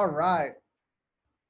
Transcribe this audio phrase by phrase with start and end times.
[0.00, 0.52] All right.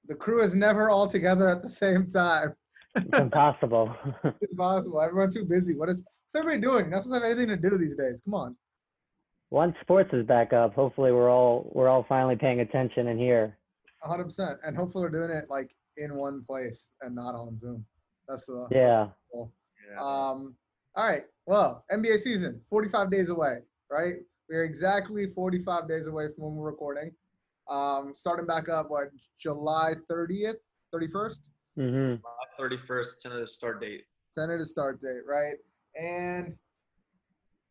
[0.08, 2.52] The crew is never all together at the same time.
[2.96, 3.94] It's impossible.
[4.24, 5.00] It's impossible.
[5.00, 5.76] Everyone's too busy.
[5.76, 6.90] What is what's everybody doing?
[6.90, 8.20] Not supposed to have anything to do these days.
[8.24, 8.56] Come on.
[9.50, 13.56] Once sports is back up, hopefully we're all we're all finally paying attention in here.
[14.04, 14.56] 100%.
[14.66, 17.86] And hopefully we're doing it like in one place and not on Zoom.
[18.26, 19.10] That's the Yeah.
[19.32, 20.00] Yeah.
[20.00, 20.56] Um,
[20.96, 21.22] all right.
[21.46, 23.58] Well, NBA season, 45 days away,
[23.92, 24.14] right?
[24.48, 27.12] We're exactly 45 days away from when we're recording.
[27.74, 30.56] Um, starting back up, what, July 30th,
[30.94, 31.40] 31st?
[31.76, 32.14] hmm
[32.58, 34.02] 31st, tentative start date.
[34.36, 35.54] Tentative start date, right?
[35.98, 36.54] And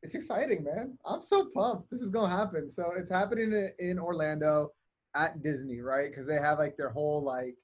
[0.02, 0.98] it's exciting, man.
[1.06, 1.92] I'm so pumped.
[1.92, 2.70] This is going to happen.
[2.72, 4.72] So it's happening in- in Orlando
[5.16, 6.10] at Disney, right?
[6.10, 7.56] Because they have like their whole like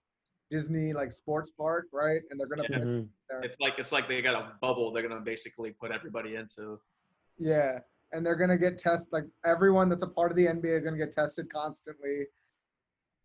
[0.52, 2.22] Disney like sports park, right?
[2.30, 2.78] And they're going to Yeah.
[2.80, 3.44] put hmm.
[3.44, 4.92] It's like it's like they got a bubble.
[4.92, 6.80] They're gonna basically put everybody into.
[7.40, 7.80] Yeah,
[8.16, 9.12] and they're gonna get tested.
[9.12, 12.26] Like everyone that's a part of the NBA is gonna get tested constantly.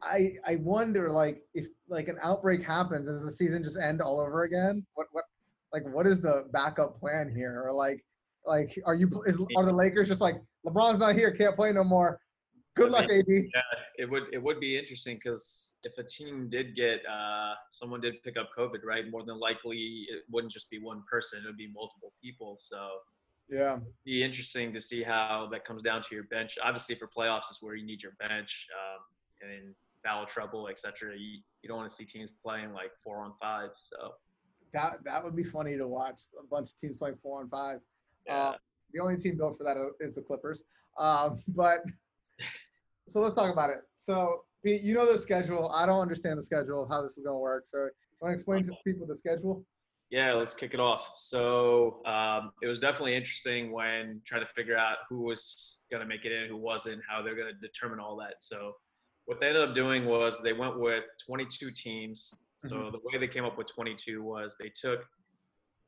[0.03, 4.21] I I wonder like if like an outbreak happens, does the season just end all
[4.21, 4.85] over again?
[4.95, 5.25] What what
[5.73, 7.63] like what is the backup plan here?
[7.65, 8.05] Or like
[8.45, 11.85] like are you is are the Lakers just like LeBron's not here, can't play no
[11.85, 12.21] more.
[12.77, 13.25] Good luck, AD.
[13.29, 13.61] Yeah,
[13.99, 18.23] It would it would be interesting because if a team did get uh, someone did
[18.23, 19.11] pick up COVID, right?
[19.11, 22.59] More than likely, it wouldn't just be one person; it would be multiple people.
[22.61, 22.77] So
[23.51, 26.59] Yeah, be interesting to see how that comes down to your bench.
[26.63, 29.03] Obviously, for playoffs is where you need your bench, um,
[29.43, 31.17] and in foul trouble, etc.
[31.17, 33.71] You you don't want to see teams playing like four on five.
[33.81, 34.15] So
[34.73, 36.21] that that would be funny to watch.
[36.39, 37.81] A bunch of teams playing four on five.
[38.27, 38.55] yeah, Uh,
[38.93, 40.63] the only team built for that is the Clippers.
[40.99, 41.83] Um, but
[43.09, 43.81] so let's talk about it.
[43.99, 45.71] So Pete, you know the schedule.
[45.71, 47.65] I don't understand the schedule, how this is going to work.
[47.67, 47.89] So
[48.21, 49.65] want to explain to people the schedule?
[50.11, 51.09] Yeah, let's kick it off.
[51.19, 56.07] So um, it was definitely interesting when trying to figure out who was going to
[56.09, 58.35] make it in, who wasn't, how they're going to determine all that.
[58.41, 58.73] So
[59.27, 62.35] what they ended up doing was they went with 22 teams.
[62.67, 62.93] So Mhm.
[62.93, 65.07] the way they came up with 22 was they took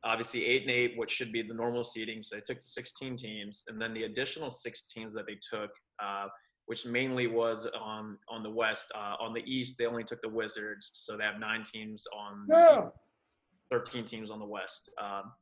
[0.05, 2.23] obviously eight and eight, which should be the normal seating.
[2.23, 5.71] So they took the 16 teams, and then the additional six teams that they took,
[5.99, 6.29] uh,
[6.67, 8.87] which mainly was on on the West.
[8.95, 12.47] Uh, on the East, they only took the Wizards, so they have nine teams on.
[12.49, 12.93] No.
[13.73, 14.91] 13 teams on the West.
[15.03, 15.33] Um,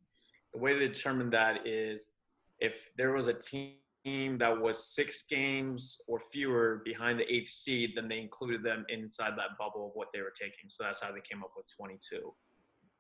[0.55, 2.13] the way to determine that is
[2.61, 7.91] if there was a team that was six games or fewer behind the eighth seed,
[7.97, 10.69] then they included them inside that bubble of what they were taking.
[10.69, 12.33] So that's how they came up with 22.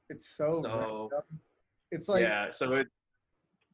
[0.08, 1.10] It's so, So-
[1.92, 2.50] It's like yeah.
[2.50, 2.88] So it,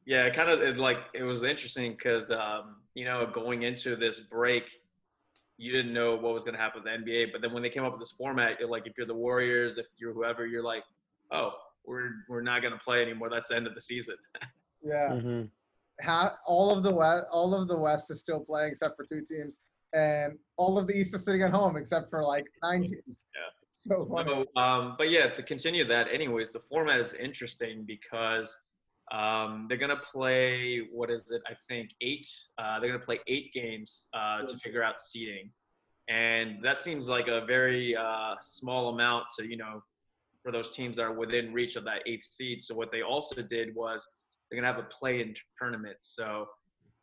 [0.05, 3.95] yeah, it kind of it, like it was interesting because um, you know going into
[3.95, 4.63] this break,
[5.57, 7.31] you didn't know what was going to happen with the NBA.
[7.31, 9.77] But then when they came up with this format, you're like, if you're the Warriors,
[9.77, 10.83] if you're whoever, you're like,
[11.31, 11.51] oh,
[11.85, 13.29] we're we're not going to play anymore.
[13.29, 14.15] That's the end of the season.
[14.83, 15.43] yeah, hmm
[16.01, 19.21] ha- all of the west, all of the West is still playing except for two
[19.25, 19.59] teams,
[19.93, 23.25] and all of the East is sitting at home except for like nine teams.
[23.35, 23.41] Yeah.
[23.75, 24.45] So funny.
[24.55, 28.55] So, um, but yeah, to continue that, anyways, the format is interesting because
[29.11, 31.41] um, they're gonna play what is it?
[31.47, 32.27] I think eight.
[32.57, 35.51] Uh, they're gonna play eight games uh, to figure out seeding,
[36.09, 39.83] and that seems like a very uh, small amount to you know
[40.47, 42.61] for those teams that are within reach of that eighth seed.
[42.61, 44.07] So what they also did was
[44.49, 45.97] they're gonna have a play-in tournament.
[45.99, 46.45] So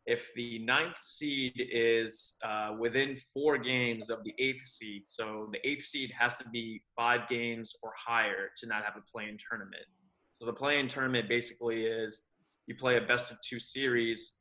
[0.07, 5.59] if the ninth seed is uh, within four games of the eighth seed, so the
[5.69, 9.85] eighth seed has to be five games or higher to not have a play-in tournament.
[10.33, 12.23] So the play-in tournament basically is
[12.67, 14.37] you play a best of two series.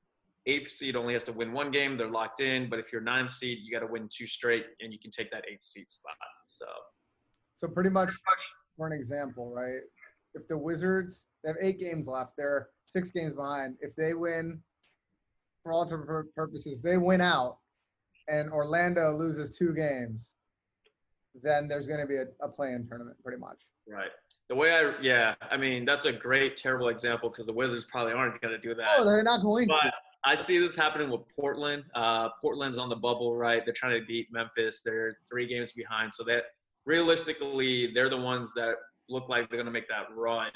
[0.45, 2.69] Eighth seed only has to win one game; they're locked in.
[2.69, 5.29] But if you're ninth seed, you got to win two straight, and you can take
[5.31, 6.13] that eighth seed spot.
[6.47, 6.65] So
[7.57, 8.11] So pretty much,
[8.77, 9.81] for an example, right?
[10.35, 13.75] If the Wizards they have eight games left, they're six games behind.
[13.81, 14.59] If they win,
[15.63, 17.57] for all intents and purposes, they win out,
[18.27, 20.33] and Orlando loses two games,
[21.41, 23.67] then there's going to be a, a play-in tournament, pretty much.
[23.87, 24.11] right.
[24.49, 28.13] The way I yeah, I mean that's a great terrible example because the Wizards probably
[28.13, 28.87] aren't going to do that.
[28.97, 29.73] Oh, they're not going to.
[29.81, 29.93] But
[30.25, 31.85] I see this happening with Portland.
[31.95, 33.63] Uh, Portland's on the bubble, right?
[33.65, 34.81] They're trying to beat Memphis.
[34.81, 36.13] They're three games behind.
[36.13, 36.43] So that
[36.85, 38.75] realistically, they're the ones that
[39.09, 40.51] look like they're going to make that run.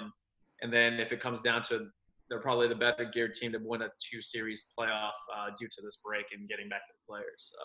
[0.62, 1.88] And then if it comes down to,
[2.30, 5.82] they're probably the better geared team to win a two series playoff uh, due to
[5.82, 7.54] this break and getting back to the players.
[7.54, 7.58] So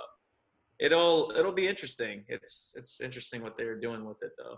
[0.78, 2.24] it'll it'll be interesting.
[2.28, 4.56] It's it's interesting what they're doing with it though.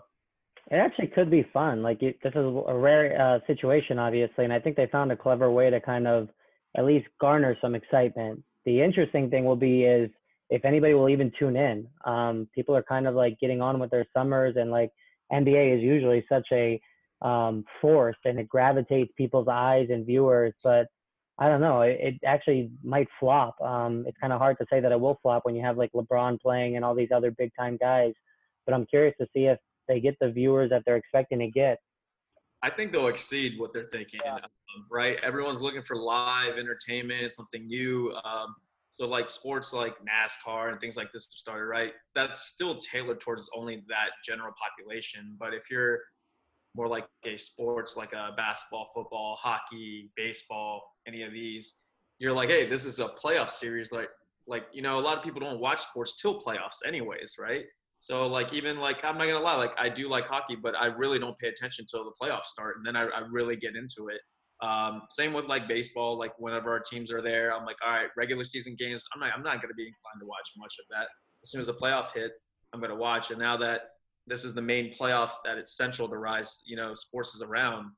[0.71, 1.83] It actually could be fun.
[1.83, 5.15] Like it, this is a rare uh, situation, obviously, and I think they found a
[5.15, 6.29] clever way to kind of
[6.75, 8.43] at least garner some excitement.
[8.65, 10.09] The interesting thing will be is
[10.49, 11.87] if anybody will even tune in.
[12.05, 14.89] Um, people are kind of like getting on with their summers, and like
[15.31, 16.79] NBA is usually such a
[17.21, 20.53] um, force, and it gravitates people's eyes and viewers.
[20.63, 20.87] But
[21.37, 21.81] I don't know.
[21.81, 23.59] It, it actually might flop.
[23.61, 25.91] Um, it's kind of hard to say that it will flop when you have like
[25.93, 28.13] LeBron playing and all these other big time guys.
[28.65, 29.57] But I'm curious to see if
[29.87, 31.77] they get the viewers that they're expecting to get.
[32.63, 34.35] I think they'll exceed what they're thinking, Yeah.
[34.35, 34.41] um,
[34.89, 35.17] right?
[35.21, 38.11] Everyone's looking for live entertainment, something new.
[38.23, 38.55] Um,
[38.95, 41.91] so like sports like NASCAR and things like this started, right?
[42.15, 45.35] That's still tailored towards only that general population.
[45.37, 45.99] But if you're
[46.75, 51.75] more like a sports like a basketball, football, hockey, baseball, any of these,
[52.19, 53.91] you're like, hey, this is a playoff series.
[53.91, 54.07] Like,
[54.47, 57.65] like you know, a lot of people don't watch sports till playoffs, anyways, right?
[57.99, 60.85] So like even like I'm not gonna lie, like I do like hockey, but I
[60.85, 64.07] really don't pay attention till the playoffs start, and then I, I really get into
[64.07, 64.21] it.
[64.61, 66.17] Um, same with like baseball.
[66.17, 69.03] Like whenever our teams are there, I'm like, all right, regular season games.
[69.13, 71.07] I'm not I'm not gonna be inclined to watch much of that.
[71.43, 72.31] As soon as the playoff hit,
[72.73, 73.31] I'm gonna watch.
[73.31, 73.81] And now that
[74.27, 77.91] this is the main playoff that is central to rise, you know, sports is around.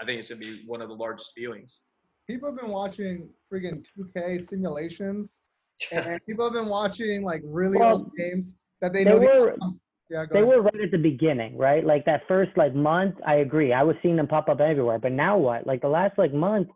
[0.00, 1.80] I think it's gonna be one of the largest viewings.
[2.28, 5.40] People have been watching friggin' 2K simulations,
[5.92, 9.18] and people have been watching like really Well, old games that they They know.
[9.18, 9.80] the were outcome.
[10.12, 10.48] Yeah, they ahead.
[10.48, 11.84] were right at the beginning, right?
[11.84, 13.72] Like that first like month, I agree.
[13.72, 14.98] I was seeing them pop up everywhere.
[14.98, 15.66] But now what?
[15.66, 16.68] Like the last like month,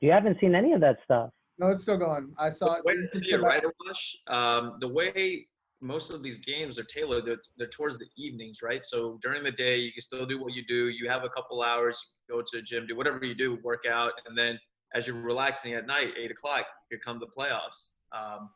[0.00, 1.30] you haven't seen any of that stuff.
[1.58, 2.32] No, it's still going.
[2.38, 2.82] I saw it.
[2.84, 4.16] Wait to see it, right, Rush?
[4.26, 5.46] Um, the way
[5.80, 8.84] most of these games are tailored, they're, they're towards the evenings, right?
[8.84, 10.88] So during the day, you can still do what you do.
[10.88, 14.12] You have a couple hours, go to the gym, do whatever you do, work out,
[14.26, 14.58] and then
[14.94, 17.94] as you're relaxing at night, eight o'clock, here come to the playoffs.
[18.12, 18.50] Um,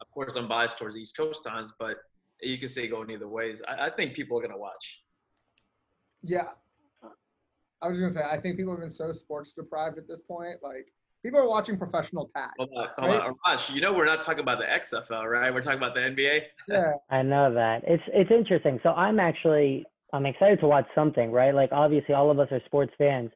[0.00, 1.96] of course, I'm biased towards East Coast times, but
[2.42, 3.62] you can say going either ways.
[3.66, 5.02] I, I think people are gonna watch.
[6.22, 6.48] Yeah.
[7.80, 10.56] I was gonna say, I think people have been so sports deprived at this point.
[10.62, 10.86] Like,
[11.22, 12.50] people are watching professional tag.
[12.58, 13.70] Hold on, hold on, Rush.
[13.70, 15.52] You know we're not talking about the XFL, right?
[15.52, 16.42] We're talking about the NBA.
[16.68, 16.92] Yeah.
[17.10, 17.82] I know that.
[17.86, 18.80] It's it's interesting.
[18.82, 21.54] So I'm actually I'm excited to watch something, right?
[21.54, 23.30] Like obviously all of us are sports fans,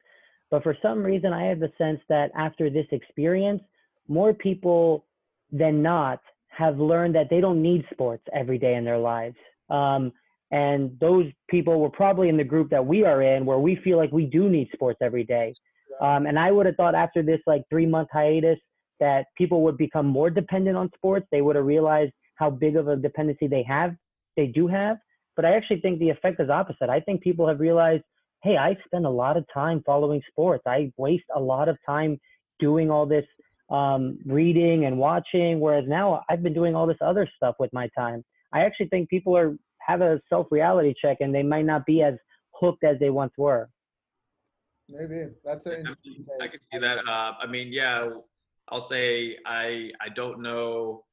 [0.51, 3.61] but for some reason I have the sense that after this experience,
[4.07, 5.05] more people
[5.51, 6.21] than not
[6.57, 9.35] have learned that they don't need sports every day in their lives.
[9.69, 10.11] Um,
[10.49, 13.97] and those people were probably in the group that we are in, where we feel
[13.97, 15.53] like we do need sports every day.
[16.01, 18.59] Um, and I would have thought after this like three month hiatus
[18.99, 21.27] that people would become more dependent on sports.
[21.31, 23.95] They would have realized how big of a dependency they have,
[24.35, 24.97] they do have.
[25.35, 26.89] But I actually think the effect is opposite.
[26.89, 28.03] I think people have realized,
[28.41, 30.63] hey, I spend a lot of time following sports.
[30.65, 32.19] I waste a lot of time
[32.59, 33.25] doing all this
[33.69, 37.89] um, reading and watching, whereas now I've been doing all this other stuff with my
[37.97, 38.23] time.
[38.53, 42.01] I actually think people are have a self reality check and they might not be
[42.03, 42.15] as
[42.53, 43.69] hooked as they once were.
[44.89, 46.25] Maybe that's an I interesting.
[46.41, 46.99] I can see that.
[47.07, 48.09] Uh, I mean, yeah,
[48.69, 51.03] I'll say I I don't know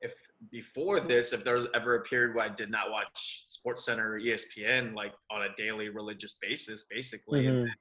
[0.00, 0.12] if
[0.50, 4.14] before this if there was ever a period where I did not watch Sports Center
[4.14, 7.46] or ESPN like on a daily religious basis, basically.
[7.46, 7.62] And Mhm.
[7.64, 7.74] then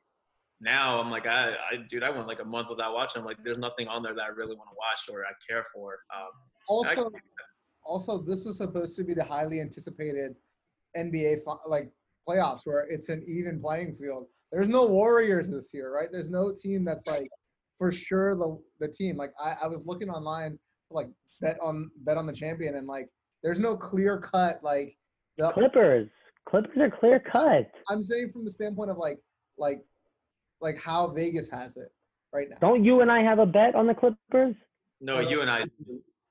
[0.62, 3.22] now I'm like, I, I dude, I went like a month without watching.
[3.22, 5.66] I'm like, there's nothing on there that I really want to watch or I care
[5.74, 6.00] for.
[6.16, 6.30] Um,
[6.68, 7.10] Also,
[7.86, 10.36] also, this was supposed to be the highly anticipated
[10.98, 11.90] NBA fi- like
[12.28, 14.28] playoffs where it's an even playing field.
[14.52, 16.10] There's no Warriors this year, right?
[16.12, 17.30] There's no team that's like
[17.78, 19.16] for sure the the team.
[19.18, 20.60] Like I, I was looking online,
[20.92, 21.10] like
[21.42, 23.08] bet on bet on the champion, and like
[23.44, 24.96] there's no clear cut like
[25.38, 26.10] the, Clippers.
[26.48, 27.72] Clippers are clear cut.
[27.90, 29.20] I'm saying from the standpoint of like
[29.58, 29.84] like
[30.62, 31.92] like how Vegas has it
[32.34, 32.58] right now.
[32.60, 34.56] Don't you and I have a bet on the Clippers?
[35.02, 35.64] no, you and I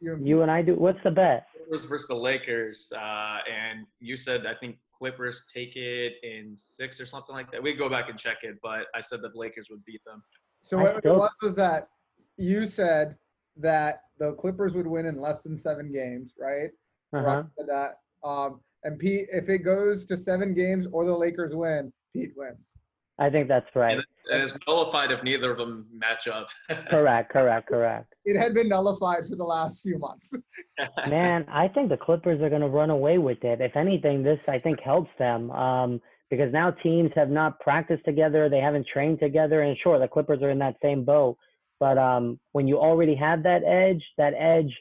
[0.01, 0.75] You, You and I do.
[0.75, 1.47] What's the bet?
[1.57, 7.01] Clippers versus the Lakers, uh, and you said I think Clippers take it in six
[7.01, 7.63] or something like that.
[7.63, 10.03] We could go back and check it, but I said that the Lakers would beat
[10.05, 10.23] them.
[10.63, 11.89] So I what still- was was that
[12.37, 13.17] you said
[13.57, 16.71] that the Clippers would win in less than seven games, right?
[17.13, 17.43] Uh-huh.
[17.67, 17.95] That.
[18.25, 22.75] Um, and Pete, if it goes to seven games or the Lakers win, Pete wins.
[23.19, 23.97] I think that's right.
[23.97, 26.49] And, and it's nullified if neither of them match up.
[26.91, 28.15] correct, correct, correct.
[28.25, 30.35] It had been nullified for the last few months.
[31.09, 33.61] Man, I think the Clippers are going to run away with it.
[33.61, 38.49] If anything, this I think helps them um, because now teams have not practiced together,
[38.49, 41.37] they haven't trained together, and sure, the Clippers are in that same boat.
[41.81, 44.73] But um, when you already have that edge, that edge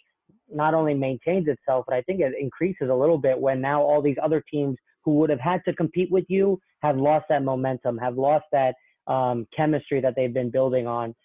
[0.49, 4.01] not only maintains itself, but I think it increases a little bit when now all
[4.01, 7.97] these other teams who would have had to compete with you have lost that momentum,
[7.97, 8.75] have lost that
[9.07, 11.15] um, chemistry that they've been building on.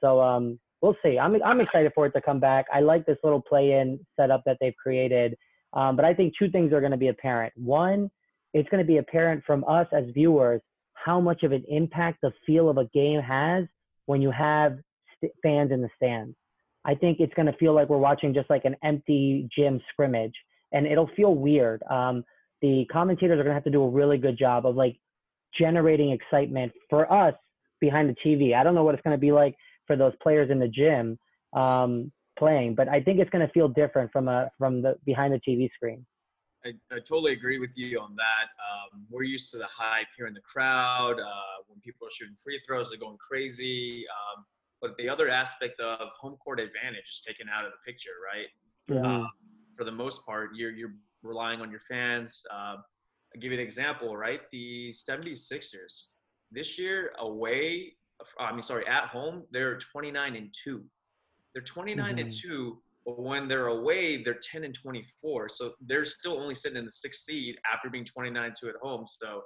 [0.00, 1.18] So um, we'll see.
[1.18, 2.66] I'm I'm excited for it to come back.
[2.72, 5.36] I like this little play-in setup that they've created,
[5.72, 7.52] um, but I think two things are going to be apparent.
[7.56, 8.10] One,
[8.54, 10.60] it's going to be apparent from us as viewers
[10.94, 13.64] how much of an impact the feel of a game has
[14.06, 14.78] when you have
[15.16, 16.36] st- fans in the stands.
[16.84, 20.34] I think it's going to feel like we're watching just like an empty gym scrimmage,
[20.72, 21.82] and it'll feel weird.
[21.90, 22.24] Um,
[22.62, 24.96] the commentators are going to have to do a really good job of like
[25.58, 27.34] generating excitement for us
[27.80, 28.54] behind the TV.
[28.54, 29.54] I don't know what it's going to be like
[29.86, 31.18] for for those players in the gym
[31.54, 32.74] um, playing.
[32.74, 35.70] But I think it's going to feel different from a from the behind the TV
[35.74, 36.04] screen.
[36.64, 38.44] I, I totally agree with you on that.
[38.70, 41.18] Um, we're used to the hype here in the crowd.
[41.18, 44.04] Uh, when people are shooting free throws, they're going crazy.
[44.08, 44.44] Um,
[44.80, 48.46] but the other aspect of home court advantage is taken out of the picture, right?
[48.88, 49.04] Mhm.
[49.04, 49.30] Um,
[49.76, 52.42] for the most part, you're you're relying on your fans.
[52.52, 52.76] Uh,
[53.34, 54.40] I'll give you an example, right?
[54.52, 56.08] The 76ers
[56.50, 57.96] this year away,
[58.38, 60.84] I mean, sorry, at home, they're 29 and two.
[61.54, 62.40] They're 29 and Mhm.
[62.40, 65.48] two, but when they're away, they're 10 and 24.
[65.48, 68.76] So they're still only sitting in the sixth seed after being 29 and 2 at
[68.76, 69.06] home.
[69.06, 69.44] So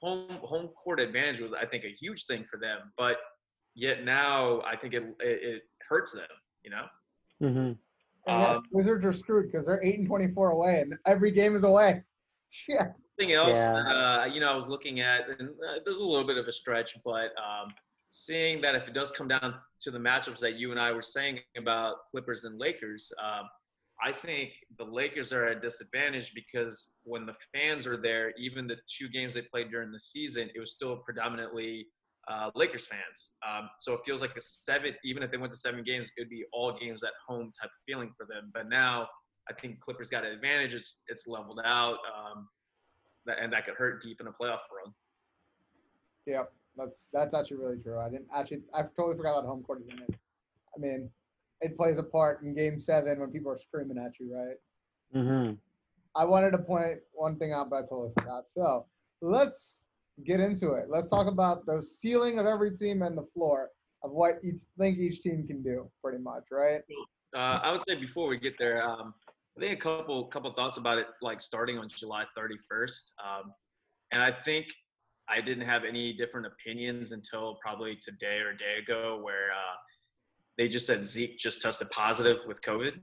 [0.00, 2.92] home home court advantage was, I think, a huge thing for them.
[2.96, 3.18] But
[3.74, 6.28] yet now, I think it it, it hurts them.
[6.62, 6.88] You know.
[7.42, 7.78] Mhm.
[8.26, 11.64] And Um, Wizards are screwed because they're eight and twenty-four away, and every game is
[11.64, 12.02] away.
[12.50, 12.78] Shit.
[12.78, 14.20] Something else, Yeah.
[14.22, 16.52] uh, you know, I was looking at, and uh, there's a little bit of a
[16.52, 17.74] stretch, but um,
[18.10, 21.02] seeing that if it does come down to the matchups that you and I were
[21.02, 23.48] saying about Clippers and Lakers, um,
[24.04, 28.66] I think the Lakers are at a disadvantage because when the fans are there, even
[28.68, 31.88] the two games they played during the season, it was still predominantly
[32.28, 33.34] uh, Lakers fans.
[33.46, 36.20] Um, so it feels like a seven, even if they went to seven games, it
[36.22, 38.50] would be all games at home type of feeling for them.
[38.52, 39.08] But now
[39.50, 40.74] I think Clippers got an advantage.
[40.74, 42.48] It's it's leveled out, um,
[43.26, 44.92] that, and that could hurt deep in a playoff run.
[46.26, 47.98] Yep, that's that's actually really true.
[48.00, 48.62] I didn't actually.
[48.72, 50.16] I totally forgot about home court advantage.
[50.76, 51.10] I mean,
[51.60, 54.56] it plays a part in Game Seven when people are screaming at you, right?
[55.14, 55.58] Mhm.
[56.16, 58.48] I wanted to point one thing out, but I totally forgot.
[58.48, 58.86] So
[59.20, 59.86] let's
[60.24, 60.86] get into it.
[60.88, 63.70] Let's talk about the ceiling of every team and the floor
[64.02, 66.80] of what each think each team can do, pretty much, right?
[67.34, 69.14] Uh, I would say before we get there, um,
[69.56, 73.52] I think a couple couple thoughts about it, like starting on July 31st, um,
[74.12, 74.66] and I think
[75.28, 79.76] I didn't have any different opinions until probably today or a day ago, where uh,
[80.58, 83.00] they just said Zeke just tested positive with COVID.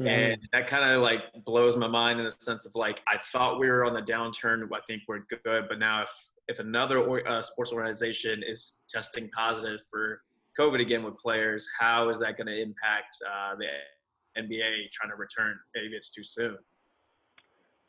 [0.00, 0.06] Mhm.
[0.08, 3.60] and that kind of like blows my mind in the sense of like I thought
[3.60, 4.66] we were on the downturn.
[4.72, 6.10] I think we're good, but now if
[6.48, 10.22] if another or, uh, sports organization is testing positive for
[10.58, 15.16] COVID again with players, how is that going to impact uh, the NBA trying to
[15.16, 15.56] return?
[15.74, 16.58] Maybe it's too soon.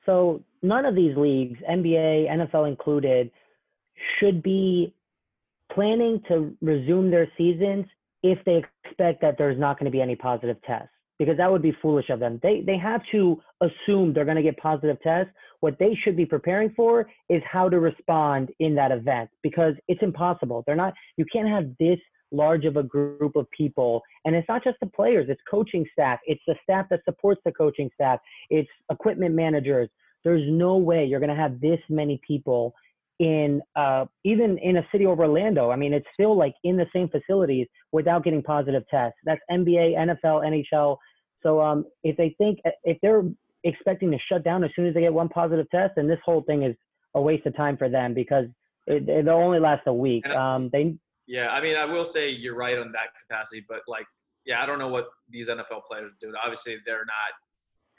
[0.05, 3.31] So none of these leagues, NBA, NFL included,
[4.19, 4.93] should be
[5.73, 7.85] planning to resume their seasons
[8.21, 11.61] if they expect that there's not going to be any positive tests because that would
[11.61, 12.39] be foolish of them.
[12.43, 15.31] They they have to assume they're going to get positive tests.
[15.63, 20.03] What they should be preparing for is how to respond in that event because it's
[20.03, 20.61] impossible.
[20.67, 21.99] They're not you can't have this
[22.33, 26.19] large of a group of people and it's not just the players, it's coaching staff,
[26.25, 29.87] it's the staff that supports the coaching staff, it's equipment managers.
[30.25, 32.73] There's no way you're going to have this many people
[33.19, 35.71] in uh, even in a city of Orlando.
[35.71, 39.17] I mean, it's still like in the same facilities without getting positive tests.
[39.23, 40.97] That's NBA, NFL, NHL.
[41.41, 43.23] So um, if they think if they're
[43.63, 46.41] expecting to shut down as soon as they get one positive test, then this whole
[46.43, 46.75] thing is
[47.15, 48.45] a waste of time for them because
[48.87, 50.27] it, it'll only last a week.
[50.27, 50.95] Um, they
[51.27, 54.05] Yeah, I mean, I will say you're right on that capacity, but like,
[54.45, 56.33] yeah, I don't know what these NFL players do.
[56.43, 57.33] Obviously, they're not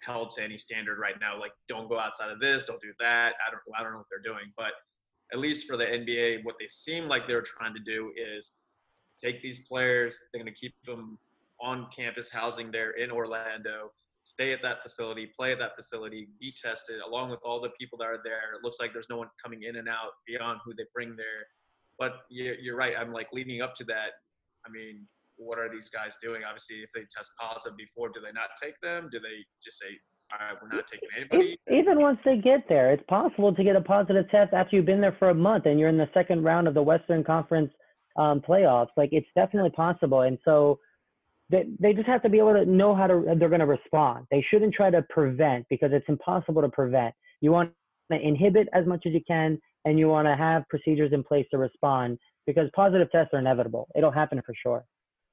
[0.05, 1.39] held to any standard right now.
[1.39, 3.33] Like, don't go outside of this, don't do that.
[3.47, 4.73] I don't, I don't know what they're doing, but
[5.33, 8.53] at least for the NBA, what they seem like they're trying to do is
[9.19, 10.19] take these players.
[10.33, 11.19] They're going to keep them
[11.61, 13.93] on campus, housing there in Orlando.
[14.25, 17.99] Stay at that facility, play at that facility, be tested, along with all the people
[17.99, 18.57] that are there.
[18.57, 21.47] It looks like there's no one coming in and out beyond who they bring there
[21.99, 22.95] but you're, right.
[22.99, 24.19] I'm like leading up to that.
[24.67, 26.43] I mean, what are these guys doing?
[26.49, 29.09] Obviously, if they test positive before, do they not take them?
[29.13, 29.89] Do they just say,
[30.33, 31.59] all right, we're not taking anybody?
[31.71, 35.01] Even once they get there, it's possible to get a positive test after you've been
[35.01, 37.71] there for a month and you're in the second round of the Western Conference
[38.17, 38.89] um, playoffs.
[38.97, 40.79] Like it's definitely possible, and so
[41.51, 44.27] they they just have to be able to know how to they're going to respond.
[44.31, 47.15] They shouldn't try to prevent because it's impossible to prevent.
[47.41, 47.71] You want
[48.11, 51.47] to inhibit as much as you can, and you want to have procedures in place
[51.51, 53.89] to respond because positive tests are inevitable.
[53.97, 54.85] It'll happen for sure.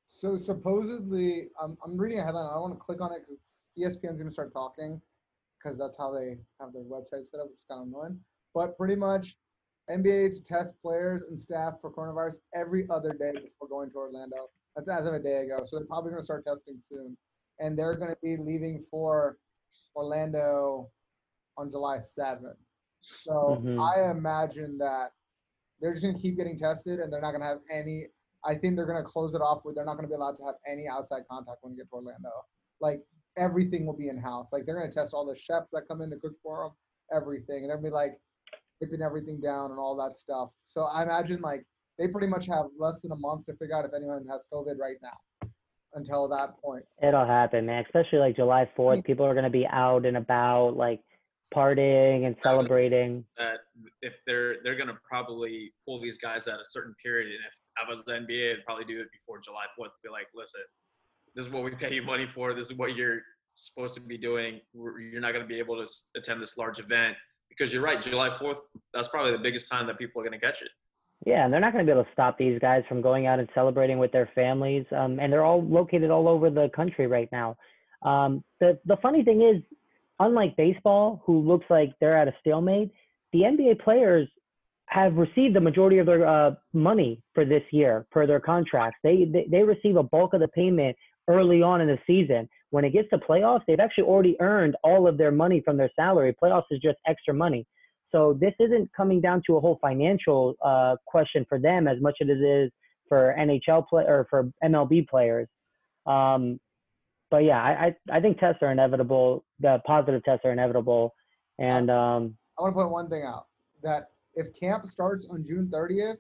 [0.08, 2.46] So supposedly, I'm, I'm reading a headline.
[2.46, 5.02] I don't want to click on it because ESPN's going to start talking
[5.58, 8.20] because that's how they have their website set up, which is kind of annoying.
[8.54, 9.38] But pretty much,
[9.90, 14.50] NBA to test players and staff for coronavirus every other day before going to Orlando.
[14.76, 15.64] That's as of a day ago.
[15.66, 17.18] So they're probably going to start testing soon.
[17.60, 19.38] And they're going to be leaving for
[19.96, 20.90] Orlando
[21.58, 22.58] on July 7th.
[23.02, 23.80] So Mhm.
[23.80, 25.12] I imagine that
[25.80, 28.08] they're just going to keep getting tested and they're not going to have any.
[28.44, 30.38] I think they're going to close it off where they're not going to be allowed
[30.38, 32.32] to have any outside contact when you get to Orlando.
[32.80, 33.06] Like
[33.38, 34.50] everything will be in house.
[34.52, 36.72] Like they're going to test all the chefs that come in to cook for them,
[37.12, 37.64] everything.
[37.64, 38.20] And they'll be like,
[38.80, 40.50] dipping everything down and all that stuff.
[40.66, 41.64] So I imagine like
[42.02, 44.78] they pretty much have less than a month to figure out if anyone has COVID
[44.80, 45.48] right now.
[45.94, 47.84] Until that point, It'll happen, man.
[47.86, 49.00] Especially like July 4th.
[49.00, 49.02] Mm-hmm.
[49.02, 51.02] People are going to be out and about, like
[51.54, 53.26] partying and celebrating.
[53.38, 53.58] that
[54.02, 57.94] if they're they're gonna probably pull these guys at a certain period, and if I
[57.94, 59.92] was the NBA, I'd probably do it before July Fourth.
[60.04, 60.62] Be like, listen,
[61.36, 62.54] this is what we pay you money for.
[62.54, 63.20] This is what you're
[63.56, 64.62] supposed to be doing.
[64.74, 67.16] You're not gonna be able to attend this large event
[67.50, 68.02] because you're right.
[68.02, 68.60] July Fourth,
[68.94, 70.70] that's probably the biggest time that people are gonna catch it.
[71.26, 73.40] Yeah, and they're not going to be able to stop these guys from going out
[73.40, 74.86] and celebrating with their families.
[74.96, 77.58] Um, and they're all located all over the country right now.
[78.02, 79.62] Um, the the funny thing is,
[80.20, 82.92] unlike baseball, who looks like they're at a stalemate,
[83.34, 84.28] the NBA players
[84.88, 88.98] have received the majority of their uh, money for this year per their contracts.
[89.04, 90.98] They, they they receive a bulk of the payment
[91.28, 92.50] early on in the season.
[92.72, 95.92] When it gets to playoffs, they've actually already earned all of their money from their
[95.96, 96.36] salary.
[96.42, 97.68] Playoffs is just extra money.
[98.14, 102.18] So this isn't coming down to a whole financial uh, question for them as much
[102.22, 102.72] as it is
[103.08, 105.48] for NHL play or for MLB players.
[106.06, 106.60] Um,
[107.30, 109.46] but yeah, I, I I think tests are inevitable.
[109.60, 111.14] The positive tests are inevitable,
[111.60, 113.46] and um, I want to point one thing out
[113.84, 116.18] that if camp starts on June 30th,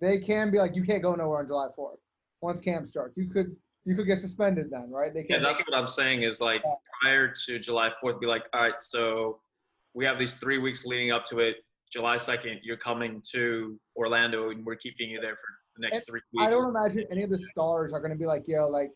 [0.00, 1.96] they can be like, you can't go nowhere on July 4th.
[2.40, 5.12] Once camp starts, you could you could get suspended then, right?
[5.12, 5.42] They Yeah, can.
[5.42, 6.22] that's what I'm saying.
[6.22, 6.62] Is like
[7.02, 9.40] prior to July Fourth, be like, all right, so
[9.94, 11.56] we have these three weeks leading up to it.
[11.92, 16.06] July second, you're coming to Orlando, and we're keeping you there for the next And
[16.06, 16.46] three weeks.
[16.46, 18.90] I don't imagine any of the stars are going to be like, yo, like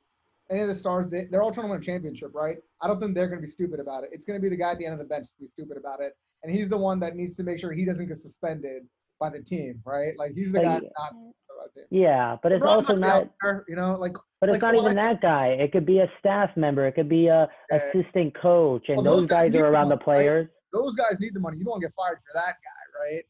[0.50, 2.57] any of the stars, they, they're all trying to win a championship, right?
[2.83, 4.11] I don't think they're going to be stupid about it.
[4.12, 5.76] It's going to be the guy at the end of the bench to be stupid
[5.76, 6.14] about it.
[6.43, 8.83] And he's the one that needs to make sure he doesn't get suspended
[9.21, 10.12] by the team, right?
[10.19, 10.88] Like he's the But guy yeah.
[10.99, 11.87] not by the team.
[12.02, 13.28] yeah, but it's also might not.
[13.43, 15.49] there, you know, like But it's like, not well, even I- that guy.
[15.49, 16.87] It could be a staff member.
[16.87, 17.76] It could be a Yeah.
[17.76, 20.47] assistant coach, and Well, those those guys guys are around the players.
[20.47, 20.55] right?
[20.72, 20.84] Players.
[20.84, 21.58] those guys need the money.
[21.58, 23.25] You don't get fired for that guy, right?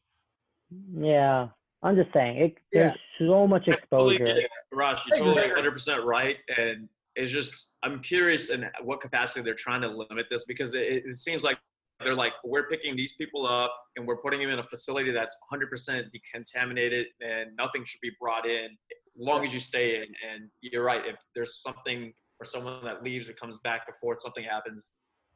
[0.93, 1.47] Yeah,
[1.83, 2.37] I'm just saying.
[2.37, 2.81] It, Yeah.
[2.81, 4.35] There's so much I totally exposure.
[4.35, 9.41] get it, you're totally 100 percent right, and it's just I'm curious in what capacity
[9.41, 11.57] they're trying to limit this because it, it seems like
[11.99, 15.37] they're like we're picking these people up and we're putting them in a facility that's
[15.49, 18.67] 100 percent decontaminated and nothing should be brought in
[19.19, 20.03] as long as you stay in.
[20.03, 24.21] And you're right, if there's something or someone that leaves or comes back and forth,
[24.21, 24.91] something happens,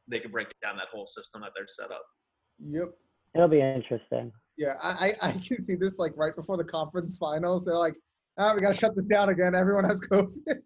[0.08, 2.02] they could break down that whole system that they're set up.
[2.58, 2.90] Yep.
[3.34, 4.32] It'll be interesting.
[4.56, 7.64] Yeah, I, I I can see this like right before the conference finals.
[7.64, 7.94] They're like,
[8.38, 9.54] ah, we gotta shut this down again.
[9.54, 10.28] Everyone has COVID.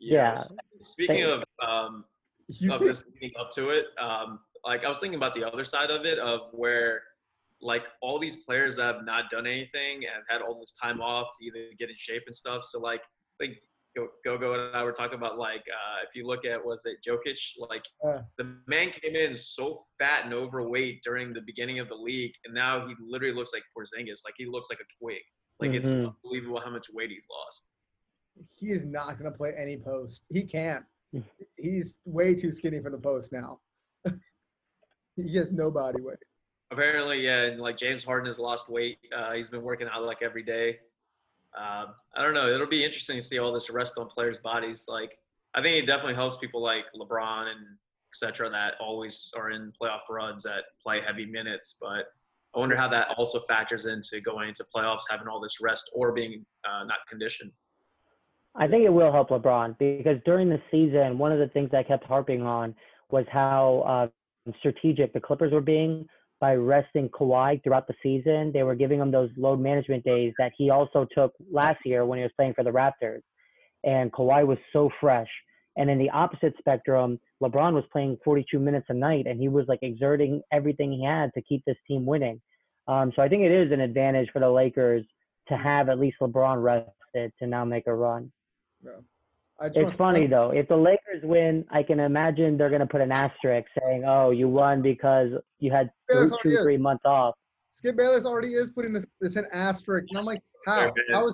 [0.00, 0.34] Yeah.
[0.82, 2.04] Speaking They- of um,
[2.48, 3.86] You- of this leading up to it.
[3.98, 7.02] Um, like I was thinking about the other side of it, of where
[7.62, 11.28] like all these players that have not done anything and had all this time off
[11.38, 12.64] to either get in shape and stuff.
[12.64, 13.00] So like,
[13.40, 13.46] I
[13.94, 16.64] think Go Go Go and I were talking about like uh, if you look at
[16.64, 17.38] was it Jokic,
[17.70, 18.22] like Uh.
[18.38, 22.54] the man came in so fat and overweight during the beginning of the league, and
[22.54, 24.20] now he literally looks like Porzingis.
[24.24, 25.22] Like he looks like a twig.
[25.60, 26.12] Like it's Mhm.
[26.24, 27.68] unbelievable how much weight he's lost.
[28.56, 30.24] he is not gonna play any post.
[30.32, 30.84] He can't.
[31.56, 33.60] He's way too skinny for the post now.
[35.16, 36.18] he has no body weight.
[36.72, 38.98] Apparently, yeah, and like James Harden has lost weight.
[39.16, 40.80] Uh, he's been working out like every day.
[41.56, 42.52] Um, I don't know.
[42.52, 44.86] It'll be interesting to see all this rest on players' bodies.
[44.88, 45.18] Like,
[45.54, 47.60] I think it definitely helps people like LeBron and
[48.14, 48.48] etc.
[48.50, 51.76] that always are in playoff runs that play heavy minutes.
[51.80, 52.06] But
[52.54, 56.12] I wonder how that also factors into going into playoffs, having all this rest or
[56.12, 57.50] being uh, not conditioned.
[58.56, 61.82] I think it will help LeBron because during the season, one of the things I
[61.82, 62.74] kept harping on
[63.10, 64.10] was how
[64.46, 66.06] uh, strategic the Clippers were being
[66.44, 68.52] by resting Kawhi throughout the season.
[68.52, 72.18] They were giving him those load management days that he also took last year when
[72.18, 73.22] he was playing for the Raptors.
[73.82, 75.30] And Kawhi was so fresh.
[75.78, 79.64] And in the opposite spectrum, LeBron was playing 42 minutes a night and he was
[79.68, 82.42] like exerting everything he had to keep this team winning.
[82.88, 85.06] Um, so I think it is an advantage for the Lakers
[85.48, 88.30] to have at least LeBron rested to now make a run.
[88.82, 88.98] Wanna
[89.60, 90.50] It's funny say- though.
[90.50, 94.48] If the Lakers win, I can imagine they're gonna put an asterisk saying, "Oh, you
[94.48, 96.62] won because you had three, that's what it two, is.
[96.62, 97.34] three months off."
[97.72, 100.92] Skip Bayless already is putting this this in asterisk, and I'm like, how?
[101.12, 101.32] How is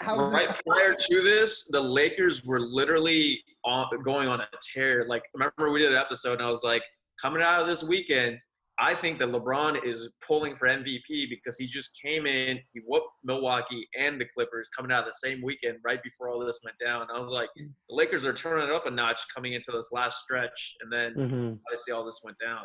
[0.00, 0.60] how is right it?
[0.66, 5.04] prior to this, the Lakers were literally on, going on a tear.
[5.08, 6.82] Like, remember we did an episode, and I was like,
[7.22, 8.38] coming out of this weekend,
[8.78, 13.06] I think that LeBron is pulling for MVP because he just came in, he whooped
[13.22, 16.76] Milwaukee and the Clippers coming out of the same weekend right before all this went
[16.84, 17.06] down.
[17.14, 20.24] I was like, the Lakers are turning it up a notch coming into this last
[20.24, 22.64] stretch, and then hmm obviously all this went down.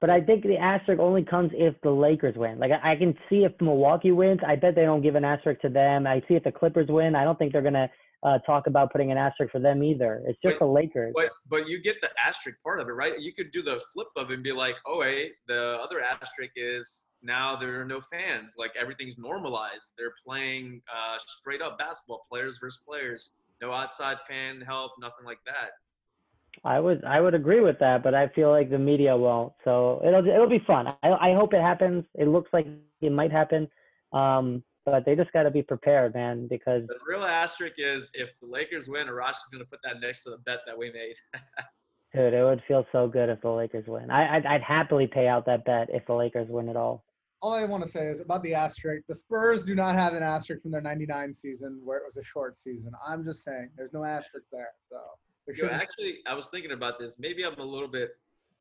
[0.00, 2.58] But I think the asterisk only comes if the Lakers win.
[2.58, 5.60] Like I, I can see if Milwaukee wins, I bet they don't give an asterisk
[5.60, 6.08] to them.
[6.08, 7.88] I see if the Clippers win, I don't think they're gonna
[8.22, 10.22] uh, talk about putting an asterisk for them either.
[10.26, 11.12] It's just But- the Lakers.
[11.14, 13.18] But but you get the asterisk part of it, right?
[13.18, 16.52] You could do the flip of it and be like, oh hey, the other asterisk
[16.56, 18.54] is now there are no fans.
[18.56, 19.92] Like everything's normalized.
[19.96, 23.32] They're playing uh, straight up basketball, players versus players.
[23.60, 25.70] No outside fan help, nothing like that.
[26.64, 29.52] I would I would agree with that, but I feel like the media won't.
[29.64, 30.86] So it'll it'll be fun.
[31.02, 32.04] I I hope it happens.
[32.14, 32.66] It looks like
[33.00, 33.68] it might happen,
[34.12, 36.46] um, but they just got to be prepared, man.
[36.48, 40.00] Because The real asterisk is if the Lakers win, Arash is going to put that
[40.00, 41.14] next to the bet that we made.
[42.14, 44.10] dude, it would feel so good if the Lakers win.
[44.10, 47.04] I I'd, I'd happily pay out that bet if the Lakers win at all.
[47.40, 49.04] All I want to say is about the asterisk.
[49.08, 52.26] The Spurs do not have an asterisk from their '99 season where it was a
[52.26, 52.92] short season.
[53.06, 54.70] I'm just saying, there's no asterisk there.
[54.90, 54.98] So
[55.46, 57.18] there Yo, actually, I was thinking about this.
[57.18, 58.10] Maybe I'm a little bit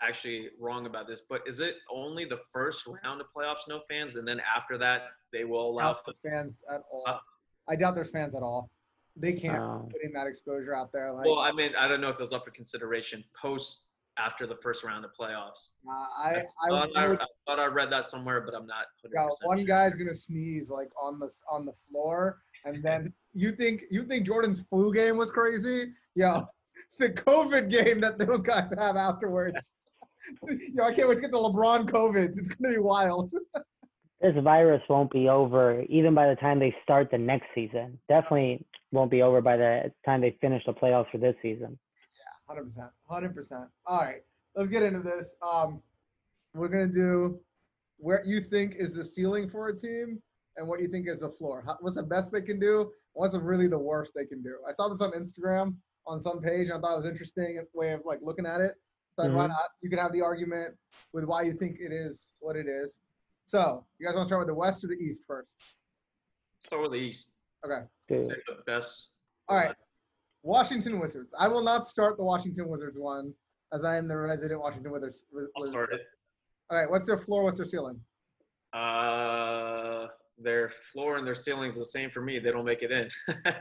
[0.02, 4.16] actually wrong about this, but is it only the first round of playoffs no fans,
[4.16, 5.98] and then after that they will allow?
[6.06, 7.04] the fans at all.
[7.08, 7.20] Uh,
[7.70, 8.70] I doubt there's fans at all.
[9.16, 11.12] They can't Um, put in that exposure out there.
[11.12, 14.46] Like Well, I mean, I don't know if it was up for consideration post after
[14.46, 15.74] the first round of playoffs.
[15.88, 18.86] uh, I, I, thought I, would, I thought I read that somewhere, but I'm not.
[19.06, 23.52] 100% yeah, one guy's gonna sneeze like on the on the floor, and then you
[23.52, 25.92] think you think Jordan's flu game was crazy?
[26.16, 26.48] Yo,
[27.00, 29.76] the COVID game that those guys have afterwards.
[30.74, 32.38] Yo, I can't wait to get the LeBron COVIDs.
[32.38, 33.32] It's gonna be wild.
[34.22, 38.00] this virus won't be over even by the time they start the next season.
[38.08, 41.78] Definitely won't be over by the time they finish the playoffs for this season.
[42.18, 43.66] Yeah, Hundred percent, hundred percent.
[43.86, 44.22] All right,
[44.56, 45.36] let's get into this.
[45.42, 45.82] Um,
[46.54, 47.40] we're gonna do
[47.98, 50.22] where you think is the ceiling for a team
[50.58, 51.64] and what you think is the floor.
[51.66, 52.92] How, what's the best they can do?
[53.14, 54.58] What's really the worst they can do?
[54.68, 55.76] I saw this on Instagram
[56.08, 58.74] on some page, and I thought it was interesting way of like looking at it.
[59.26, 59.70] So why not?
[59.82, 60.76] You can have the argument
[61.14, 63.00] with why you think it is what it is.
[63.46, 65.50] So, you guys want to start with the West or the East first?
[66.60, 67.36] Start with the East.
[67.66, 67.82] Okay.
[68.08, 68.22] Dude.
[68.22, 69.14] Say the best.
[69.50, 69.76] All right.
[70.44, 71.34] Washington Wizards.
[71.38, 73.34] I will not start the Washington Wizards one,
[73.74, 75.24] as I am the resident Washington Wizards.
[75.58, 76.02] I'll start it.
[76.70, 76.90] All right.
[76.90, 77.44] What's their floor?
[77.44, 78.00] What's their ceiling?
[78.74, 80.08] Uh,
[80.38, 82.40] their floor and their ceiling is the same for me.
[82.40, 83.10] They don't make it in.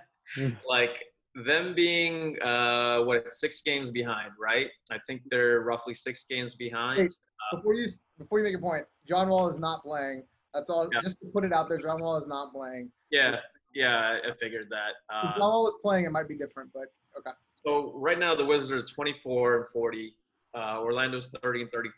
[0.69, 1.03] Like
[1.35, 4.69] them being uh what six games behind, right?
[4.91, 7.01] I think they're roughly six games behind.
[7.01, 7.15] Wait.
[7.53, 7.89] Before you
[8.19, 10.25] before you make a point, John Wall is not playing.
[10.55, 10.89] That's all.
[10.93, 11.01] Yeah.
[11.03, 12.91] Just to put it out there, John Wall is not playing.
[13.11, 13.37] Yeah,
[13.75, 14.91] yeah, I figured that.
[14.91, 16.87] If Uh, John Wall was playing, it might be different, but
[17.19, 17.31] okay.
[17.55, 20.15] So right now the Wizards 24 and 40.
[20.53, 21.93] Uh, Orlando's 30 and 35.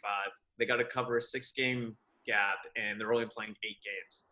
[0.58, 4.24] They got to cover a six-game gap, and they're only playing eight games.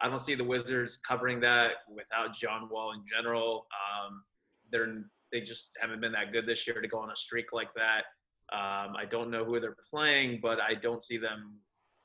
[0.00, 3.66] I don't see the Wizards covering that without John Wall in general.
[4.06, 4.22] Um,
[4.70, 7.68] they're they just haven't been that good this year to go on a streak like
[7.74, 8.02] that.
[8.50, 11.56] Um, I don't know who they're playing, but I don't see them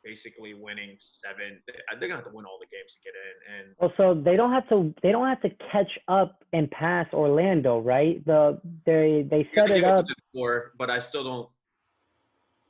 [0.03, 1.61] basically winning seven.
[1.67, 4.51] They're gonna have to win all the games to get in, and so they don't
[4.51, 4.93] have to.
[5.01, 8.23] They don't have to catch up and pass Orlando, right?
[8.25, 10.05] The they they set it up.
[10.33, 11.49] Four, but I still don't.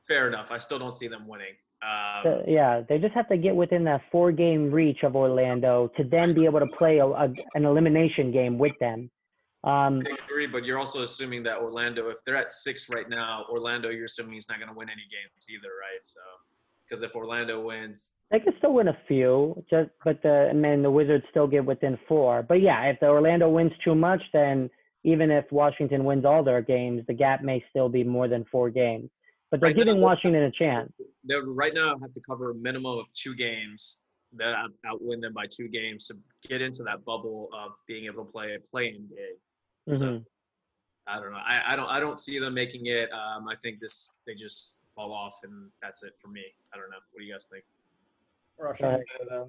[0.08, 0.51] Fair enough.
[0.51, 1.53] I still don't see them winning.
[1.82, 6.03] Um, the- yeah, they just have to get within that four-game reach of Orlando to
[6.03, 9.10] then be able to play a, a, an elimination game with them.
[9.63, 13.45] Um, I agree, but you're also assuming that Orlando, if they're at six right now,
[13.49, 15.99] Orlando, you're assuming he's not going to win any games either, right?
[16.04, 16.19] So,
[16.88, 20.82] because if Orlando wins, They could still win a few, just but the and then
[20.84, 22.43] the Wizards still get within four.
[22.43, 24.69] But yeah, if the Orlando wins too much, then
[25.06, 28.69] even if Washington wins all their games, the gap may still be more than four
[28.69, 29.10] games.
[29.49, 30.91] But they're Right giving they're- Washington a chance.
[31.23, 33.99] they right now have to cover a minimum of two games
[34.36, 36.15] that out- outwin them by two games to
[36.49, 39.38] get into that bubble of being able to play a play-in game.
[39.87, 40.25] So, Mhm.
[41.07, 41.37] I don't know.
[41.37, 41.89] I, I don't.
[41.89, 43.11] I don't see them making it.
[43.11, 46.43] Um, I think this they just fall off, and that's it for me.
[46.73, 46.97] I don't know.
[47.11, 47.65] What do you guys think?
[48.57, 48.79] Rush.
[48.79, 49.03] Go ahead.
[49.29, 49.45] You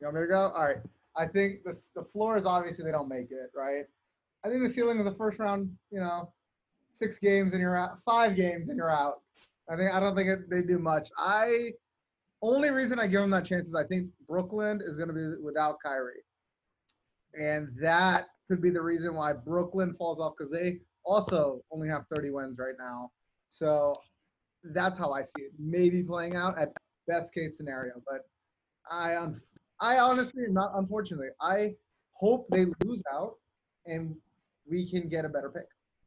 [0.00, 0.48] want me to go?
[0.48, 0.78] All right.
[1.16, 3.84] I think this the floor is obviously they don't make it, right?
[4.44, 6.32] I think the ceiling is the first round, you know,
[6.92, 9.20] six games and you're out, five games and you're out.
[9.70, 11.10] I think I don't think it, they do much.
[11.18, 11.72] I
[12.42, 15.42] only reason I give them that chance is I think Brooklyn is going to be
[15.42, 16.24] without Kyrie,
[17.38, 22.04] and that could be the reason why Brooklyn falls off because they also only have
[22.14, 23.10] 30 wins right now.
[23.48, 23.94] So
[24.72, 25.52] that's how I see it.
[25.58, 26.72] Maybe playing out at
[27.06, 28.22] best case scenario, but
[28.90, 29.40] I un-
[29.80, 31.74] I honestly not unfortunately I
[32.12, 33.34] hope they lose out
[33.86, 34.14] and
[34.68, 35.66] we can get a better pick.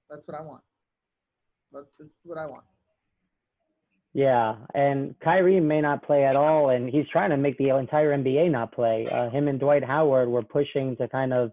[0.10, 0.62] That's what I want.
[1.72, 2.64] That's what I want.
[4.14, 8.18] Yeah, and Kyrie may not play at all, and he's trying to make the entire
[8.18, 9.08] NBA not play.
[9.12, 11.52] Uh, him and Dwight Howard were pushing to kind of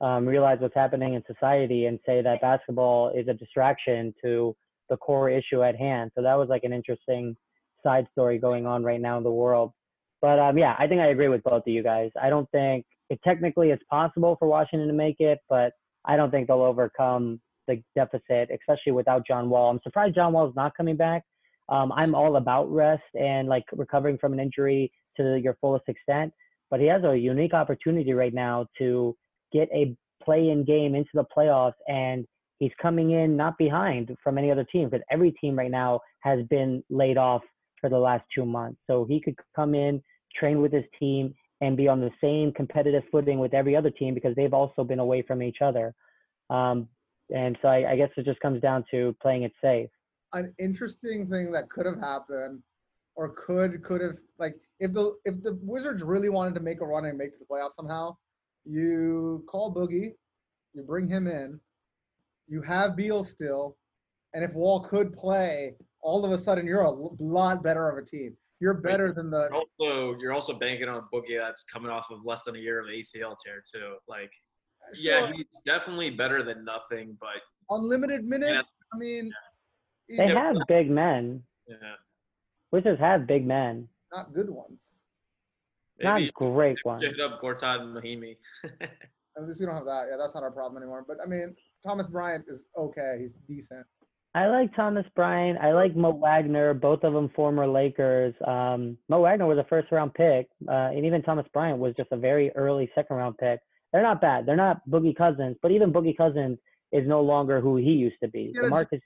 [0.00, 4.54] um, realize what's happening in society and say that basketball is a distraction to
[4.90, 6.10] the core issue at hand.
[6.14, 7.36] So that was like an interesting
[7.82, 9.72] side story going on right now in the world.
[10.20, 12.10] But um, yeah, I think I agree with both of you guys.
[12.20, 15.72] I don't think it technically is possible for Washington to make it, but
[16.04, 19.70] I don't think they'll overcome the deficit, especially without John Wall.
[19.70, 21.22] I'm surprised John Wall's not coming back.
[21.68, 26.32] Um, I'm all about rest and like recovering from an injury to your fullest extent,
[26.70, 29.16] but he has a unique opportunity right now to
[29.54, 32.26] get a play-in game into the playoffs, and
[32.58, 36.40] he's coming in not behind from any other team because every team right now has
[36.50, 37.42] been laid off
[37.80, 38.80] for the last two months.
[38.86, 40.02] So he could come in,
[40.38, 44.14] train with his team, and be on the same competitive footing with every other team
[44.14, 45.94] because they've also been away from each other.
[46.50, 46.88] Um,
[47.34, 49.88] and so I, I guess it just comes down to playing it safe.
[50.32, 52.62] An interesting thing that could have happened,
[53.14, 56.84] or could could have like if the if the Wizards really wanted to make a
[56.84, 58.16] run and make the playoffs somehow,
[58.64, 60.12] you call Boogie,
[60.72, 61.60] you bring him in,
[62.48, 63.76] you have Beal still,
[64.34, 68.04] and if Wall could play, all of a sudden you're a lot better of a
[68.04, 68.36] team.
[68.60, 69.50] You're better than the.
[69.52, 72.86] Also, you're also banking on Boogie that's coming off of less than a year of
[72.86, 73.96] ACL tear too.
[74.08, 74.30] Like,
[74.82, 78.70] uh, yeah, he's definitely better than nothing, but unlimited minutes.
[78.92, 79.30] I mean,
[80.08, 81.42] he's They have big men.
[81.66, 81.76] yeah,
[82.70, 84.98] Wizards have big men, not good ones.
[86.02, 87.04] Not maybe great ones.
[87.04, 88.36] hit up Gortat and Mahinmi.
[89.36, 90.06] At least we don't have that.
[90.10, 91.04] Yeah, that's not our problem anymore.
[91.06, 91.54] But I mean,
[91.86, 93.18] Thomas Bryant is okay.
[93.20, 93.84] He's decent.
[94.36, 95.58] I like Thomas Bryant.
[95.60, 96.74] I like Mo Wagner.
[96.74, 98.34] Both of them former Lakers.
[98.46, 102.10] Um, Mo Wagner was a first round pick, uh, and even Thomas Bryant was just
[102.10, 103.60] a very early second round pick.
[103.92, 104.44] They're not bad.
[104.44, 106.58] They're not Boogie Cousins, but even Boogie Cousins
[106.90, 108.52] is no longer who he used to be.
[108.54, 109.00] Yeah, DeMarcus,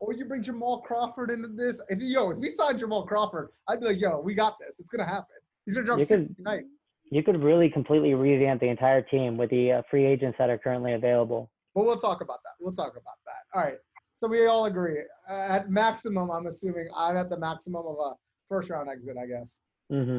[0.00, 1.80] Or you bring Jamal Crawford into this.
[1.88, 4.80] If yo, if we signed Jamal Crawford, I'd be like, yo, we got this.
[4.80, 5.36] It's gonna happen.
[5.68, 6.64] He's gonna drop You 60 could- tonight.
[7.10, 10.56] you could really completely revamp the entire team with the uh, free agents that are
[10.56, 11.50] currently available.
[11.74, 12.52] But we'll talk about that.
[12.58, 13.42] We'll talk about that.
[13.54, 13.76] All right.
[14.20, 15.02] So we all agree.
[15.28, 18.14] Uh, at maximum, I'm assuming I'm at the maximum of a
[18.48, 19.58] first round exit, I guess.
[19.90, 20.18] hmm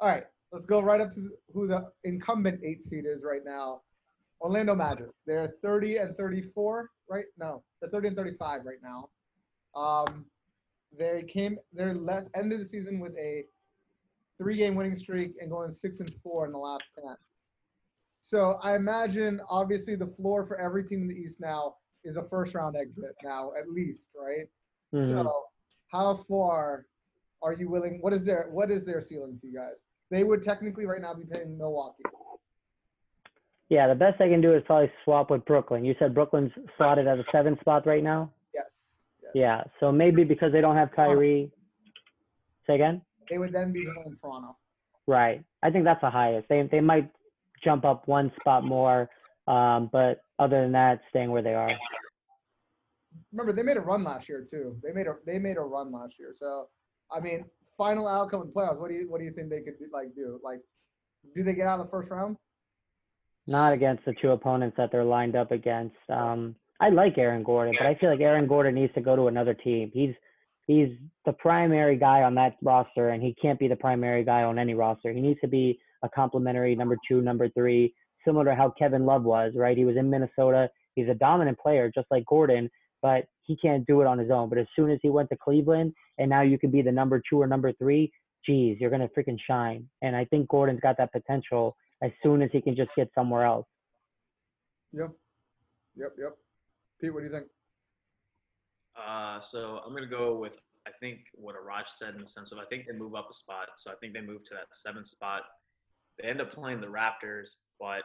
[0.00, 0.24] all right.
[0.50, 3.82] Let's go right up to who the incumbent eight seed is right now.
[4.40, 5.06] Orlando Magic.
[5.24, 7.26] They're 30 and 34, right?
[7.38, 9.08] No, they're 30 and 35 right now.
[9.80, 10.26] Um,
[10.98, 11.58] they came.
[11.72, 13.44] They're left ended the season with a
[14.38, 17.16] three-game winning streak and going six and four in the last ten.
[18.20, 22.22] So I imagine, obviously, the floor for every team in the East now is a
[22.22, 24.46] first-round exit now, at least, right?
[24.92, 25.44] hmm So,
[25.88, 26.86] how far
[27.42, 27.98] are you willing?
[28.00, 29.74] What is their what is their ceiling to you guys?
[30.10, 32.02] They would technically right now be paying Milwaukee.
[33.68, 35.84] Yeah, the best they can do is probably swap with Brooklyn.
[35.84, 38.30] You said Brooklyn's slotted at a seven spot right now.
[38.54, 38.90] Yes.
[39.22, 39.32] yes.
[39.34, 41.50] Yeah, so maybe because they don't have Kyrie.
[42.66, 43.02] Say again.
[43.28, 44.56] They would then be playing Toronto.
[45.06, 45.44] Right.
[45.62, 46.48] I think that's the highest.
[46.48, 47.10] They they might
[47.62, 49.08] jump up one spot more,
[49.46, 51.70] um, but other than that, staying where they are.
[53.32, 54.76] Remember, they made a run last year too.
[54.82, 56.34] They made a they made a run last year.
[56.38, 56.68] So,
[57.10, 57.44] I mean,
[57.76, 58.78] final outcome in the playoffs.
[58.78, 60.40] What do you what do you think they could do, like do?
[60.42, 60.60] Like,
[61.34, 62.36] do they get out of the first round?
[63.46, 65.96] Not against the two opponents that they're lined up against.
[66.08, 69.28] Um, I like Aaron Gordon, but I feel like Aaron Gordon needs to go to
[69.28, 69.90] another team.
[69.92, 70.14] He's
[70.66, 70.88] he's
[71.24, 74.74] the primary guy on that roster, and he can't be the primary guy on any
[74.74, 75.12] roster.
[75.12, 79.24] He needs to be a complementary number two, number three, similar to how Kevin Love
[79.24, 79.52] was.
[79.56, 79.76] Right?
[79.76, 80.70] He was in Minnesota.
[80.94, 82.70] He's a dominant player, just like Gordon,
[83.02, 84.48] but he can't do it on his own.
[84.48, 87.20] But as soon as he went to Cleveland, and now you can be the number
[87.28, 88.12] two or number three,
[88.46, 89.88] geez, you're gonna freaking shine.
[90.02, 93.44] And I think Gordon's got that potential as soon as he can just get somewhere
[93.44, 93.66] else.
[94.92, 95.10] Yep.
[95.96, 96.12] Yep.
[96.18, 96.36] Yep.
[97.00, 97.46] Pete, what do you think?
[98.96, 102.58] Uh, so I'm gonna go with I think what Arash said in the sense of
[102.58, 103.68] I think they move up a spot.
[103.76, 105.42] So I think they move to that seventh spot.
[106.18, 108.02] They end up playing the Raptors, but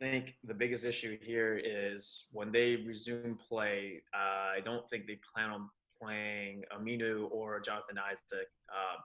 [0.00, 4.02] I think the biggest issue here is when they resume play.
[4.14, 5.68] Uh, I don't think they plan on
[6.00, 8.48] playing Aminu or Jonathan Isaac.
[8.72, 9.02] Um,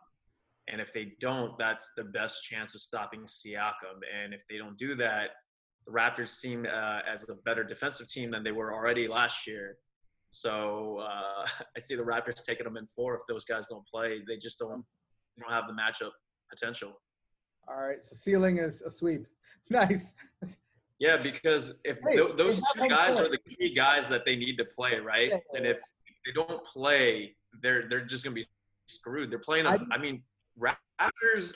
[0.67, 4.01] and if they don't, that's the best chance of stopping Siakam.
[4.23, 5.31] And if they don't do that,
[5.85, 9.77] the Raptors seem uh, as a better defensive team than they were already last year.
[10.35, 11.45] So uh,
[11.77, 14.21] I see the Raptors taking them in four if those guys don't play.
[14.27, 14.83] They just don't
[15.35, 16.11] they don't have the matchup
[16.49, 16.93] potential.
[17.67, 18.03] All right.
[18.03, 19.25] So ceiling is a sweep.
[19.67, 20.13] Nice.
[20.99, 24.57] Yeah, because if Hey, tho- those two guys are the key guys that they need
[24.57, 25.31] to play, right?
[25.31, 25.77] Yeah, And if
[26.23, 28.47] they don't play, they're they're just gonna be
[28.85, 29.31] screwed.
[29.31, 29.65] They're playing.
[29.65, 30.21] I I, I mean,
[30.59, 31.55] Raptors.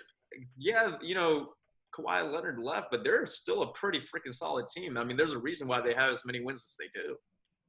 [0.58, 1.50] Yeah, you know,
[1.96, 4.98] Kawhi Leonard left, but they're still a pretty freaking solid team.
[4.98, 7.16] I mean, there's a reason why they have as many wins as they do.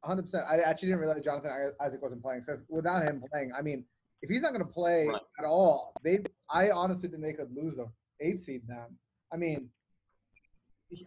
[0.05, 0.35] 100%.
[0.51, 2.43] I actually didn't realize Jonathan Isaac wasn't playing.
[2.43, 3.85] So without him playing, I mean,
[4.23, 5.21] if he's not going to play Right.
[5.39, 7.87] at all, they I honestly think they could lose a
[8.21, 8.87] eight seed then.
[9.33, 9.71] I mean,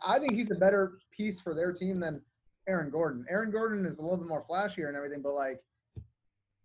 [0.06, 2.22] I think he's a better piece for their team than
[2.68, 3.26] Aaron Gordon.
[3.30, 5.60] Aaron Gordon is a little bit more flashier and everything, but like,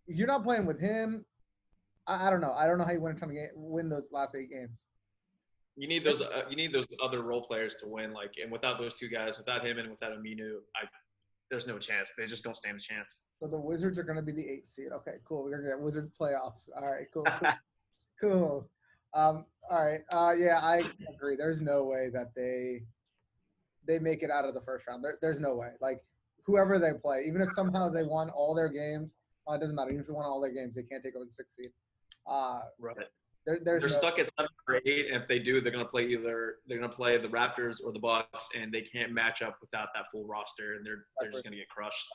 [0.07, 1.25] if you're not playing with him,
[2.07, 2.53] I, I don't know.
[2.53, 4.71] I don't know how you win a ton of game, win those last eight games.
[5.77, 6.21] You need those.
[6.23, 8.13] Uh, you need those other role players to win.
[8.13, 10.87] Like, and without those two guys, without him and without Aminu, I
[11.51, 12.13] there's no chance.
[12.17, 13.23] They just don't stand a chance.
[13.41, 14.89] So the Wizards are going to be the eighth seed.
[14.93, 15.45] Okay, cool.
[15.45, 16.69] We're gonna get Wizards playoffs.
[16.77, 17.27] All right, cool.
[17.41, 17.51] Cool.
[18.21, 18.71] cool.
[19.15, 20.01] Um, all right.
[20.13, 21.37] Uh, yeah, I agree.
[21.37, 22.83] There's no way that they
[23.87, 25.03] they make it out of the first round.
[25.03, 25.71] There, there's no way.
[25.81, 26.03] Like
[26.45, 29.17] whoever they play, even if somehow they won all their games,
[29.49, 29.91] uh, it doesn't matter.
[29.91, 31.73] Even if they won all their games, they can't take over the sixth seed.
[32.27, 32.97] Uh, right.
[33.49, 35.83] There, there's they're no, stuck at seven or eight, and if they do, they're going
[35.83, 39.11] to play either they're going to play the Raptors or the Bucks, and they can't
[39.11, 42.07] match up without that full roster, and they're they're just going to get crushed.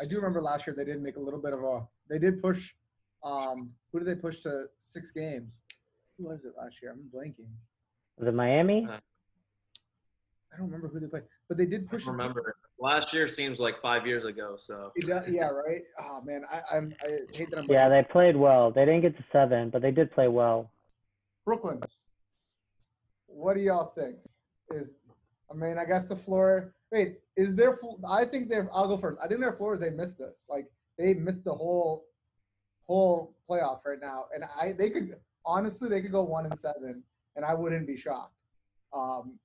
[0.00, 1.86] I do remember last year they did make a little bit of a.
[2.08, 2.72] They did push.
[3.22, 5.60] Um, who did they push to six games?
[6.16, 6.92] Who was it last year?
[6.92, 7.50] I'm blanking.
[8.16, 8.86] Was it Miami?
[8.88, 12.00] Uh, I don't remember who they played, but they did push.
[12.00, 14.54] I it to- remember last year seems like five years ago.
[14.56, 15.82] So does- yeah, right.
[16.00, 17.66] Oh man, I, I'm I hate that I'm.
[17.70, 18.70] Yeah, they played well.
[18.70, 20.70] They didn't get to seven, but they did play well.
[21.44, 21.80] Brooklyn.
[23.26, 24.16] What do y'all think?
[24.70, 24.92] Is
[25.50, 26.74] I mean, I guess the floor.
[26.92, 27.74] Wait, is their?
[27.74, 28.68] fl- I think they're.
[28.72, 29.18] I'll go first.
[29.22, 30.44] I think their floor is they missed this.
[30.48, 30.66] Like
[30.98, 32.06] they missed the whole,
[32.86, 37.02] whole playoff right now, and I they could honestly they could go one and seven,
[37.36, 38.34] and I wouldn't be shocked.
[38.92, 39.38] Um,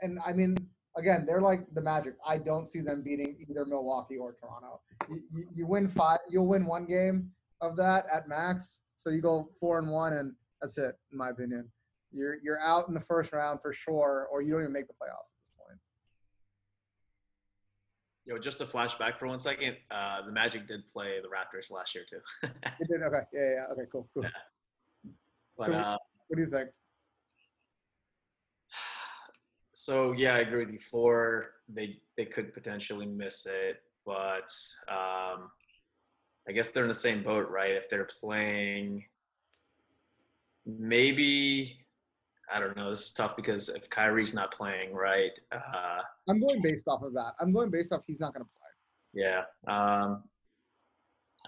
[0.00, 0.56] and I mean,
[0.96, 2.14] again, they're like the Magic.
[2.26, 4.80] I don't see them beating either Milwaukee or Toronto.
[5.08, 8.80] You, you, you win five, you'll win one game of that at max.
[8.96, 11.68] So you go four and one, and that's it, in my opinion.
[12.12, 14.92] You're you're out in the first round for sure, or you don't even make the
[14.92, 15.78] playoffs at this point.
[18.26, 21.70] you know, just a flashback for one second, uh, the Magic did play the Raptors
[21.70, 22.20] last year too.
[22.80, 24.24] You did okay, yeah, yeah, okay, cool, cool.
[25.56, 25.94] but So- uh,
[26.28, 26.68] What do you think?
[29.82, 30.78] So yeah, I agree with you.
[30.78, 34.48] Floor, they they could potentially miss it, but
[34.88, 35.50] um,
[36.48, 37.72] I guess they're in the same boat, right?
[37.72, 39.04] If they're playing,
[40.64, 41.84] maybe
[42.54, 42.90] I don't know.
[42.90, 45.36] This is tough because if Kyrie's not playing, right?
[45.50, 47.32] Uh, I'm going based off of that.
[47.40, 49.24] I'm going based off he's not going to play.
[49.24, 49.42] yeah.
[49.66, 50.22] Um,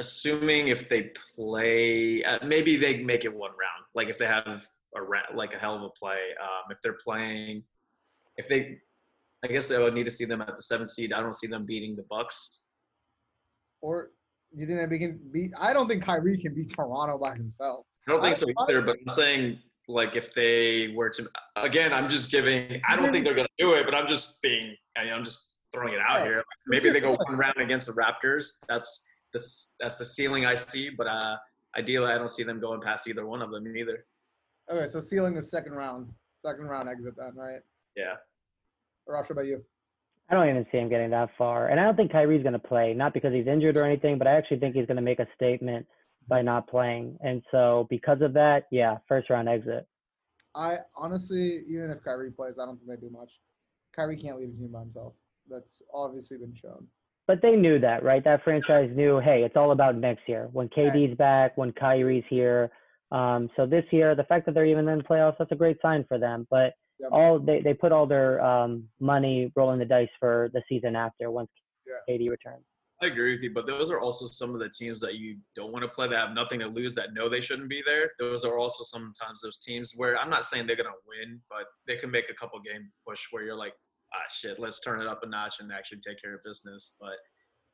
[0.01, 3.85] assuming if they play, uh, maybe they make it one round.
[3.95, 4.67] Like if they have
[4.97, 6.19] a like a hell of a play.
[6.43, 7.63] Um, if they're playing,
[8.37, 8.79] if they,
[9.45, 11.13] I guess I would need to see them at the seventh seed.
[11.13, 12.65] I don't see them beating the Bucks.
[13.81, 14.11] Or
[14.55, 15.53] do you think that we can beat?
[15.59, 17.87] I don't think Kyrie can beat Toronto by himself.
[18.09, 18.83] I don't think I- so either.
[18.85, 22.81] But I'm saying like if they were to, again, I'm just giving.
[22.89, 24.75] I don't think they're gonna do it, but I'm just being.
[24.97, 26.25] I mean, I'm just throwing it out Yeah.
[26.25, 26.45] here.
[26.69, 28.65] Maybe they go one round against the Raptors.
[28.69, 29.45] That's the
[29.81, 30.89] that's the ceiling I see.
[30.91, 31.37] But uh,
[31.77, 34.07] ideally, I don't see them going past either one of them either.
[34.71, 36.09] Okay, so ceiling is second round,
[36.47, 37.61] second round exit then, right?
[37.97, 38.15] Yeah.
[39.07, 39.65] Rosh, about you?
[40.29, 41.69] I don't even see him getting that far.
[41.69, 44.27] And I don't think Kyrie's going to play, not because he's injured or anything, but
[44.27, 45.87] I actually think he's going to make a statement
[46.29, 47.19] by not playing.
[47.21, 49.87] And so because of that, yeah, first round exit.
[50.55, 53.31] I honestly, even if Kyrie plays, I don't think they do much.
[53.95, 55.15] Kyrie can't lead a team by himself.
[55.51, 56.87] That's obviously been shown.
[57.27, 58.23] But they knew that, right?
[58.23, 60.49] That franchise knew, hey, it's all about next year.
[60.53, 62.71] When KD's back, when Kyrie's here.
[63.11, 65.79] Um, so this year, the fact that they're even in the playoffs, that's a great
[65.81, 66.47] sign for them.
[66.51, 67.11] But Yep.
[67.13, 71.31] all they, they put all their um, money rolling the dice for the season after
[71.31, 71.51] once
[71.87, 72.15] Yeah.
[72.15, 72.65] KD returns.
[73.03, 75.73] I agree with you, but those are also some of the teams that you don't
[75.73, 78.13] want to play that have nothing to lose that know they shouldn't be there.
[78.19, 81.97] Those are also sometimes those teams where I'm not saying they're gonna win, but they
[81.97, 83.75] can make a couple game push where you're like,
[84.15, 86.95] ah shit, let's turn it up a notch and actually take care of business.
[87.01, 87.17] But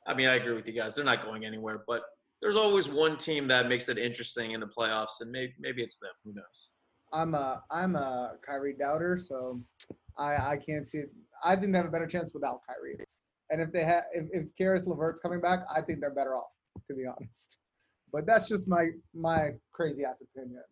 [0.07, 0.95] I mean, I agree with you guys.
[0.95, 2.03] They're not going anywhere, but
[2.41, 5.99] there's always one team that makes it interesting in the playoffs, and maybe maybe it's
[5.99, 6.11] them.
[6.25, 6.71] Who knows?
[7.13, 9.61] I'm a I'm a Kyrie doubter, so
[10.19, 11.11] I I can't see it.
[11.45, 12.99] I think they have a better chance without Kyrie.
[13.51, 16.53] And if they have if, if Caris LeVert's coming back, I think they're better off,
[16.89, 17.59] to be honest.
[18.13, 20.63] But that's just my my crazy ass opinion.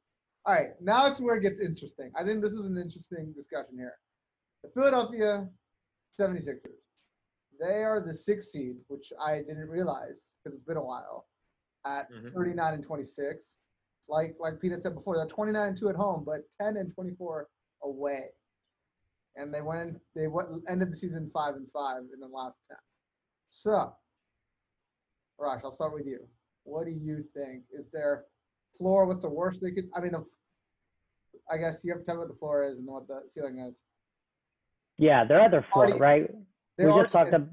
[0.46, 2.11] All right, now it's where it gets interesting.
[2.16, 3.94] I think this is an interesting discussion here.
[4.62, 5.48] The Philadelphia
[6.18, 6.59] 76ers.
[7.61, 11.27] They are the sixth seed, which I didn't realize because it's been a while,
[11.85, 12.33] at Mhm.
[12.33, 13.59] 39 and 26
[14.09, 16.92] like like Pete had said before, they're 29 and 2 at home, but 10 and
[16.94, 17.49] 24
[17.83, 18.27] away.
[19.37, 22.77] And they went they went ended the season five and five in the last 10.
[23.51, 23.92] So,
[25.38, 26.27] Raj, I'll start with you.
[26.64, 27.62] What do you think?
[27.73, 28.25] Is their
[28.77, 29.07] floor?
[29.07, 29.88] What's the worst they could?
[29.94, 30.25] I mean, the,
[31.51, 33.59] I guess you have to tell me what the floor is and what the ceiling
[33.61, 33.81] is.
[34.98, 36.31] Yeah, they're at their floor, Already- right?
[36.77, 37.48] We just talked about,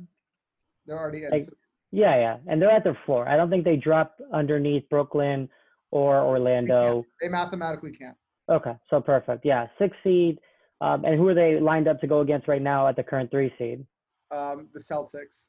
[0.85, 1.47] They're already like-
[1.91, 2.37] yeah, yeah.
[2.47, 3.27] And they're at their floor.
[3.27, 5.49] I don't think they drop underneath Brooklyn
[5.95, 7.05] or Orlando.
[7.21, 8.17] they mathematically can't.
[8.49, 9.45] Okay, so perfect.
[9.45, 10.39] Yeah, six seed.
[10.81, 13.31] Um, and who are they lined up to go against right now at the current
[13.31, 13.85] three seed?
[14.29, 15.45] Um, the Celtics.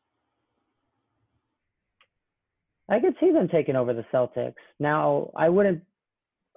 [2.88, 4.54] I could see them taking over the Celtics.
[4.78, 5.82] Now, I wouldn't,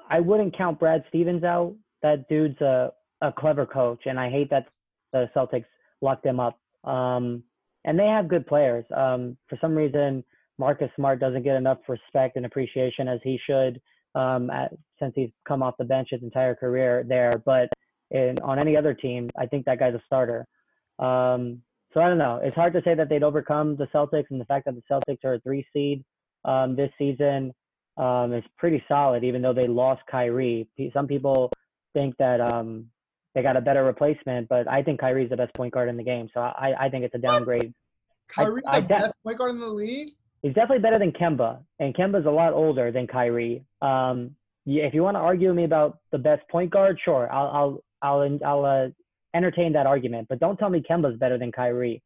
[0.08, 1.76] I wouldn't count Brad Stevens out.
[2.04, 4.68] That dude's a a clever coach, and I hate that
[5.12, 5.66] the Celtics
[6.02, 6.60] locked him up.
[6.84, 7.44] Um,
[7.86, 8.86] and they have good players.
[8.96, 10.24] Um, for some reason,
[10.60, 13.82] Marcus Smart doesn't get enough respect and appreciation as he should
[14.14, 17.41] um, at, since he's come off the bench his entire career there.
[17.43, 17.70] But
[18.12, 20.45] in, on any other team, I think that guy's a starter.
[20.99, 21.62] Um,
[21.93, 22.39] so I don't know.
[22.43, 25.24] It's hard to say that they'd overcome the Celtics, and the fact that the Celtics
[25.24, 26.03] are a three seed
[26.45, 27.53] um, this season
[27.97, 30.68] um, is pretty solid, even though they lost Kyrie.
[30.93, 31.51] Some people
[31.93, 32.86] think that um,
[33.34, 36.03] they got a better replacement, but I think Kyrie's the best point guard in the
[36.03, 36.30] game.
[36.34, 37.74] So I, I think it's a downgrade.
[38.28, 40.10] Kyrie's I the de- best point guard in the league.
[40.42, 43.64] He's definitely better than Kemba, and Kemba's a lot older than Kyrie.
[43.82, 44.36] Um,
[44.66, 48.22] if you want to argue with me about the best point guard, sure, I'll I'll
[48.22, 48.88] I'll, I'll uh,
[49.34, 50.28] entertain that argument.
[50.30, 52.02] But don't tell me Kemba's better than Kyrie.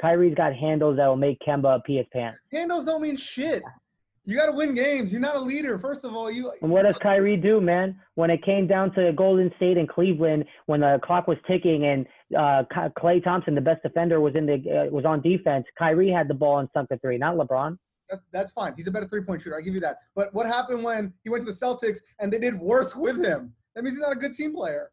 [0.00, 2.38] Kyrie's got handles that will make Kemba pee his pants.
[2.52, 3.62] Handles don't mean shit.
[4.24, 5.10] You got to win games.
[5.10, 5.78] You're not a leader.
[5.78, 6.52] First of all, you.
[6.60, 7.98] And what does Kyrie do, man?
[8.14, 12.06] When it came down to Golden State and Cleveland, when the clock was ticking and
[12.36, 12.64] uh,
[12.98, 16.34] Klay Thompson, the best defender, was in the uh, was on defense, Kyrie had the
[16.34, 17.78] ball and sunk the three, not LeBron.
[18.10, 18.74] That, that's fine.
[18.76, 19.56] He's a better three point shooter.
[19.56, 19.98] I give you that.
[20.14, 23.52] But what happened when he went to the Celtics and they did worse with him?
[23.74, 24.90] That means he's not a good team player.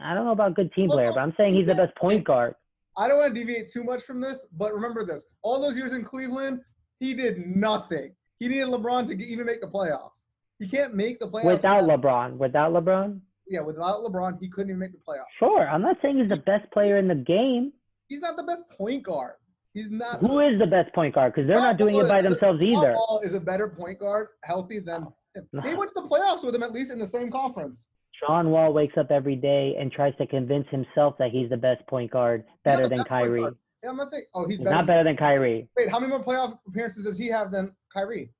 [0.00, 2.54] I don't know about good team player, but I'm saying he's the best point guard.
[2.96, 5.94] I don't want to deviate too much from this, but remember this: all those years
[5.94, 6.60] in Cleveland,
[7.00, 8.14] he did nothing.
[8.38, 10.26] He needed LeBron to even make the playoffs.
[10.58, 12.36] He can't make the playoffs without LeBron.
[12.36, 13.20] Without LeBron.
[13.52, 15.26] Yeah, without LeBron, he couldn't even make the playoffs.
[15.38, 17.70] Sure, I'm not saying he's the best player in the game.
[18.08, 19.34] He's not the best point guard.
[19.74, 20.20] He's not.
[20.20, 21.34] Who is the best point guard?
[21.34, 22.94] Because they're not doing it by themselves either.
[22.94, 25.12] Ball is a better point guard, healthy than him.
[25.64, 27.88] They went to the playoffs with him at least in the same conference.
[28.26, 31.86] John Wall wakes up every day and tries to convince himself that he's the best
[31.88, 33.42] point guard, better than Kyrie.
[33.82, 34.24] Yeah, I'm not saying.
[34.34, 35.68] Oh, he's, he's better not better than Kyrie.
[35.76, 38.30] Wait, how many more playoff appearances does he have than Kyrie?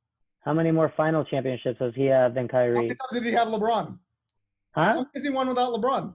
[0.40, 2.74] How many more final championships does he have than Kyrie?
[2.74, 3.98] How many times did he have LeBron?
[4.74, 4.80] Huh?
[4.80, 6.14] How many has he won without LeBron?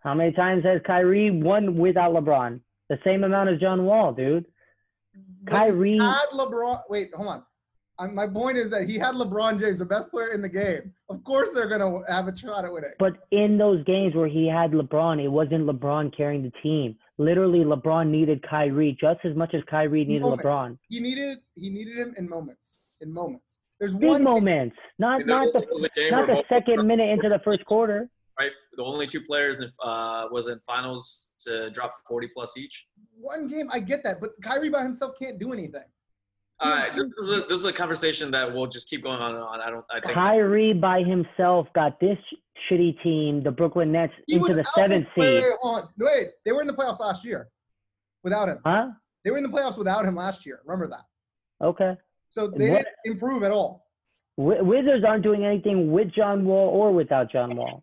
[0.00, 2.60] How many times has Kyrie won without LeBron?
[2.88, 4.46] The same amount as John Wall, dude.
[5.44, 6.82] But Kyrie had LeBron.
[6.88, 7.44] Wait, hold on.
[8.14, 10.94] My point is that he had LeBron James, the best player in the game.
[11.08, 12.92] Of course, they're gonna have a shot at winning.
[12.98, 16.96] But in those games where he had LeBron, it wasn't LeBron carrying the team.
[17.18, 20.44] Literally, LeBron needed Kyrie just as much as Kyrie needed moments.
[20.44, 20.78] LeBron.
[20.88, 22.76] He needed he needed him in moments.
[23.00, 23.56] In moments.
[23.80, 28.08] There's Big one moments, not not the not the second minute into the first quarter.
[28.38, 32.86] Right, the only two players in, uh, was in finals to drop 40 plus each.
[33.18, 35.82] One game, I get that, but Kyrie by himself can't do anything.
[36.60, 39.34] All right, this is, a, this is a conversation that will just keep going on
[39.34, 39.60] and on.
[39.60, 39.84] I don't.
[39.90, 42.18] I think Kyrie by himself got this
[42.70, 45.42] shitty team, the Brooklyn Nets, he into the seventh seed.
[45.42, 47.48] Wait, wait, wait, they were in the playoffs last year
[48.24, 48.58] without him.
[48.64, 48.88] Huh?
[49.24, 50.60] They were in the playoffs without him last year.
[50.64, 51.04] Remember that.
[51.64, 51.96] Okay.
[52.30, 53.86] So they What- didn't improve at all.
[54.36, 57.82] Wizards aren't doing anything with John Wall or without John Wall.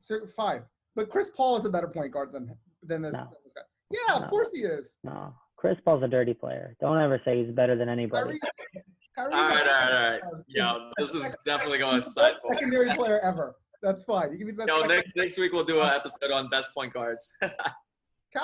[0.00, 0.62] So fine,
[0.94, 3.20] but Chris Paul is a better point guard than than this, No.
[3.20, 3.62] than this guy.
[3.90, 4.96] Yeah, of course he is.
[5.02, 6.76] No, Chris Paul's a dirty player.
[6.80, 8.38] Don't ever say he's better than anybody.
[8.38, 8.84] Kyrie,
[9.16, 10.44] Kyrie All right, all right, all right.
[10.46, 12.34] Yo, this is definitely going side.
[12.50, 13.56] secondary player ever.
[13.82, 14.32] That's fine.
[14.32, 14.68] You give me the best.
[14.68, 17.34] Yo, second- next next week we'll do an episode on best point guards.
[17.40, 17.50] Kyle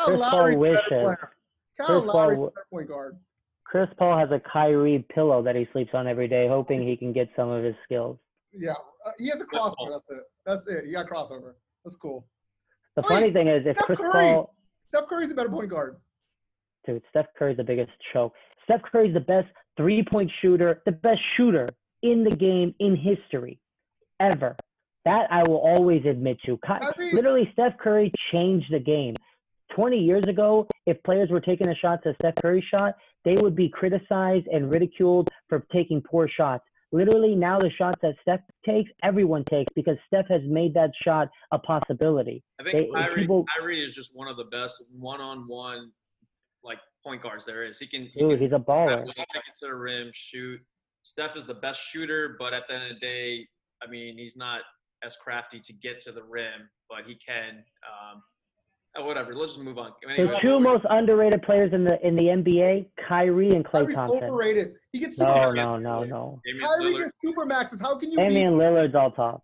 [0.07, 1.17] Chris Paul Lowry's better player.
[1.79, 3.19] Kyle Chris Paul Lowry's a w- better point guard.
[3.75, 7.13] Chris Paul has a Kyrie pillow that he sleeps on every day, hoping he can
[7.13, 8.17] get some of his skills.
[8.53, 8.71] Yeah,
[9.05, 9.91] uh, he has a crossover.
[9.91, 10.23] That's it.
[10.47, 10.85] That's it.
[10.87, 11.55] He got crossover.
[11.85, 12.25] That's cool.
[12.95, 14.13] The Wait, funny thing is, if Steph Chris Curry.
[14.33, 14.55] Paul,
[14.91, 15.97] Steph Curry's a better point guard.
[16.87, 18.33] dude, Steph Curry's the biggest choke.
[18.63, 21.69] Steph Curry's the best three-point shooter, the best shooter
[22.05, 23.59] in the game in history,
[24.21, 24.55] ever.
[25.05, 26.57] That I will always admit to.
[26.59, 29.17] Ky- Kyrie- Literally, Steph Curry changed the game.
[29.75, 32.95] 20 years ago, if players were taking a shot to Steph Curry shot,
[33.25, 36.65] they would be criticized and ridiculed for taking poor shots.
[36.93, 41.29] Literally, now the shots that Steph takes, everyone takes because Steph has made that shot
[41.51, 42.43] a possibility.
[42.61, 45.93] I think They- Kyrie, people- Kyrie is just one of the best one-on-one
[46.63, 47.79] like point guards there is.
[47.79, 49.05] He can, he Dude, can he's a baller.
[49.07, 50.61] take it to the rim, shoot.
[51.03, 53.47] Steph is the best shooter, but at the end of the day,
[53.83, 54.63] I mean, he's not
[55.03, 57.63] as crafty to get to the rim, but he can.
[57.87, 58.23] Um,
[58.97, 59.35] oh, whatever.
[59.35, 59.93] Let's just move on.
[60.03, 63.97] The Anyway, two most underrated players in the in the NBA, Kyrie and Klay Kyrie's
[63.97, 64.25] Thompson.
[64.25, 64.75] overrated.
[64.93, 65.31] He gets super.
[65.31, 66.41] No, no, no, no.
[66.45, 66.99] Damian Kyrie Lillard.
[67.05, 67.81] gets super maxes.
[67.81, 68.29] How can you beat?
[68.29, 69.43] Damian Lillard's all talk.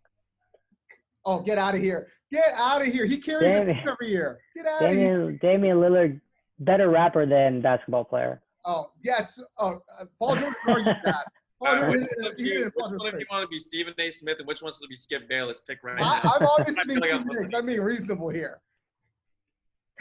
[1.25, 2.09] Oh, get out of here!
[2.33, 3.05] Get out of here!
[3.05, 4.39] He carries it Damian- every year.
[4.57, 4.97] Get out of here!
[5.33, 6.21] Damian Damian Lillard,
[6.61, 8.41] better rapper than basketball player.
[8.65, 9.39] Oh, yes.
[9.59, 11.27] Oh, uh, Paul George argued that.
[11.63, 13.27] Paul All right, George which one of he you, in which Paul one of you
[13.31, 14.11] want to be Stephen A.
[14.11, 15.61] Smith and which wants to be Skip Bayless?
[15.67, 16.07] Pick right now.
[16.25, 17.41] I, I'm obviously I being like I'm Stephen A.
[17.41, 17.59] 'cause listening.
[17.59, 18.61] I'm being reasonable here.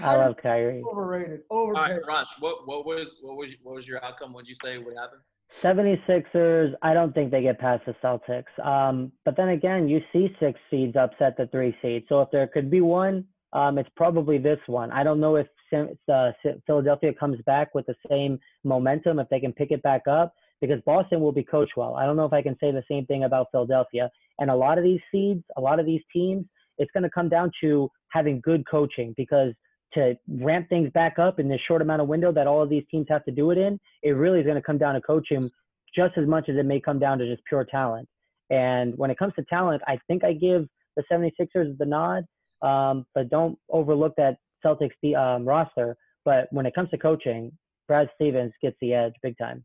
[0.02, 0.82] I love Kyrie.
[0.86, 0.86] overrated.
[0.86, 1.42] Overrated.
[1.50, 1.92] Overpaid.
[1.98, 4.34] right, Raj, what, what was what was what was your outcome?
[4.34, 4.78] What did you say?
[4.78, 5.22] What happened?
[5.64, 8.66] 76ers, I don't think they get past the Celtics.
[8.66, 12.06] Um, but then again, you see six seeds upset the three seeds.
[12.08, 14.92] So if there could be one, um, it's probably this one.
[14.92, 16.32] I don't know if uh,
[16.68, 20.80] Philadelphia comes back with the same momentum, if they can pick it back up, because
[20.86, 21.96] Boston will be coached well.
[21.96, 24.10] I don't know if I can say the same thing about Philadelphia.
[24.38, 26.46] And a lot of these seeds, a lot of these teams,
[26.78, 29.54] it's going to come down to having good coaching because
[29.94, 32.84] to ramp things back up in this short amount of window that all of these
[32.92, 35.50] teams have to do it in, it really is going to come down to coaching
[35.96, 38.08] just as much as it may come down to just pure talent.
[38.50, 42.24] And when it comes to talent, I think I give the 76ers the nod,
[42.62, 45.96] um, but don't overlook that Celtics um, roster.
[46.26, 47.52] But when it comes to coaching,
[47.88, 49.64] Brad Stevens gets the edge big time.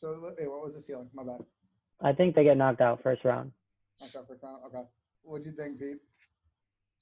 [0.00, 1.08] So, hey, what was the ceiling?
[1.14, 1.40] My bad.
[2.02, 3.52] I think they get knocked out first round.
[4.00, 4.58] Knocked out first round.
[4.66, 4.82] Okay.
[5.22, 5.98] What do you think, Pete?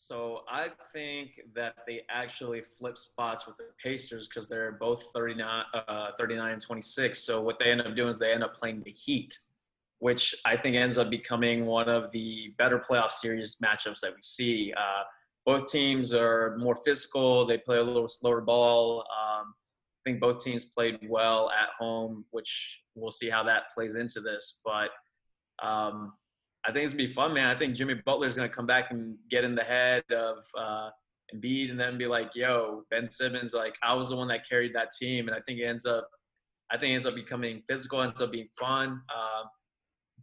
[0.03, 5.65] So I think that they actually flip spots with the Pacers because they're both 39,
[5.75, 7.19] uh, 39 and 26.
[7.19, 9.39] So what they end up doing is they end up playing the Heat,
[9.99, 14.23] which I think ends up becoming one of the better playoff series matchups that we
[14.23, 14.73] see.
[14.75, 15.03] Uh,
[15.45, 17.47] both teams are more physical.
[17.47, 19.01] They play a little slower ball.
[19.01, 19.55] Um,
[20.01, 24.23] I think both teams played well at home, which we'll see how that plays into
[24.23, 24.61] this.
[24.65, 24.91] But
[25.63, 26.15] um,
[26.67, 27.55] I think it's gonna be fun, man.
[27.55, 30.91] I think Jimmy Butler's gonna come back and get in the head of uh,
[31.35, 34.75] Embiid, and then be like, "Yo, Ben Simmons, like I was the one that carried
[34.75, 36.09] that team," and I think it ends up,
[36.71, 39.01] I think it ends up becoming physical, ends up being fun.
[39.09, 39.45] Uh,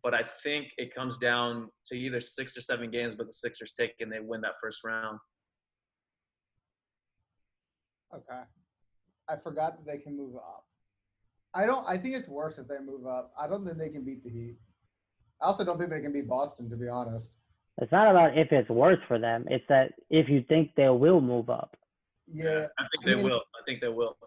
[0.04, 3.72] but I think it comes down to either six or seven games, but the Sixers
[3.72, 5.20] take and they win that first round.
[8.16, 8.44] Okay,
[9.28, 10.66] I forgot that they can move up.
[11.54, 11.84] I don't.
[11.88, 13.34] I think it's worse if they move up.
[13.40, 14.58] I don't think they can beat the Heat.
[15.42, 17.34] I also don't think they can beat Boston, to be honest.
[17.80, 19.46] It's not about if it's worse for them.
[19.50, 21.78] It's that if you think they will move up.
[22.32, 23.44] Yeah, I think they I mean, will.
[23.56, 24.18] I think they will.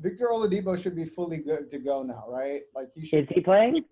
[0.00, 2.60] Victor Oladipo should be fully good to go now, right?
[2.74, 3.24] Like he should.
[3.24, 3.82] Is he playing?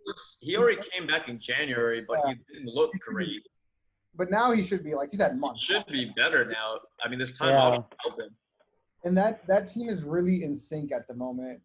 [0.41, 2.35] He already came back in January, but yeah.
[2.35, 3.43] he didn't look great.
[4.15, 5.67] But now he should be like he's had months.
[5.67, 6.79] He should be better now.
[7.03, 7.79] I mean, this time yeah.
[7.79, 8.31] off open.
[9.05, 11.61] And that that team is really in sync at the moment.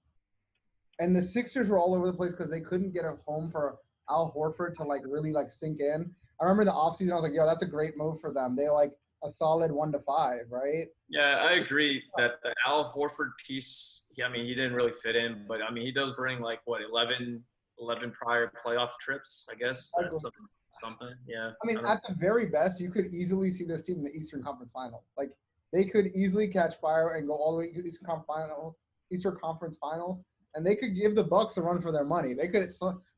[1.00, 3.78] And the Sixers were all over the place because they couldn't get a home for
[4.12, 6.12] Al Horford to like really like sink in.
[6.40, 8.56] I remember the offseason, I was like, yo, that's a great move for them.
[8.56, 8.92] They're like
[9.24, 10.88] a solid one to five, right?
[11.10, 15.46] Yeah, I agree that the Al Horford piece, I mean, he didn't really fit in,
[15.48, 17.44] but I mean, he does bring like what, 11,
[17.80, 19.92] 11 prior playoff trips, I guess.
[19.98, 21.52] That's something, something, yeah.
[21.64, 24.14] I mean, I at the very best, you could easily see this team in the
[24.14, 25.04] Eastern Conference final.
[25.18, 25.30] Like,
[25.72, 28.76] they could easily catch fire and go all the way to Eastern Conference finals,
[29.12, 30.20] Eastern Conference finals
[30.56, 32.34] and they could give the Bucks a run for their money.
[32.34, 32.70] They could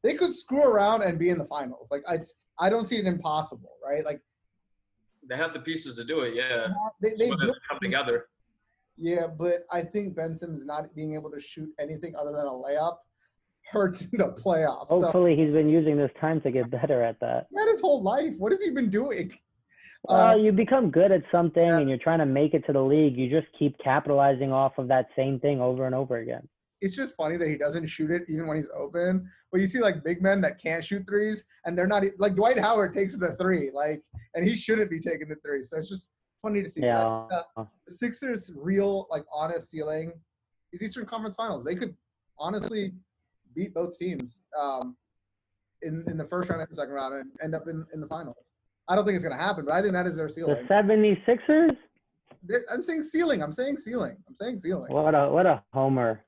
[0.03, 1.87] they could screw around and be in the finals.
[1.91, 2.19] Like I
[2.59, 4.05] I don't see it impossible, right?
[4.05, 4.21] Like
[5.27, 6.35] they have the pieces to do it.
[6.35, 6.67] Yeah,
[7.01, 8.27] they, they come together.
[8.97, 12.51] Yeah, but I think Ben Simmons not being able to shoot anything other than a
[12.51, 12.97] layup
[13.65, 14.89] hurts in the playoffs.
[14.89, 17.47] Hopefully, so, he's been using this time to get better at that.
[17.51, 18.33] Not his whole life.
[18.37, 19.31] What has he been doing?
[20.09, 21.77] Uh, you become good at something yeah.
[21.77, 23.15] and you're trying to make it to the league.
[23.15, 26.45] You just keep capitalizing off of that same thing over and over again
[26.83, 29.31] it's just funny that he doesn't shoot it even when he's open.
[29.51, 32.59] But you see like big men that can't shoot threes, and they're not like Dwight
[32.59, 34.03] Howard takes the three, like,
[34.35, 35.63] and he shouldn't be taking the three.
[35.63, 36.09] So it's just
[36.41, 36.81] funny to see.
[36.81, 37.25] Yeah.
[37.29, 37.45] That.
[37.55, 40.11] Uh, the Sixers' real like honest ceiling
[40.73, 41.63] is Eastern Conference Finals.
[41.63, 41.95] They could
[42.37, 42.91] honestly
[43.55, 44.97] beat both teams um,
[45.83, 48.07] in in the first round and the second round and end up in, in the
[48.07, 48.45] finals.
[48.89, 50.67] I don't think it's going to happen, but I think that is their ceiling.
[50.67, 51.77] The 76ers?
[52.69, 53.41] I'm saying ceiling.
[53.41, 54.17] I'm saying ceiling.
[54.27, 54.91] I'm saying ceiling.
[54.91, 56.25] What a what a homer.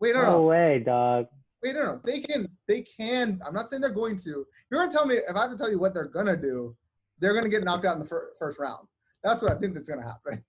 [0.00, 0.42] Wait, no, no, no.
[0.42, 1.26] way, dog.
[1.62, 2.00] Wait, no, no.
[2.04, 3.40] They can, they can.
[3.44, 4.46] I'm not saying they're going to.
[4.70, 6.76] You're gonna tell me if I have to tell you what they're gonna do,
[7.18, 8.86] they're gonna get knocked out in the fir- first round.
[9.24, 10.44] That's what I think is gonna happen.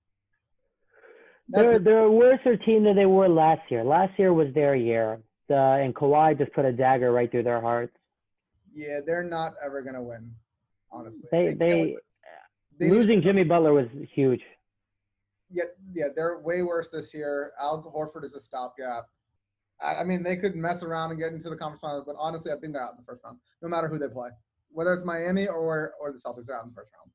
[1.50, 3.84] they're they're a worse team than they were last year.
[3.84, 5.20] Last year was their year,
[5.50, 7.96] uh, and Kawhi just put a dagger right through their hearts.
[8.74, 10.32] Yeah, they're not ever gonna win.
[10.92, 11.96] Honestly, they they, they,
[12.80, 14.42] they losing Jimmy Butler was huge.
[15.52, 17.52] Yeah, yeah, they're way worse this year.
[17.60, 19.06] Al Horford is a stopgap.
[19.82, 22.56] I mean, they could mess around and get into the conference finals, but honestly, I
[22.58, 24.30] think they're out in the first round, no matter who they play.
[24.72, 27.12] Whether it's Miami or or the Celtics, they're out in the first round.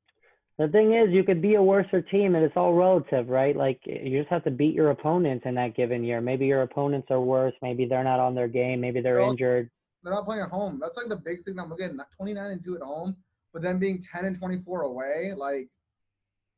[0.57, 3.55] The thing is, you could be a worser team, and it's all relative, right?
[3.55, 6.21] Like you just have to beat your opponents in that given year.
[6.21, 7.53] Maybe your opponents are worse.
[7.61, 8.81] Maybe they're not on their game.
[8.81, 9.69] Maybe they're, they're injured.
[10.03, 10.79] They're not playing at home.
[10.81, 12.07] That's like the big thing I'm looking at.
[12.17, 13.15] 29 and two at home,
[13.53, 15.33] but then being 10 and 24 away.
[15.35, 15.67] Like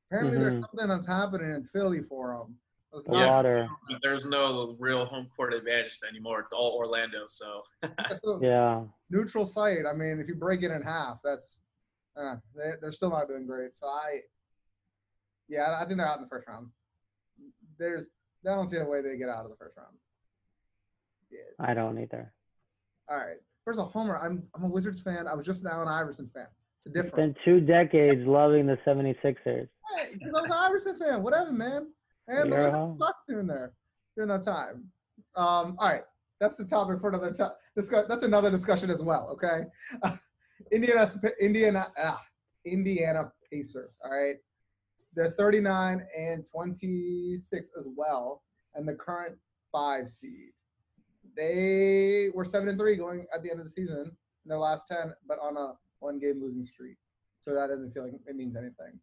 [0.10, 0.44] apparently, mm-hmm.
[0.44, 2.56] there's something that's happening in Philly for them
[3.10, 3.68] yeah, water.
[4.02, 6.40] There's no real home court advantage anymore.
[6.42, 7.26] It's all Orlando.
[7.28, 7.64] So
[8.42, 9.86] yeah, neutral site.
[9.90, 11.62] I mean, if you break it in half, that's
[12.16, 13.74] uh, they they're still not doing great.
[13.76, 14.20] So I,
[15.48, 16.68] yeah, I think they're out in the first round.
[17.78, 18.04] There's
[18.46, 19.96] I don't see a way they get out of the first round.
[21.30, 21.40] Yeah.
[21.60, 22.32] I don't either.
[23.10, 23.38] All right.
[23.66, 25.28] First of all, Homer, I'm I'm a Wizards fan.
[25.28, 26.48] I was just now an Allen Iverson fan.
[26.78, 27.36] It's a It's different.
[27.36, 29.36] been two decades loving the 76ers.
[29.46, 29.68] Hey,
[30.18, 31.22] 'cause I was an Iverson fan.
[31.24, 31.92] Whatever, man.
[32.28, 32.98] And the Wizards home.
[33.00, 33.74] sucked during there
[34.16, 34.86] during that time.
[35.36, 36.04] Um, all right,
[36.40, 37.52] that's the topic for another time.
[37.76, 38.06] Discuss.
[38.10, 39.30] That's another discussion as well.
[39.32, 39.66] Okay.
[40.72, 41.10] Indiana,
[41.40, 42.22] Indiana, ah,
[42.66, 43.92] Indiana Pacers.
[44.04, 44.36] All right,
[45.14, 48.44] they're 39 and 26 as well,
[48.76, 49.38] and the current
[49.72, 50.50] five seed.
[51.36, 54.88] They were seven and three going at the end of the season in their last
[54.88, 56.98] 10, but on a one game losing streak.
[57.42, 59.00] So that doesn't feel like it means anything.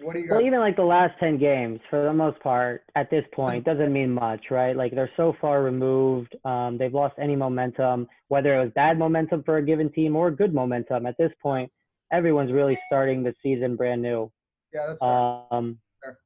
[0.00, 3.10] What do you Well, even like the last 10 games, for the most part, at
[3.10, 4.76] this point, doesn't mean much, right?
[4.76, 6.36] Like they're so far removed.
[6.44, 10.30] Um, they've lost any momentum, whether it was bad momentum for a given team or
[10.30, 11.06] good momentum.
[11.06, 11.70] At this point,
[12.12, 14.30] everyone's really starting the season brand new.
[14.72, 15.44] Yeah, that's fair.
[15.50, 16.18] Um, Fair.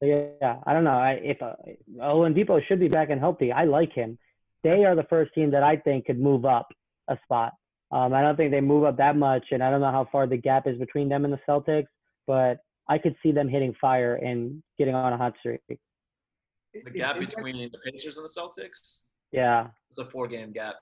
[0.00, 0.90] so yeah, yeah, I don't know.
[0.90, 1.54] I, if uh,
[1.98, 4.18] Oladipo should be back and healthy, I like him.
[4.62, 6.68] They are the first team that I think could move up
[7.08, 7.52] a spot.
[7.92, 10.26] Um, I don't think they move up that much, and I don't know how far
[10.26, 11.88] the gap is between them and the Celtics,
[12.26, 12.58] but
[12.90, 15.60] I could see them hitting fire and getting on a hot streak.
[15.68, 20.74] The gap it- it- between the Pacers and the Celtics Yeah, it's a four-game gap.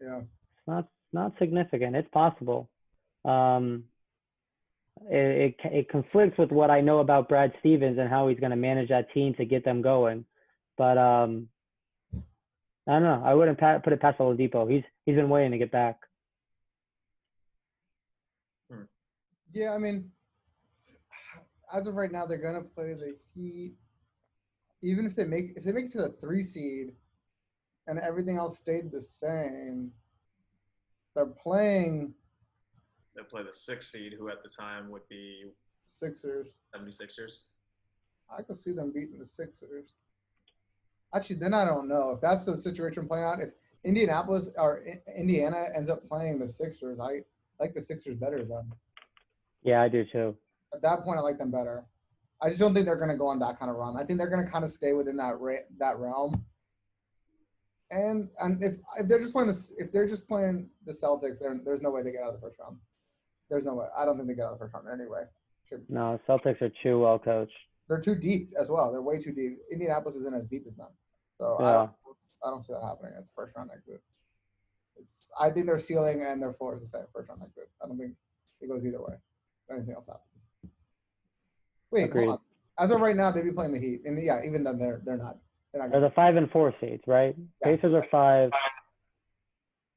[0.00, 0.20] Yeah.
[0.20, 1.96] it's not not significant.
[1.96, 2.70] It's possible.
[3.24, 3.84] Um,
[5.10, 8.50] it, it it conflicts with what I know about Brad Stevens and how he's going
[8.50, 10.24] to manage that team to get them going.
[10.76, 11.48] But um,
[12.14, 13.22] I don't know.
[13.24, 14.70] I wouldn't pa- put it past Oladipo.
[14.70, 15.96] He's he's been waiting to get back.
[19.52, 20.12] Yeah, I mean,
[21.72, 23.74] as of right now, they're gonna play the Heat.
[24.82, 26.94] Even if they make if they make it to the three seed,
[27.86, 29.92] and everything else stayed the same,
[31.14, 32.14] they're playing
[33.16, 35.50] They play the six seed, who at the time would be
[35.86, 36.58] Sixers.
[36.76, 37.44] 76ers.
[38.30, 39.96] I could see them beating the Sixers.
[41.14, 43.40] Actually, then I don't know if that's the situation playing out.
[43.40, 43.50] If
[43.84, 44.84] Indianapolis or
[45.16, 47.22] Indiana ends up playing the Sixers, I
[47.58, 48.70] like the Sixers better than.
[49.62, 50.36] Yeah, I do too.
[50.74, 51.84] At that point, I like them better.
[52.40, 53.96] I just don't think they're going to go on that kind of run.
[53.96, 56.44] I think they're going to kind of stay within that ra- that realm.
[57.90, 61.58] And and if if they're just playing this, if they're just playing the Celtics, there
[61.64, 62.76] there's no way they get out of the first round.
[63.48, 63.86] There's no way.
[63.96, 65.24] I don't think they get out of the first round anyway.
[65.88, 67.52] No, Celtics are too well coached.
[67.88, 68.92] They're too deep as well.
[68.92, 69.58] They're way too deep.
[69.72, 70.88] Indianapolis isn't as deep as them,
[71.38, 71.90] so I, don't,
[72.44, 73.12] I don't see that happening.
[73.18, 74.02] It's first round exit.
[75.00, 77.06] It's I think their ceiling and their floor is the same.
[77.12, 77.70] First round exit.
[77.82, 78.12] I don't think
[78.60, 79.14] it goes either way.
[79.70, 80.44] Anything else happens.
[81.90, 82.38] Wait, hold on.
[82.78, 85.16] As of right now, they'd be playing the Heat, and yeah, even then they're they're
[85.16, 85.38] not.
[85.72, 85.90] They're not.
[85.90, 87.34] They're the five and four seeds, right?
[87.64, 87.76] Yeah.
[87.76, 88.50] Pacers are five.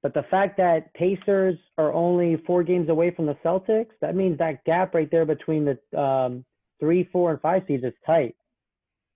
[0.04, 4.38] But the fact that Pacers are only four games away from the Celtics, that means
[4.40, 6.44] that gap right there between the um,
[6.80, 8.36] three, four, and five seeds is tight.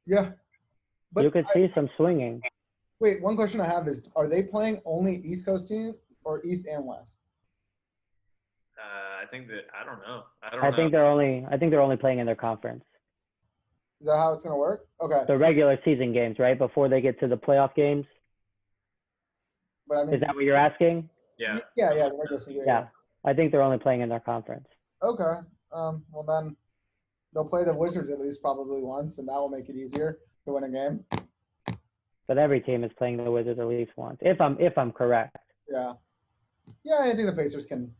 [0.05, 0.31] yeah,
[1.11, 2.41] but you could I- see some swinging.
[2.99, 3.19] wait.
[3.21, 6.85] One question I have is: Are they playing only East Coast team or East and
[6.87, 7.17] West?
[8.79, 10.23] Uh, I think that I don't know.
[10.43, 10.75] I don't I know.
[10.75, 11.45] think they're only.
[11.49, 12.83] I think they're only playing in their conference,
[14.01, 14.87] Is that how it's gonna work?
[15.01, 18.05] Okay, the regular season games, right before they get to the playoff games.
[19.87, 21.09] but I mean, Is that what you're asking?
[21.39, 21.59] yeah.
[21.75, 22.63] yeah, yeah, the regular season.
[22.67, 22.87] Yeah,
[23.23, 24.67] I think they're only playing in their conference.
[25.01, 25.39] Okay.
[25.73, 26.55] Um, well then,
[27.33, 30.53] they'll play the Wizards at least probably once, and that will make it easier to
[30.53, 31.03] win a game.
[32.27, 35.37] But every team is playing the Wizards at least once, if I'm if I'm correct.
[35.69, 35.93] Yeah.
[36.83, 37.91] Yeah, I think the Pacers can,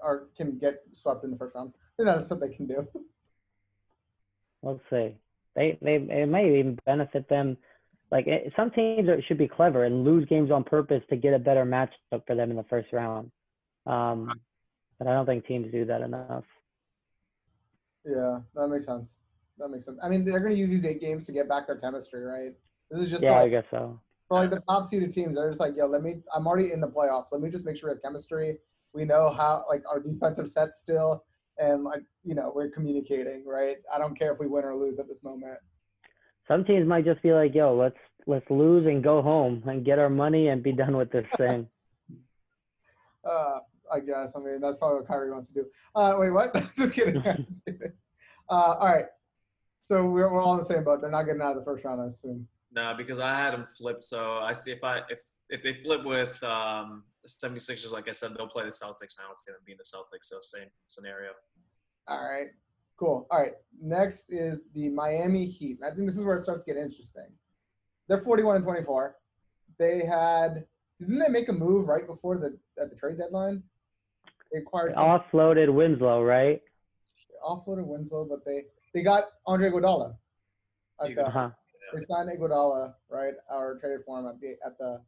[0.00, 1.72] or can get swept in the first round.
[1.98, 2.86] You know, that's what they can do.
[4.60, 5.14] We'll see.
[5.54, 7.56] They they it may even benefit them.
[8.10, 11.32] Like it, some teams are, should be clever and lose games on purpose to get
[11.32, 13.30] a better matchup for them in the first round.
[13.86, 14.32] Um,
[14.98, 16.44] but I don't think teams do that enough.
[18.04, 19.14] Yeah, that makes sense.
[19.58, 19.98] That makes sense.
[20.02, 22.52] I mean, they're going to use these eight games to get back their chemistry, right?
[22.90, 24.00] This is just yeah, for, I guess so.
[24.28, 25.36] for like the top seeded teams.
[25.36, 26.22] They're just like, yo, let me.
[26.34, 27.26] I'm already in the playoffs.
[27.32, 28.58] Let me just make sure we have chemistry.
[28.98, 31.24] We know how like our defensive set still,
[31.56, 33.76] and like you know we're communicating, right?
[33.94, 35.58] I don't care if we win or lose at this moment.
[36.48, 37.96] Some teams might just be like, "Yo, let's
[38.26, 41.68] let's lose and go home and get our money and be done with this thing."
[43.24, 43.58] Uh,
[43.92, 44.34] I guess.
[44.36, 45.66] I mean, that's probably what Kyrie wants to do.
[45.94, 46.54] Uh, wait, what?
[46.76, 47.20] just kidding.
[47.36, 47.92] Just kidding.
[48.48, 49.04] Uh, all right.
[49.82, 51.02] So we're, we're all in the same boat.
[51.02, 52.46] They're not getting out of the first round, I assume.
[52.72, 54.04] No, because I had them flipped.
[54.04, 55.18] So I see if I if
[55.50, 59.30] if they flip with um, the 76ers, like I said, they'll play the Celtics now.
[59.32, 61.30] It's going to be in the Celtics, so same scenario.
[62.06, 62.48] All right.
[62.96, 63.26] Cool.
[63.30, 63.52] All right.
[63.80, 65.78] Next is the Miami Heat.
[65.84, 67.26] I think this is where it starts to get interesting.
[68.08, 69.16] They're 41 and 24.
[69.78, 70.64] They had
[70.98, 73.62] didn't they make a move right before the at the trade deadline?
[74.52, 76.60] They acquired some, Offloaded Winslow, right?
[77.46, 78.64] offloaded Winslow, but they
[78.94, 80.16] they got Andre Iguodala.
[81.00, 81.50] At the, Uh huh.
[81.94, 83.34] they signed Iguodala, right?
[83.48, 85.00] Or traded for him at the at the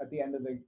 [0.00, 0.60] at the end of the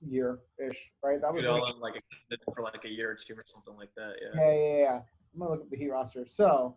[0.00, 1.20] year ish, right?
[1.20, 4.14] That was Iguodala, like, like for like a year or two or something like that.
[4.20, 4.40] Yeah.
[4.40, 4.98] yeah, yeah, yeah.
[5.34, 6.26] I'm gonna look at the Heat roster.
[6.26, 6.76] So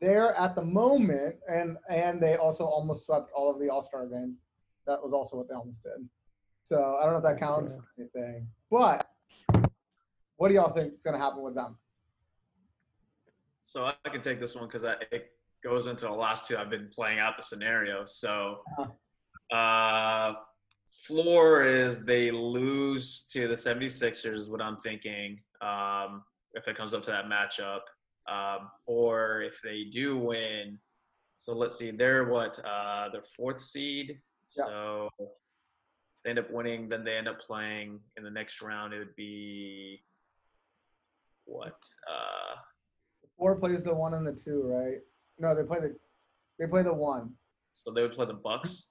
[0.00, 4.06] they're at the moment, and and they also almost swept all of the All Star
[4.06, 4.40] games.
[4.86, 6.08] That was also what they almost did.
[6.62, 9.06] So I don't know if that counts for anything, but
[10.36, 11.76] what do y'all think is gonna happen with them?
[13.60, 15.32] So I can take this one because it
[15.62, 16.56] goes into the last two.
[16.56, 18.04] I've been playing out the scenario.
[18.06, 18.62] So,
[19.52, 20.32] uh,
[21.06, 26.22] floor is they lose to the 76ers, what I'm thinking, um,
[26.54, 27.80] if it comes up to that matchup.
[28.28, 30.78] Um, or if they do win,
[31.38, 34.20] so let's see, they're what, uh, their fourth seed.
[34.56, 34.66] Yeah.
[34.66, 35.08] So
[36.22, 38.92] they end up winning, then they end up playing in the next round.
[38.92, 40.02] It would be
[41.44, 41.78] what?
[42.08, 42.56] Uh,
[43.38, 44.98] Four plays the one and the two, right?
[45.38, 45.96] No, they play the
[46.58, 47.32] they play the one.
[47.72, 48.90] so they would play the Bucks.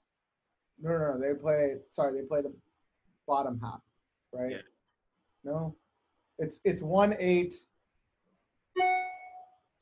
[0.81, 1.19] No, no, no.
[1.19, 1.75] They play.
[1.91, 2.53] Sorry, they play the
[3.27, 3.81] bottom half,
[4.33, 4.51] right?
[4.51, 4.57] Yeah.
[5.43, 5.75] No,
[6.37, 7.53] it's it's one eight.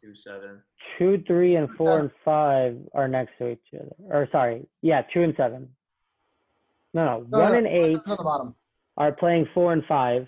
[0.04, 0.62] Two seven.
[0.98, 3.96] Two, three, and four and five are next to each other.
[4.10, 5.68] Or sorry, yeah, two and seven.
[6.94, 8.56] No, no, No, one no, and eight on the bottom,
[8.96, 10.28] are playing four and five.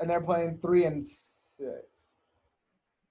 [0.00, 1.26] and they're playing three and six.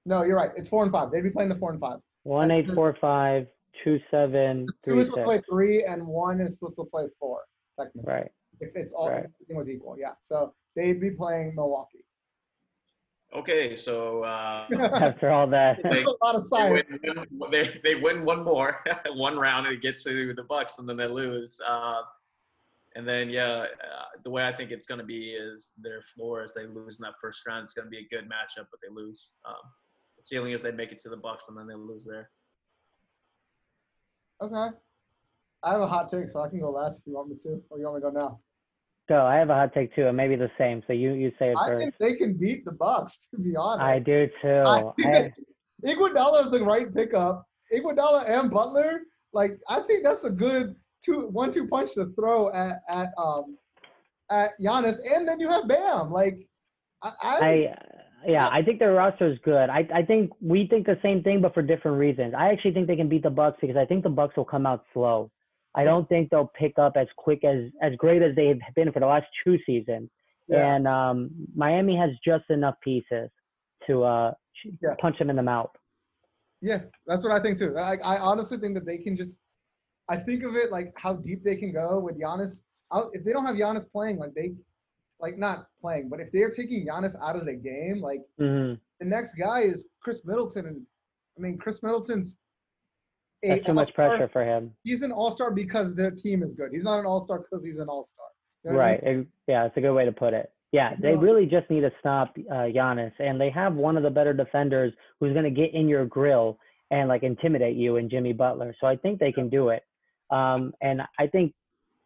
[0.05, 0.51] No, you're right.
[0.55, 1.11] It's four and five.
[1.11, 1.99] They'd be playing the four and five.
[2.23, 3.47] One, eight, four, five,
[3.83, 5.45] two, seven, Two three, is supposed to six.
[5.47, 7.43] play three, and one is supposed to play four.
[7.79, 8.31] Technically, Right.
[8.59, 9.19] if it's all Right.
[9.25, 10.13] if everything was equal, yeah.
[10.23, 12.03] So they'd be playing Milwaukee.
[13.33, 16.87] Okay, so uh, After all that, They- That's a lot of they, science.
[17.03, 20.79] win, one- they, they win one more, one round, and they get to the Bucks,
[20.79, 21.59] and then they lose.
[21.67, 22.03] Uh,
[22.95, 26.41] and then yeah, uh, the way I think it's going to be is their floor
[26.41, 27.65] as they lose in that first round.
[27.65, 29.33] It's going to be a good matchup, but they lose.
[29.45, 29.55] Um,
[30.15, 32.31] the ceiling is they make it to the Bucks, and then they lose there.
[34.41, 34.75] Okay.
[35.63, 37.61] I have a hot take, so I can go last if you want me to,
[37.69, 38.39] or you want me to go now.
[39.07, 40.83] so I have a hot take too, and maybe the same.
[40.87, 41.81] So you you say it I first.
[41.81, 43.19] think they can beat the Bucks.
[43.31, 44.47] To be honest, I do too.
[44.47, 45.31] I think I-
[45.85, 47.45] Iguodala is the right pickup.
[47.73, 49.01] Iguodala and Butler,
[49.33, 53.57] like I think that's a good two one-two punch to throw at at um
[54.29, 56.11] at Giannis, and then you have Bam.
[56.11, 56.37] Like
[57.03, 57.39] I, I
[58.25, 59.69] yeah, I think their roster is good.
[59.69, 62.33] I I think we think the same thing, but for different reasons.
[62.37, 64.65] I actually think they can beat the Bucks because I think the Bucks will come
[64.65, 65.31] out slow.
[65.75, 68.99] I don't think they'll pick up as quick as as great as they've been for
[68.99, 70.09] the last two seasons.
[70.47, 73.29] yeah, And um, Miami has just enough pieces
[73.85, 74.31] to uh,
[74.81, 74.95] Yeah.
[74.99, 75.69] punch them in the mouth.
[76.61, 77.77] yeah, that's what I think too.
[77.77, 79.37] I I honestly think that they can just.
[80.09, 82.61] I think of it like how deep they can go with Giannis.
[82.93, 84.53] Out if they don't have Giannis playing, like they,
[85.19, 89.05] like not playing, but if they're taking Giannis out of the game, like hmm the
[89.05, 90.81] next guy is Khris Middleton, and
[91.37, 92.37] I mean Khris Middleton's.
[93.43, 94.73] That's too much all-star- pressure for him.
[94.83, 96.71] He's an all-star because their team is good.
[96.73, 98.25] He's not an all-star because he's an all-star.
[98.63, 99.03] You know what I Right.
[99.03, 99.19] mean?
[99.19, 100.51] It- yeah, it's a good way to put it.
[100.71, 104.09] Yeah, they really just need to stop uh, Giannis, and they have one of the
[104.09, 106.59] better defenders who's going to get in your grill
[106.89, 108.75] and like intimidate you and Jimmy Butler.
[108.81, 109.83] So I think they can do it.
[110.31, 111.53] Um, and I think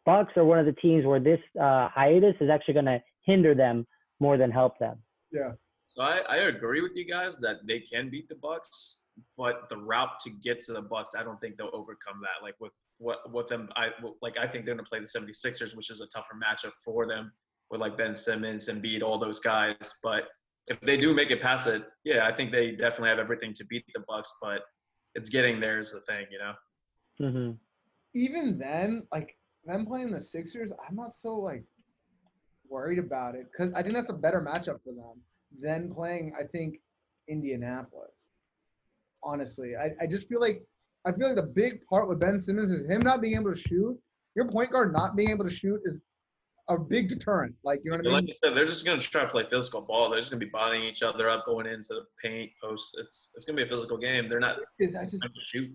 [0.05, 3.53] Bucks are one of the teams where this uh, hiatus is actually going to hinder
[3.53, 3.85] them
[4.19, 4.97] more than help them.
[5.31, 5.51] Yeah.
[5.87, 8.99] So I, I agree with you guys that they can beat the Bucks,
[9.37, 12.41] but the route to get to the Bucks, I don't think they'll overcome that.
[12.41, 13.89] Like with what with them, I
[14.21, 17.33] like I think they're gonna play the 76ers, which is a tougher matchup for them
[17.69, 19.75] with like Ben Simmons and Embiid all those guys.
[20.01, 20.29] But
[20.67, 23.65] if they do make it past it, yeah, I think they definitely have everything to
[23.65, 24.33] beat the Bucks.
[24.41, 24.61] But
[25.15, 27.33] it's getting there is the thing, you know.
[27.33, 27.51] hmm
[28.13, 29.35] Even then, like
[29.65, 31.63] them playing the Sixers, I'm not so like
[32.69, 35.21] worried about it because I think that's a better matchup for them
[35.59, 36.33] than playing.
[36.39, 36.79] I think
[37.29, 38.11] Indianapolis.
[39.23, 40.63] Honestly, I, I just feel like
[41.05, 43.59] I feel like the big part with Ben Simmons is him not being able to
[43.59, 43.99] shoot.
[44.35, 45.99] Your point guard not being able to shoot is
[46.69, 47.53] a big deterrent.
[47.63, 48.13] Like you know what I mean?
[48.13, 50.09] like you said, they're just gonna try to play physical ball.
[50.09, 52.97] They're just gonna be bodying each other up, going into the paint, post.
[52.99, 54.29] It's it's gonna be a physical game.
[54.29, 55.71] They're not Is I just shoot.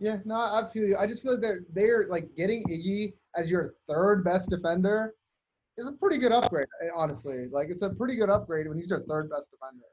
[0.00, 0.96] Yeah, no, I feel you.
[0.96, 5.14] I just feel like they're they're like getting Iggy as your third best defender
[5.76, 7.46] is a pretty good upgrade, eh, honestly.
[7.52, 9.84] Like it's a pretty good upgrade when he's your third best defender.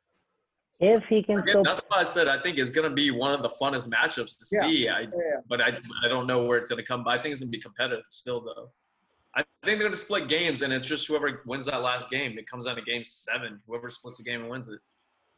[0.80, 3.12] If he can Again, still, that's why I said I think it's going to be
[3.12, 4.62] one of the funnest matchups to Yeah.
[4.62, 4.88] see.
[4.88, 5.36] I, Yeah, yeah.
[5.50, 7.04] but I, I don't know where it's going to come.
[7.04, 8.72] But I think it's going to be competitive still, though.
[9.36, 12.38] I think they're going to split games, and it's just whoever wins that last game.
[12.38, 13.60] It comes down to game seven.
[13.68, 14.80] Whoever splits the game and wins it.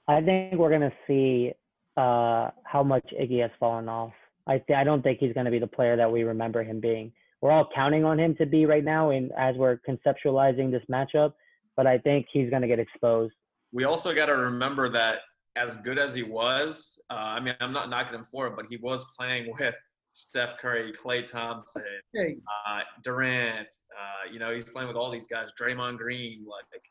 [0.08, 1.54] I think we're going to see
[1.98, 4.14] uh, how much Iggy has fallen off.
[4.50, 6.80] I th- I don't think he's going to be the player that we remember him
[6.80, 7.12] being.
[7.40, 11.34] We're all counting on him to be right now, and as we're conceptualizing this matchup,
[11.78, 13.36] but I think he's going to get exposed.
[13.72, 15.20] We also got to remember that
[15.56, 18.66] as good as he was, uh, I mean, I'm not knocking him for it, but
[18.70, 19.76] he was playing with
[20.14, 21.84] Steph Curry, Klay Thompson,
[22.18, 22.38] Okay,
[22.68, 23.68] uh, Durant.
[23.68, 25.50] Uh, you know, he's playing with all these guys.
[25.60, 26.82] Draymond Green, like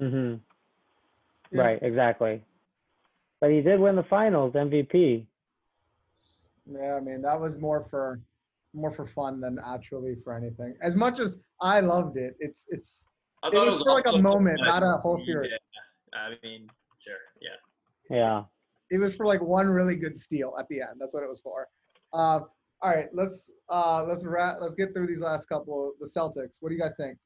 [0.00, 0.36] Mm-hmm.
[1.54, 1.62] Yeah.
[1.62, 2.42] Right, exactly.
[3.40, 5.26] But he did win the finals MVP.
[6.80, 8.20] Yeah, I mean that was more for
[8.74, 10.74] more for fun than actually for anything.
[10.82, 13.04] As much as I loved it, it's it's
[13.42, 15.50] I it was for like a moment, not a whole series.
[15.50, 15.58] Yeah,
[16.20, 16.38] series.
[16.42, 16.68] I mean,
[17.04, 18.16] sure, yeah.
[18.16, 18.44] Yeah.
[18.90, 21.00] It was for like one really good steal at the end.
[21.00, 21.66] That's what it was for.
[22.12, 22.40] Uh,
[22.82, 25.92] all right, let's uh, let's wrap, let's get through these last couple.
[26.00, 26.56] The Celtics.
[26.60, 27.18] What do you guys think?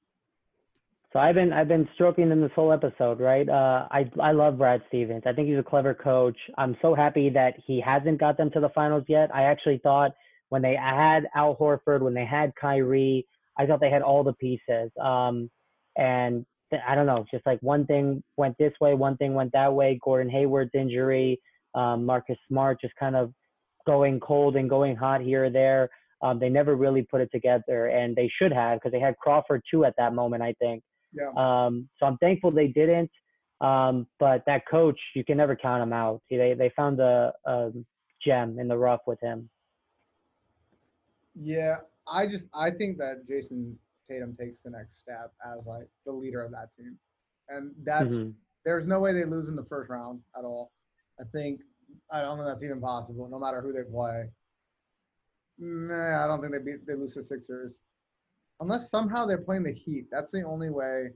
[1.16, 3.48] So I've been I've been stroking them this whole episode, right?
[3.48, 5.22] Uh, I I love Brad Stevens.
[5.24, 6.36] I think he's a clever coach.
[6.58, 9.34] I'm so happy that he hasn't got them to the finals yet.
[9.34, 10.10] I actually thought
[10.50, 13.26] when they had Al Horford, when they had Kyrie,
[13.58, 14.90] I thought they had all the pieces.
[15.02, 15.50] Um,
[15.96, 19.52] and th- I don't know, just like one thing went this way, one thing went
[19.52, 19.98] that way.
[20.04, 21.40] Gordon Hayward's injury,
[21.74, 23.32] um, Marcus Smart just kind of
[23.86, 25.88] going cold and going hot here or there.
[26.20, 29.62] Um, they never really put it together, and they should have because they had Crawford
[29.70, 30.82] too at that moment, I think.
[31.16, 31.30] Yeah.
[31.36, 33.10] Um, so I'm thankful they didn't.
[33.60, 36.20] Um, but that coach, you can never count him out.
[36.28, 37.72] See, They they found a, a
[38.22, 39.48] gem in the rough with him.
[41.34, 43.74] Yeah, I just I think that Jayson
[44.10, 46.98] Tatum takes the next step as like the leader of that team,
[47.48, 48.34] and that's Mhm.
[48.64, 50.72] there's no way they lose in the first round at all.
[51.20, 51.62] I think
[52.10, 54.30] I don't think that's even possible, no matter who they play.
[55.58, 57.80] Nah, I don't think they beat they lose to Sixers,
[58.61, 60.07] unless somehow they're playing the Heat.
[60.11, 61.11] That's the only way.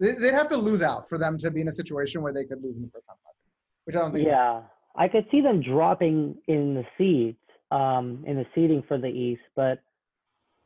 [0.00, 2.44] They, they'd have to lose out for them to be in a situation where they
[2.44, 3.18] could lose in the first round,
[3.84, 4.28] which I don't think.
[4.28, 4.62] Yeah,
[4.96, 7.38] I could see them dropping in the seeds,
[7.70, 9.42] um, in the seeding for the East.
[9.54, 9.82] But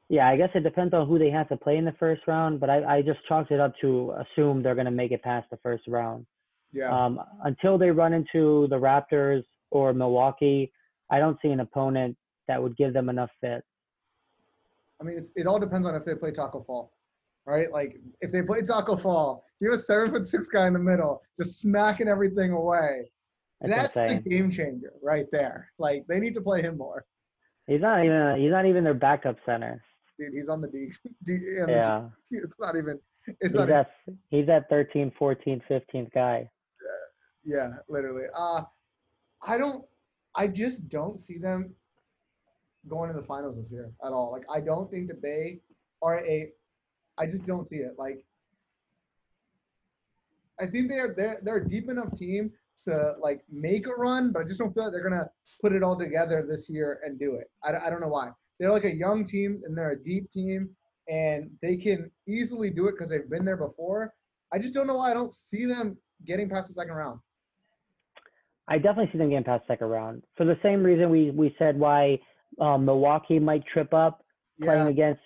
[0.08, 2.60] yeah, I guess it depends on who they have to play in the first round.
[2.60, 5.48] But I, I just chalked it up to assume they're going to make it past
[5.50, 6.26] the first round.
[6.72, 6.90] yeah.
[6.90, 10.72] Um, until they run into the Raptors or Milwaukee,
[11.10, 12.16] I don't see an opponent
[12.48, 13.62] that would give them enough fit.
[15.00, 16.92] I mean, it's, it all depends on if they play Taco Fall,
[17.46, 17.70] right?
[17.72, 20.78] Like if they play Taco Fall, you have a seven foot six guy in the
[20.78, 23.10] middle, just smacking everything away.
[23.60, 25.68] That's, That's the game changer right there.
[25.78, 27.04] Like they need to play him more,
[27.68, 29.82] He's not even he's not even their backup center.
[30.18, 30.32] dude.
[30.32, 30.90] He's on the D.
[31.24, 32.98] D and Yeah, It's not even.
[33.26, 33.68] It's he's not.
[33.68, 36.48] Even, he's that 13th, 14th, 15th guy.
[37.44, 38.24] Yeah, yeah, literally.
[38.34, 38.62] Uh,
[39.46, 39.84] I don't.
[40.34, 41.74] I just don't see them
[42.88, 44.30] going to the finals this year at all.
[44.32, 45.60] Like I don't think that they
[46.02, 46.50] are a.
[47.18, 47.94] I just don't see it.
[47.98, 48.24] Like
[50.60, 52.50] I think they're they're they're a deep enough team
[52.86, 55.28] to like make a run, but I just don't feel like they're gonna
[55.60, 57.50] put it all together this year and do it.
[57.62, 58.30] I, I don't know why.
[58.58, 60.70] They're like a young team and they're a deep team
[61.08, 64.12] and they can easily do it because they've been there before.
[64.52, 67.20] I just don't know why I don't see them getting past the second round.
[68.68, 71.78] I definitely see them getting past second round for the same reason we we said
[71.78, 72.18] why
[72.60, 74.22] um, Milwaukee might trip up
[74.62, 75.20] playing Yeah, against.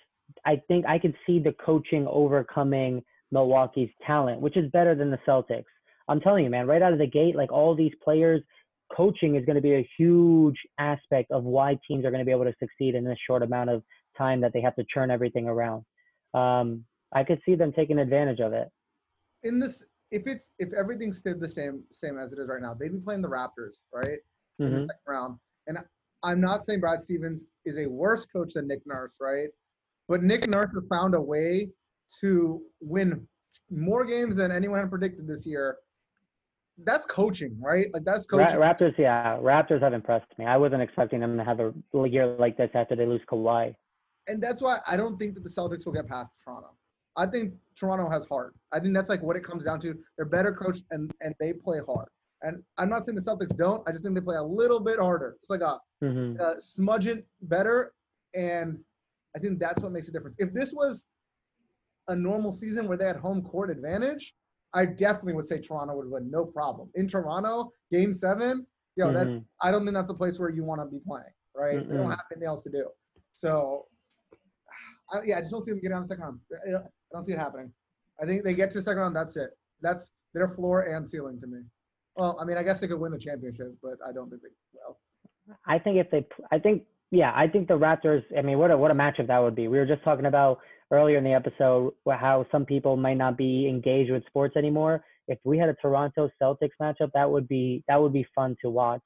[0.45, 5.19] I think I can see the coaching overcoming Milwaukee's talent, which is better than the
[5.27, 5.65] Celtics.
[6.07, 8.41] I'm telling you, man, right out of the gate, like all these players,
[8.95, 12.31] coaching is going to be a huge aspect of why teams are going to be
[12.31, 13.83] able to succeed in this short amount of
[14.17, 15.83] time that they have to churn everything around.
[16.33, 18.69] Um, I could see them taking advantage of it.
[19.43, 22.73] in this, if it's if everything stayed the same same as it is right now,
[22.73, 24.19] they'd be playing the Raptors, right?
[24.59, 24.81] in the Mhm.
[24.81, 25.39] second round.
[25.67, 25.77] And
[26.23, 29.49] I'm not saying Brad Stevens is a worse coach than Nick Nurse, right?
[30.07, 31.69] But Nick Nurse has found a way
[32.21, 33.27] to win
[33.69, 35.77] more games than anyone had predicted this year.
[36.85, 37.85] That's coaching, right?
[37.93, 38.59] Like that's Ra- coaching.
[38.59, 40.45] Raptors, yeah, Raptors have impressed me.
[40.45, 41.73] I wasn't expecting them to have a
[42.07, 43.75] year like this after they lose Kawhi.
[44.27, 46.71] and that's why I don't think that the Celtics will get past Toronto.
[47.15, 48.55] I think Toronto has heart.
[48.71, 49.95] I think that's like what it comes down to.
[50.17, 52.07] They're better coached and and they play hard.
[52.43, 53.87] And I'm not saying the Celtics don't.
[53.87, 55.37] I just think they play a little bit harder.
[55.41, 57.93] It's like a hmm uh, smudge it better,
[58.35, 58.77] and
[59.35, 60.35] I think that's what makes a difference.
[60.39, 61.05] If this was
[62.09, 64.35] a normal season where they had home court advantage,
[64.73, 66.89] I definitely would say Toronto would have win, no problem.
[66.95, 68.67] In Toronto, Game Seven,
[68.97, 69.45] yo, that Mhm.
[69.61, 71.87] I don't think that's a place where you want to be playing, right?
[71.87, 72.89] They don't have anything else to do.
[73.35, 73.87] So,
[75.11, 76.39] I, yeah, I just don't see them getting on the second round.
[76.67, 76.81] I
[77.13, 77.73] don't see it happening.
[78.21, 79.15] I think they get to the second round.
[79.15, 79.51] That's it.
[79.81, 81.61] That's their floor and ceiling to me.
[82.15, 84.49] Well, I mean, I guess they could win the championship, but I don't think they
[84.73, 84.97] will.
[85.65, 88.23] I think if they, I think, yeah, I think the Raptors.
[88.37, 89.67] I mean, what a what a matchup that would be.
[89.67, 90.59] We were just talking about
[90.91, 95.03] earlier in the episode how some people might not be engaged with sports anymore.
[95.27, 98.69] If we had a Toronto Celtics matchup, that would be that would be fun to
[98.69, 99.03] watch.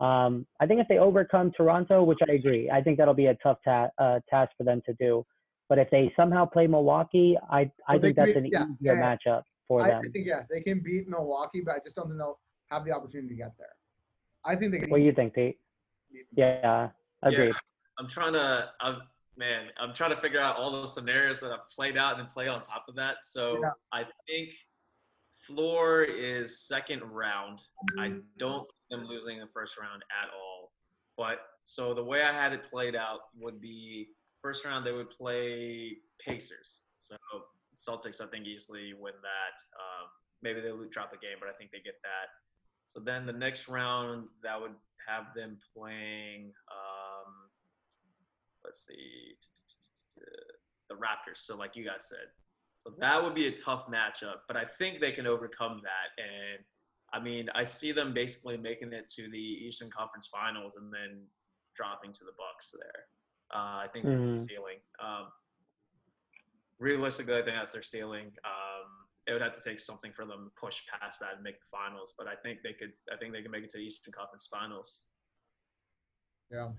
[0.00, 3.34] Um, I think if they overcome Toronto, which I agree, I think that'll be a
[3.36, 5.24] tough ta- uh, task for them to do.
[5.68, 9.16] But if they somehow play Milwaukee, I I Well, think that's an yeah, easier yeah.
[9.16, 12.18] matchup for I, I think yeah, they can beat Milwaukee, but I just don't think
[12.18, 12.40] they'll
[12.70, 13.68] have the opportunity to get there.
[14.44, 15.58] I think they can What do you think, Pete?
[16.12, 16.58] beat them.
[16.62, 16.88] Yeah,
[17.22, 17.54] agreed.
[17.98, 18.70] I'm trying to.
[18.80, 19.02] I'm
[19.36, 19.66] man.
[19.78, 22.48] I'm trying to figure out all the scenarios that I've played out and then play
[22.48, 23.18] on top of that.
[23.22, 23.70] So Yeah.
[23.92, 24.50] I think
[25.46, 27.60] floor is second round.
[27.98, 30.72] I don't think them losing the first round at all.
[31.16, 34.08] But so the way I had it played out would be
[34.42, 36.82] first round they would play Pacers.
[36.96, 37.16] So
[37.78, 39.56] Celtics I think easily win that.
[39.78, 40.08] Um,
[40.42, 42.28] maybe they would drop a game, but I think they get that.
[42.86, 44.74] So then the next round that would
[45.06, 46.52] have them playing.
[46.70, 47.50] Um,
[48.64, 49.36] let's see,
[50.88, 51.38] the Raptors.
[51.38, 52.28] So like you guys said,
[52.76, 56.22] so that would be a tough matchup, but I think they can overcome that.
[56.22, 56.64] And
[57.12, 61.26] I mean, I see them basically making it to the Eastern Conference Finals and then
[61.76, 63.04] dropping to the Bucks there.
[63.54, 64.32] Uh, I think that's Mhm.
[64.32, 64.78] the ceiling.
[65.00, 65.32] Um,
[66.78, 68.26] realistically, I think that's their ceiling.
[68.44, 68.86] Um,
[69.26, 71.66] it would have to take something for them to push past that and make the
[71.70, 72.92] finals, but I think they could.
[73.12, 75.02] I think they can make it to the Eastern Conference Finals.
[76.50, 76.70] Yeah.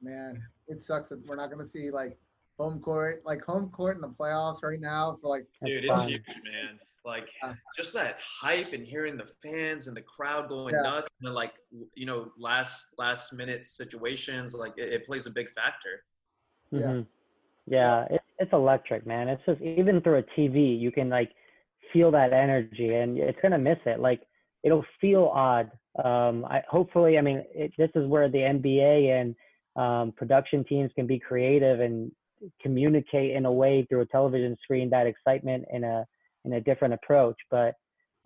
[0.00, 2.16] Man, it sucks that we're not gonna see like
[2.58, 6.22] home court, like home court in the playoffs right now for like Dude, it's huge,
[6.28, 6.78] man.
[7.04, 7.28] Like
[7.76, 10.82] just that hype and hearing the fans and the crowd going Yeah.
[10.82, 11.54] nuts, and then like
[11.94, 16.04] you know last last minute situations, like it, it plays a big factor.
[16.70, 16.80] Yeah.
[16.80, 17.06] Mhm.
[17.66, 19.28] Yeah, it's it's electric, man.
[19.28, 21.30] It's just even through a TV, you can like
[21.92, 24.00] feel that energy, and it's gonna miss it.
[24.00, 24.22] Like
[24.62, 25.70] it'll feel odd.
[26.02, 29.36] Um, I hopefully, I mean, it, this is where the NBA and
[29.76, 32.10] um, production teams can be creative and
[32.60, 36.04] communicate in a way through a television screen that excitement in a
[36.44, 37.36] in a different approach.
[37.50, 37.74] But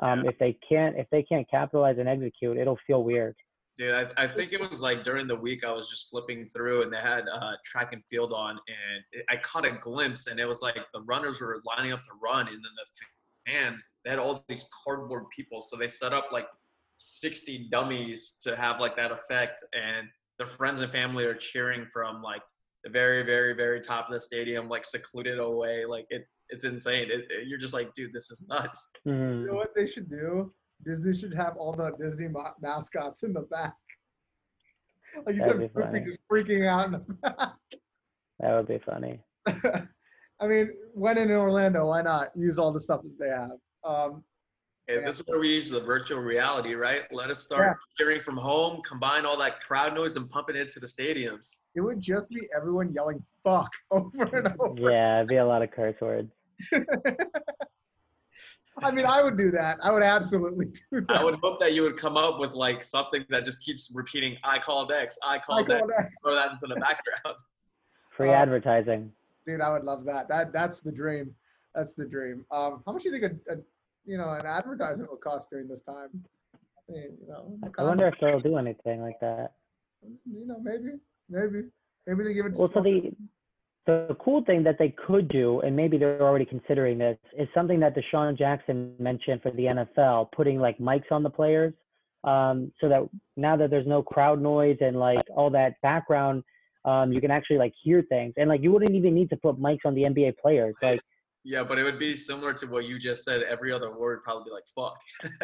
[0.01, 3.37] um, if they can't if they can't capitalize and execute, it'll feel weird.
[3.79, 6.83] Dude, I, I think it was like during the week I was just flipping through
[6.83, 10.41] and they had uh, track and field on and it, I caught a glimpse and
[10.41, 14.11] it was like the runners were lining up to run and then the fans they
[14.11, 16.49] had all these cardboard people so they set up like
[16.99, 20.09] 60 dummies to have like that effect and
[20.39, 22.43] their friends and family are cheering from like
[22.83, 27.05] the very very very top of the stadium like secluded away like it it's insane
[27.11, 29.43] it, it- you're just like dude this is nuts Mhm.
[29.43, 30.53] you know what they should do?
[30.85, 33.75] Disney should have all the Disney ma- mascots in the back.
[35.25, 36.05] Like you That'd said, be Goofy funny.
[36.05, 37.55] just freaking out in the back.
[38.41, 39.21] That would be funny.
[40.41, 43.53] I mean, when in Orlando, why not use all the stuff that they have?
[43.83, 44.23] Um,
[44.87, 47.03] And this is where we use the virtual reality, right?
[47.11, 50.79] Let us start cheering from home, combine all that crowd noise and pump it into
[50.79, 51.61] the stadiums.
[51.75, 54.91] it would just be everyone yelling "fuck" over and over.
[54.93, 56.31] Yeah, it'd be a lot of curse words.
[58.83, 59.79] I mean, I would do that.
[59.83, 61.19] I would absolutely do that.
[61.21, 64.37] I would hope that you would come up with like something that just keeps repeating,
[64.45, 67.39] I called X, I called X, call that- throw that into the background.
[68.11, 69.13] Free Uh, advertising.
[69.47, 70.29] Dude, I would love that.
[70.29, 71.35] That that's the dream.
[71.75, 72.45] That's the dream.
[72.51, 73.57] Um, how much do you think a, a
[74.05, 76.09] you know an advertisement would cost during this time?
[76.55, 79.53] I mean, you know, I wonder if they'll do anything like that.
[80.03, 80.99] you know, maybe,
[81.29, 81.69] maybe,
[82.07, 82.55] maybe they give it.
[82.55, 83.13] To Well, so the
[83.89, 87.81] the cool thing that they could do, and maybe they're already considering this, is something
[87.81, 91.73] that DeSean Jackson mentioned for the NFL, putting like mics on the players,
[92.23, 93.09] um, so that
[93.39, 96.43] now that there's no crowd noise and like all that background,
[96.85, 99.59] um, you can actually like hear things, and like you wouldn't even need to put
[99.59, 100.75] mics on the NBA players.
[100.83, 101.01] Like,
[101.45, 103.43] Yeah, but it would be similar to what you just said.
[103.43, 104.99] Every other word would probably be like fuck.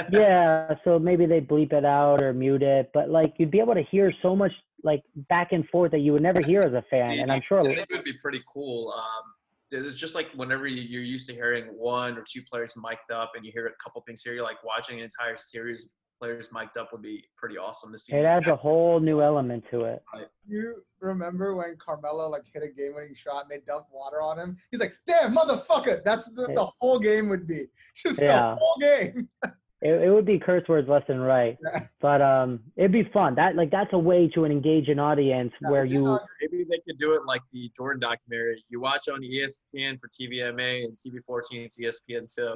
[0.13, 3.75] yeah, so maybe they bleep it out or mute it, but like you'd be able
[3.75, 6.83] to hear so much like back and forth that you would never hear as a
[6.91, 7.67] fan, and I'm sure.
[7.69, 8.93] It would be pretty cool.
[8.95, 9.33] Um,
[9.71, 13.33] it's just like whenever you- you're used to hearing one or two players mic'd up,
[13.35, 15.91] and you hear a couple things here, you're like watching an entire series of
[16.25, 18.17] players mic'd up would be pretty awesome to see.
[18.17, 20.03] It adds a whole new element to it.
[20.49, 24.57] You remember when Carmelo like hit a game-winning shot and they dumped water on him?
[24.71, 28.57] He's like, "Damn, motherfucker!" That's the, the whole game would be just the Yeah.
[28.59, 29.29] whole game.
[29.83, 31.89] It, it would be curse words left and right, Yeah.
[32.01, 33.35] but um, it'd be fun.
[33.35, 36.79] That like that's a way to engage an audience Yeah, where you know, Maybe they
[36.87, 38.65] could do it like the Jordan documentary.
[38.71, 42.55] You watch on ESPN for TVMA and TV14 it's ESPN too.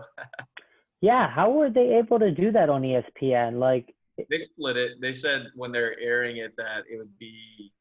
[1.00, 1.28] Yeah.
[1.28, 3.58] How were they able to do that on ESPN?
[3.58, 3.94] Like
[4.30, 5.00] They split it.
[5.00, 7.72] They said when they're airing it that it would be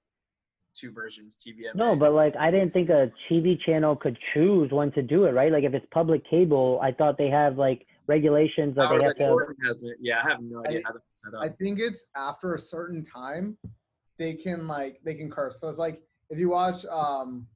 [0.80, 1.76] two versions, TVMA.
[1.76, 5.32] no, but like I didn't think a TV channel could choose when to do it,
[5.32, 5.52] right?
[5.52, 9.16] Like if it's public cable, I thought they have like regulations that However, they have
[9.18, 9.30] that to.
[9.30, 9.98] Jordan has it.
[10.00, 11.42] Yeah, I have no idea I- how that's set up.
[11.42, 13.58] I think it's after a certain time,
[14.20, 15.60] they can like they can curse.
[15.60, 17.48] So it's like if you watch um.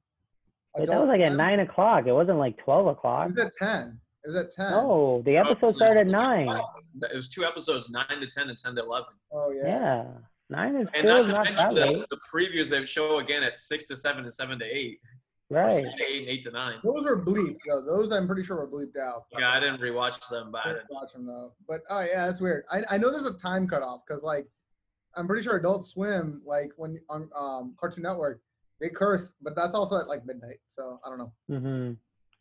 [0.76, 2.06] Wait, that was like at nine o'clock.
[2.06, 3.28] It wasn't like twelve o'clock.
[3.28, 4.00] It was at ten.
[4.24, 4.70] It was at ten.
[4.70, 6.48] No, the Oh, episode started at nine.
[6.48, 9.14] It was two episodes, nine to ten and ten to eleven.
[9.32, 9.66] Oh yeah.
[9.66, 10.04] Yeah,
[10.48, 13.18] nine is And still not to not mention that the, late, the previews they show
[13.18, 15.00] again at six to seven and seven to eight.
[15.50, 15.72] Right?
[15.72, 16.78] Seven to eight and eight to nine.
[16.84, 17.82] Those were bleeped though.
[17.84, 19.24] Those I'm pretty sure were bleeped out.
[19.36, 21.52] Yeah, I didn't rewatch them, but I I didn't watch them though.
[21.68, 22.64] But oh yeah, that's weird.
[22.70, 24.46] I, I know there's a time cutoff because like
[25.16, 28.40] I'm pretty sure Adult Swim like when on um, Cartoon Network
[28.80, 30.60] They curse, but that's also at like midnight.
[30.68, 31.32] So I don't know.
[31.48, 31.92] hmm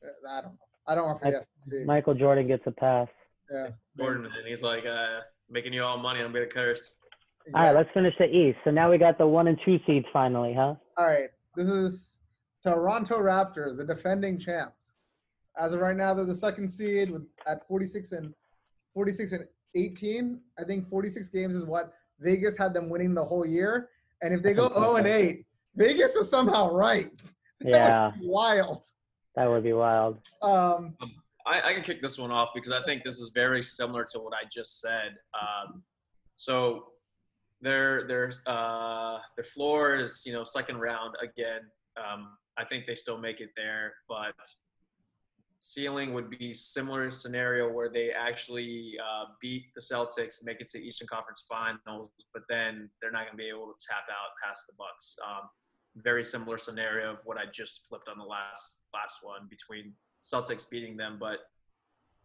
[0.06, 0.58] Uh, I don't know.
[0.92, 1.86] I don't want for the FTC.
[1.86, 3.08] Michael Jordan gets a pass.
[3.50, 3.70] Yeah.
[3.98, 6.20] Jordan, and he's like, uh, making you all money.
[6.20, 7.00] I'm gonna curse.
[7.54, 8.58] All right, let's finish the East.
[8.66, 10.76] So now we got the one and two seeds finally, huh?
[10.98, 11.30] All right.
[11.56, 12.20] This is
[12.62, 14.92] Toronto Raptors, the defending champs.
[15.58, 18.34] As of right now, they're the second seed with at 46 and
[18.94, 20.42] 46 and 18.
[20.60, 23.90] I think 46 games is what Vegas had them winning the whole year.
[24.22, 27.12] And if they go 0 and 8, Vegas was somehow right.
[27.62, 28.84] That would Yeah, wild.
[29.36, 30.20] That would be wild.
[30.42, 30.96] Um,
[31.46, 34.20] I, I can kick this one off because I think this is very similar to
[34.20, 35.16] what I just said.
[35.40, 35.84] Um,
[36.38, 36.88] so
[37.62, 41.62] their their uh, their floor is you know second round again.
[41.98, 44.36] Um, I think they still make it there, but
[45.58, 50.80] ceiling would be similar scenario where they actually uh, beat the Celtics, make it to
[50.80, 54.34] the Eastern Conference Finals, but then they're not going to be able to tap out
[54.44, 55.18] past the Bucks.
[55.26, 55.48] Um,
[55.96, 60.70] very similar scenario of what I just flipped on the last last one between Celtics
[60.70, 61.40] beating them, but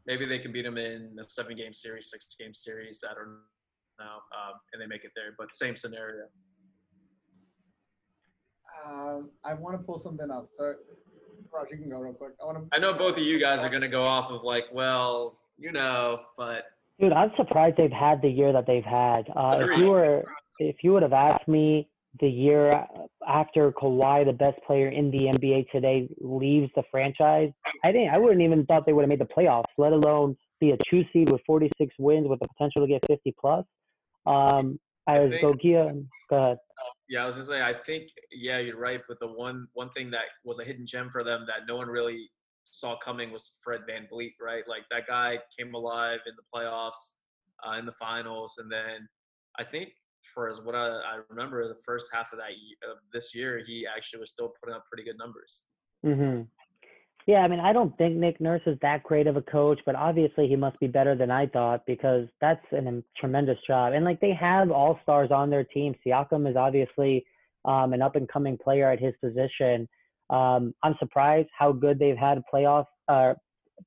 [0.07, 3.03] maybe they can beat them in a seven game series, six game series.
[3.09, 3.39] I don't
[3.99, 5.35] know, um, and they make it there.
[5.39, 6.27] But same scenario.
[8.87, 10.49] um, I want to pull something up.
[10.59, 10.75] So,
[11.53, 12.33] Raj, you can go real quick.
[12.41, 12.77] I want to.
[12.77, 16.21] I know both of you guys are gonna go off of like, well, you know,
[16.37, 16.67] but
[16.99, 19.29] Dude, I'm surprised they've had the year that they've had.
[19.37, 20.25] Uh, if you were,
[20.59, 21.91] if you would have asked me
[22.21, 22.71] the year
[23.27, 27.51] after Kawhi, the best player in the NBA today, leaves the franchise,
[27.85, 28.11] I didn't.
[28.11, 31.05] I wouldn't even thought they would have made the playoffs, let alone be a two
[31.13, 33.65] seed with 46 wins with the potential to get 50 plus.
[34.27, 35.93] Um, I I was think- Gogia.
[36.29, 36.59] Go ahead.
[37.09, 39.01] yeah, I was gonna say, I think, yeah, you're right.
[39.09, 41.89] But the one one thing that was a hidden gem for them that no one
[41.89, 42.29] really
[42.65, 44.65] saw coming was Fred VanVleet, right?
[44.67, 47.13] Like that guy came alive in the playoffs,
[47.65, 49.09] uh, in the finals, and then
[49.59, 49.91] I think
[50.33, 53.63] for as what I, I remember, the first half of that ye- of this year,
[53.67, 55.65] he actually was still putting up pretty good numbers.
[56.03, 56.43] hmm
[57.27, 59.95] Yeah, I mean, I don't think Nick Nurse is that great of a coach, but
[59.95, 63.93] obviously he must be better than I thought because that's an, a tremendous job.
[63.93, 65.95] And like they have all stars on their team.
[66.07, 67.25] Siakam is obviously
[67.65, 69.89] um, an up and coming player at his position.
[70.31, 73.35] Um, I'm surprised how good they've had playoff uh,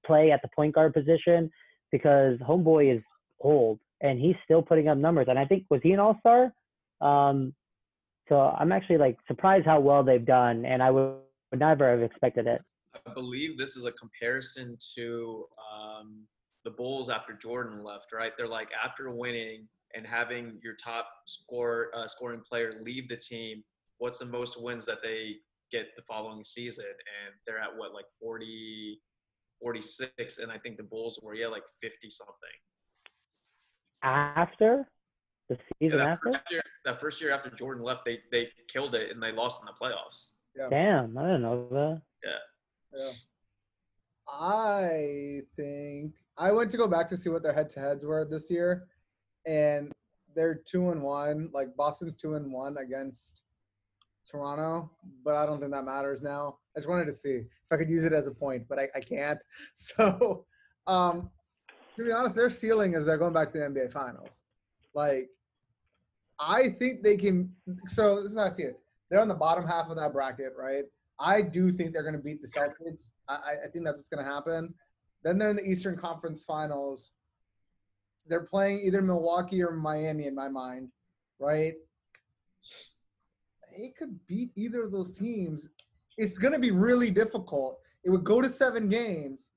[0.06, 1.50] play at the point guard position
[1.92, 3.04] because Homeboy is
[3.40, 5.28] old and he's still putting up numbers.
[5.30, 6.54] And I think was he an All Star?
[7.02, 7.54] Um,
[8.28, 11.16] so I'm actually like surprised how well they've done, and I would,
[11.52, 12.62] would never have expected it.
[12.94, 16.26] I believe this is a comparison to um,
[16.64, 18.32] the Bulls after Jordan left, right?
[18.38, 23.64] They're like after winning and having your top score uh, scoring player leave the team,
[23.98, 25.38] what's the most wins that they
[25.72, 26.86] get the following season?
[26.86, 29.00] And they're at what like 40,
[29.62, 32.34] 46, and I think the Bulls were yeah like 50 something.
[34.04, 34.88] After
[35.50, 36.34] the season that, after?
[36.34, 39.62] first year, that first year after Jordan left, they they killed it and they lost
[39.62, 40.32] in the playoffs.
[40.70, 42.02] Damn, I didn't know that.
[42.24, 43.12] Yeah.
[44.32, 48.26] I think I went to go back to see what their head to heads were
[48.26, 48.88] this year,
[49.46, 49.92] and
[50.36, 51.50] they're two and one.
[51.54, 53.42] Like Boston's two and one against
[54.30, 54.92] Toronto,
[55.24, 56.58] but I don't think that matters now.
[56.76, 58.90] I just wanted to see if I could use it as a point, but I,
[58.96, 59.40] I can't.
[59.76, 60.46] So,
[60.88, 61.30] um,
[62.00, 64.40] to be honest, their ceiling is they're going back to the NBA Finals.
[64.94, 65.30] Like,
[66.40, 67.52] I think they can.
[67.88, 68.80] So this is how I see it.
[69.10, 70.86] They're on the bottom half of that bracket, right?
[71.20, 73.12] I do think they're going to beat the Celtics.
[73.28, 73.34] I,
[73.66, 74.74] I- think that's what's going to happen.
[75.24, 77.12] Then they're in the Eastern Conference Finals.
[78.28, 80.88] They're playing either Milwaukee or Miami in my mind,
[81.38, 81.74] right?
[83.78, 85.68] They could beat either of those teams.
[86.18, 87.80] It's going to be really difficult.
[88.06, 89.52] It would go to seven games.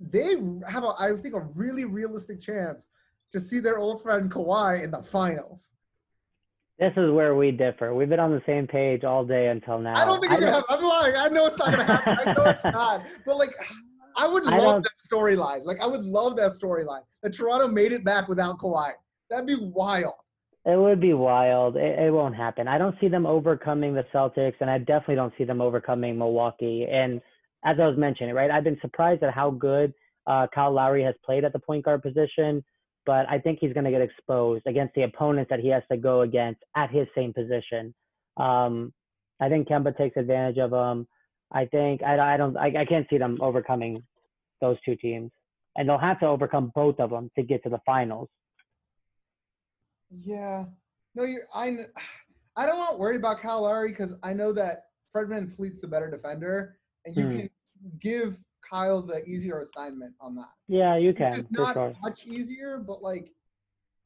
[0.00, 0.36] They
[0.68, 2.88] have, a, I think, a really realistic chance
[3.32, 5.72] to see their old friend Kawhi in the finals.
[6.78, 7.94] This is where we differ.
[7.94, 9.94] We've been on the same page all day until now.
[9.94, 10.76] I don't think it's I gonna happen.
[10.76, 11.14] I'm lying.
[11.16, 12.16] I know it's not gonna happen.
[12.28, 13.06] I know it's not.
[13.24, 13.54] But like,
[14.16, 15.64] I would I love don't- that storyline.
[15.64, 17.02] Like, I would love that storyline.
[17.22, 18.90] That Toronto made it back without Kawhi.
[19.30, 20.14] That'd be wild.
[20.66, 21.76] It would be wild.
[21.76, 22.66] It, it won't happen.
[22.66, 26.86] I don't see them overcoming the Celtics, and I definitely don't see them overcoming Milwaukee.
[26.90, 27.20] And
[27.64, 29.92] as I was mentioning, right, I've been surprised at how good
[30.26, 32.62] uh, Kyle Lowry has played at the point guard position,
[33.06, 35.96] but I think he's going to get exposed against the opponents that he has to
[35.96, 37.94] go against at his same position.
[38.36, 38.92] Um,
[39.40, 41.06] I think Kemba takes advantage of him.
[41.52, 44.02] I think I, I don't I, I can't see them overcoming
[44.60, 45.30] those two teams,
[45.76, 48.28] and they'll have to overcome both of them to get to the finals.
[50.10, 50.64] Yeah.
[51.14, 51.42] No, you're.
[51.54, 51.76] I.
[52.56, 55.88] I don't want to worry about Kyle Lowry because I know that Fred VanVleet's the
[55.88, 57.30] better defender, and you Hmm.
[57.36, 57.50] can
[58.00, 60.50] give Kyle the easier assignment on that.
[60.68, 61.92] Yeah, you can for not sure.
[62.02, 63.30] much easier, but like,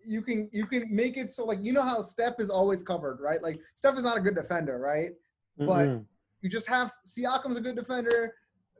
[0.04, 3.18] you can you can make it so like you know how Steph is always covered,
[3.20, 3.42] right?
[3.42, 5.10] Like Steph is not a good defender, right?
[5.58, 6.06] But Mhm.
[6.40, 8.34] you just have Siakam's a good defender,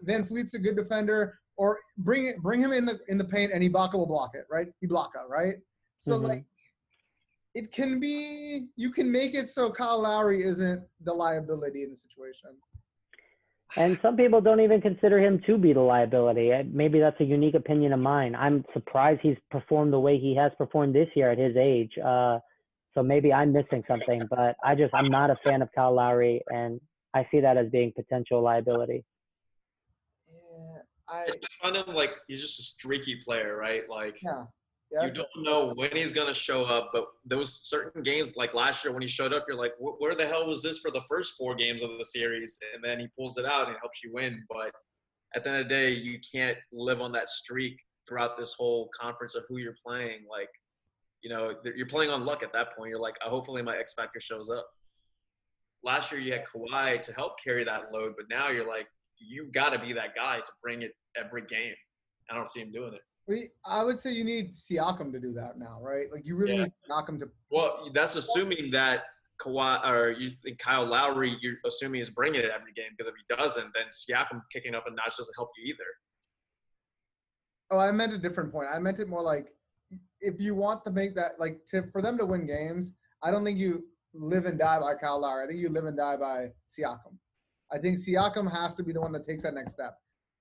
[0.04, 3.62] VanVleet's a good defender, or bring it bring him in the in the paint and
[3.62, 4.68] Ibaka will block it, right?
[4.82, 5.56] Ibaka, right?
[5.98, 6.22] So Mhm.
[6.22, 6.44] like
[7.54, 11.96] it can be you can make it so Kyle Lowry isn't the liability in the
[11.96, 12.50] situation.
[13.76, 16.50] And some people don't even consider him to be the liability.
[16.72, 18.34] Maybe that's a unique opinion of mine.
[18.34, 21.92] I'm surprised he's performed the way he has performed this year at his age.
[21.98, 22.38] Uh,
[22.94, 26.42] so maybe I'm missing something, but I just I'm not a fan of Kyle Lowry,
[26.48, 26.80] and
[27.14, 29.04] I see that as being potential liability.
[30.28, 33.82] Yeah, I I find him like he's just a streaky player, right?
[33.88, 34.44] Like yeah.
[34.90, 38.85] Yeah, you don't know when he's gonna show up, but those certain games, like last
[38.85, 41.35] year when he showed up, you're like, where the hell was this for the first
[41.36, 42.59] four games of the series?
[42.74, 44.43] And then he pulls it out and helps you win.
[44.48, 44.73] But
[45.35, 47.78] at the end of the day, you can't live on that streak
[48.09, 50.20] throughout this whole conference of who you're playing.
[50.31, 50.48] Like,
[51.23, 52.89] you know, you're playing on luck at that point.
[52.89, 54.66] You're like, oh, hopefully my X factor shows up.
[55.85, 58.86] Last year you had Kawhi to help carry that load, but now you're like,
[59.19, 61.74] you got to be that guy to bring it every game.
[62.31, 63.01] I don't see him doing it.
[63.28, 66.10] We, I would say you need Siakam to do that now, right?
[66.10, 66.64] Like you really Yeah.
[66.64, 69.05] need Siakam to Well, that's assuming that
[69.40, 72.90] Kawhi or you think Kyle Lowry, you're assuming is bringing it every game.
[72.96, 75.84] Because if he doesn't, then Siakam kicking up a notch doesn't help you either.
[77.70, 78.68] Oh, I meant a different point.
[78.72, 79.52] I meant it more like
[80.20, 82.92] if you want to make that like to for them to win games,
[83.22, 83.84] I don't think you
[84.14, 85.44] live and die by Kyle Lowry.
[85.44, 87.14] I think you live and die by Siakam.
[87.70, 89.98] I think Siakam has to be the one that takes that next step.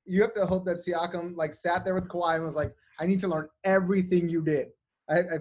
[0.08, 3.06] You have to hope that Siakam like sat there with Kawhi and was like, "I
[3.06, 4.70] need to learn everything you did."
[5.10, 5.38] I, I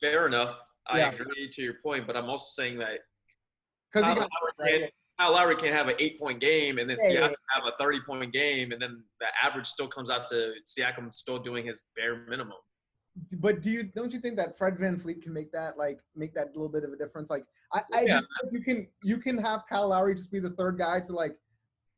[0.00, 0.60] Fair enough.
[0.86, 1.12] I Yeah.
[1.12, 3.00] agree to your point, but I'm also saying that
[3.92, 4.28] because Kyle Lowry,
[4.58, 4.80] right.
[4.80, 7.64] can't, Kyle Lowry can't have an eight point game and then Yeah, yeah, Siakam have
[7.66, 11.66] a 30 point game, and then the average still comes out to Siakam still doing
[11.66, 12.56] his bare minimum.
[13.38, 16.54] But do you don't you think that Fred VanVleet can make that like make that
[16.54, 17.28] little bit of a difference?
[17.28, 17.44] Like
[17.74, 18.14] I, I Yeah.
[18.14, 21.36] just you can you can have Kyle Lowry just be the third guy to like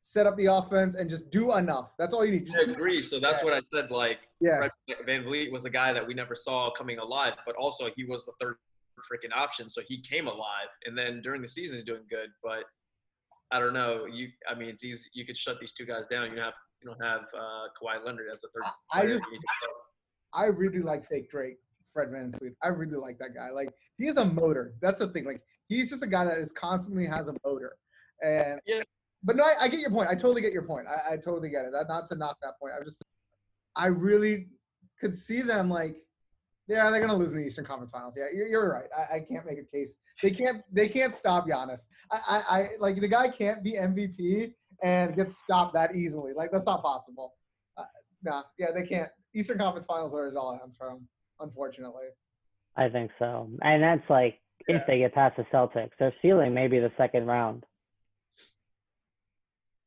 [0.05, 1.93] set up the offense and just do enough.
[1.99, 2.47] That's all you need.
[2.47, 3.03] Just I agree.
[3.03, 3.91] So that's what I said.
[3.91, 4.59] Like Yeah.
[4.59, 4.71] Fred
[5.07, 8.33] VanVleet was a guy that we never saw coming alive, but also he was the
[8.41, 8.57] third
[9.11, 10.69] freaking option, so he came alive.
[10.85, 12.31] And then during the season, he's doing good.
[12.43, 12.65] But
[13.51, 14.07] I don't know.
[14.07, 15.09] You, I mean, it's easy.
[15.13, 16.31] You could shut these two guys down.
[16.31, 18.71] You don't have you don't have uh, Kawhi Leonard as a third.
[18.93, 19.23] I just
[20.33, 21.57] I really like fake Drake,
[21.93, 22.55] Fred VanVleet.
[22.63, 23.51] I really like that guy.
[23.51, 24.75] Like he is a motor.
[24.81, 25.25] That's the thing.
[25.25, 27.75] Like he's just a guy that is constantly has a motor.
[28.23, 28.83] And Yeah.
[29.23, 30.09] But no, I, I get your point.
[30.09, 30.87] I totally get your point.
[30.89, 31.73] I, I totally get it.
[31.73, 32.73] That not to knock that point.
[32.79, 33.03] I just
[33.77, 34.49] I really
[34.99, 35.97] could see them like
[36.69, 38.15] yeah, they're gonna lose in the Eastern Conference Finals.
[38.17, 38.87] Yeah, you're, you're right.
[38.97, 39.97] I, I can't make a case.
[40.23, 40.63] They can't.
[40.73, 41.87] They can't stop Giannis.
[42.13, 44.53] I, I, I like the guy can't be MVP
[44.83, 46.33] and get stopped that easily.
[46.33, 47.35] Like that's not possible.
[47.77, 47.85] Uh,
[48.23, 49.09] nah, yeah, they can't.
[49.35, 51.09] Eastern Conference Finals are it all hands for them,
[51.41, 52.07] unfortunately.
[52.77, 54.39] I think so, and that's like
[54.69, 54.77] Yeah.
[54.77, 57.65] if they get past the Celtics, their ceiling maybe the second round.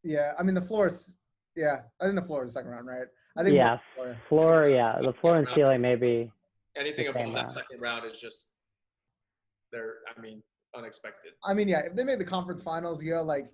[0.03, 1.15] Yeah, I mean the floor is.
[1.55, 3.07] Yeah, I think the floor is the second round, right?
[3.37, 3.55] I think.
[3.55, 6.31] Yeah, floor- floor, yeah, the floor and ceiling maybe.
[6.75, 7.53] anything the above that round.
[7.53, 8.51] second round is just
[9.71, 9.95] they're.
[10.15, 10.41] I mean,
[10.75, 11.33] unexpected.
[11.43, 13.45] I mean, yeah, if they made the conference finals, yeah, like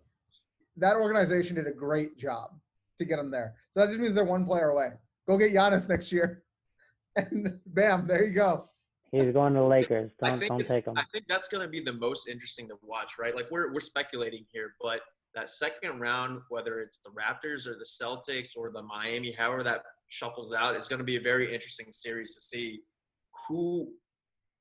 [0.78, 2.52] that organization did a great job
[2.98, 3.54] to get them there.
[3.72, 4.90] So that just means they're one player away.
[5.28, 6.44] Go get Giannis next year,
[7.16, 8.70] and bam, there you go.
[9.12, 10.12] He's going to the Lakers.
[10.22, 10.94] I Don't think don't take him.
[10.96, 13.36] I think that's going to be the most interesting to watch, right?
[13.36, 15.02] Like we're we're speculating here, but
[15.36, 19.82] that second round, whether it's the Raptors or the Celtics or the Miami, however that
[20.10, 22.80] shuffles out, is going to be a very interesting series to see
[23.48, 23.92] who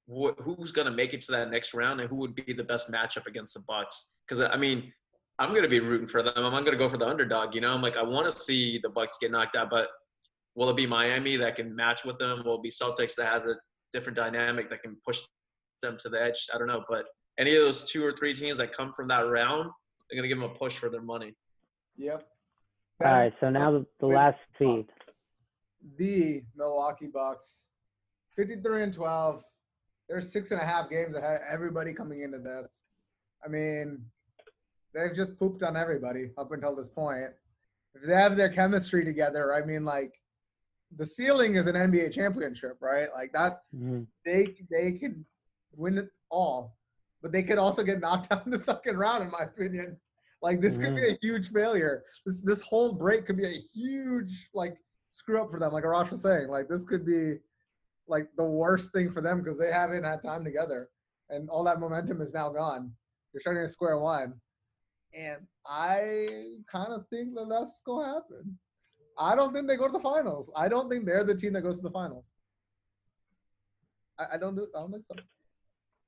[0.07, 2.65] wh- who's going to make it to that next round and who would be the
[2.65, 4.15] best matchup against the Bucks.
[4.27, 4.93] Because I mean,
[5.39, 6.33] I'm going to be rooting for them.
[6.37, 7.55] I'm going to go for the underdog.
[7.55, 9.89] You know, I'm like I want to see the Bucks get knocked out, but
[10.55, 12.43] will it be Miami that can match with them?
[12.45, 13.55] Will it be Celtics that has a
[13.93, 15.21] different dynamic that can push
[15.83, 16.47] them to the edge.
[16.55, 17.05] I don't know, but
[17.39, 19.71] any of those two or three teams that come from that round,
[20.11, 21.35] they're gonna give them a push for their money.
[21.97, 22.27] Yep.
[23.05, 24.87] All right, so now the, the last seed.
[25.99, 27.67] the Milwaukee Bucks,
[28.37, 29.43] 53 and 12.
[30.09, 31.43] They're six and a half games ahead.
[31.43, 32.67] of Everybody coming into this.
[33.45, 34.05] I mean,
[34.95, 37.27] they've just pooped on everybody up until this point.
[37.95, 40.15] If they have their chemistry together, I mean, like
[40.97, 43.09] the ceiling is an NBA championship, right?
[43.15, 44.07] Like that, Mhm.
[44.25, 45.27] they they can
[45.73, 46.78] win it all,
[47.23, 49.97] but they could also get knocked out in the second round, in my opinion.
[50.41, 51.15] Like this could be mm-hmm.
[51.15, 52.05] a huge failure.
[52.25, 54.77] This this whole break could be a huge like
[55.11, 55.73] screw up for them.
[55.73, 57.39] Like Arash was saying, like this could be
[58.07, 60.91] like the worst thing for them because they haven't had time together,
[61.29, 62.93] and all that momentum is now gone.
[63.33, 64.35] They're starting at square one,
[65.13, 66.29] and I
[66.71, 68.59] kind of think that that's what's gonna happen.
[69.19, 70.51] I don't think they go to the finals.
[70.55, 72.25] I don't think they're the team that goes to the finals.
[74.19, 74.69] I, I don't do.
[74.77, 75.17] I don't think so.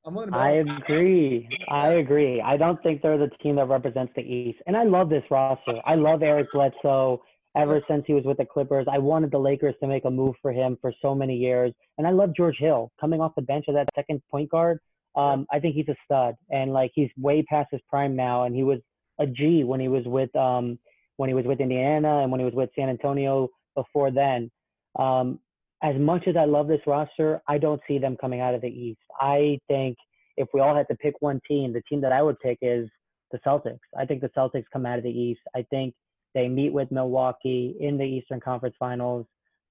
[0.04, 0.34] I'm.
[0.34, 1.48] I agree.
[1.68, 2.40] I agree.
[2.40, 4.58] I don't think they're the team that represents the East.
[4.66, 5.80] And I love this roster.
[5.84, 7.22] I love Eric Bledsoe
[7.56, 8.86] ever since he was with the Clippers.
[8.90, 11.72] I wanted the Lakers to make a move for him for so many years.
[11.98, 14.78] And I love George Hill coming off the bench as that second point guard.
[15.16, 16.34] Um, I think he's a stud.
[16.50, 18.44] And like he's way past his prime now.
[18.44, 18.78] And he was
[19.18, 20.78] a G when he was with um,
[21.16, 24.50] when he was with Indiana and when he was with San Antonio before then.
[24.98, 25.40] Um,
[25.82, 28.68] as much as I love this roster, I don't see them coming out of the
[28.68, 29.00] East.
[29.18, 29.96] I think
[30.36, 32.88] if we all had to pick one team, the team that I would pick is
[33.30, 33.78] the Celtics.
[33.98, 35.40] I think the Celtics come out of the East.
[35.54, 35.94] I think
[36.34, 39.26] they meet with Milwaukee in the Eastern Conference Finals,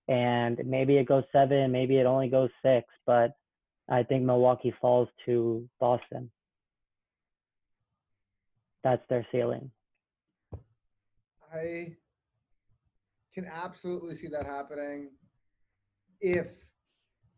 [0.07, 3.31] and maybe it goes seven, maybe it only goes six, but
[3.90, 6.31] I think Milwaukee falls to Boston.
[8.84, 9.72] That's their ceiling.
[11.53, 11.95] I
[13.34, 15.11] can absolutely see that happening
[16.22, 16.58] if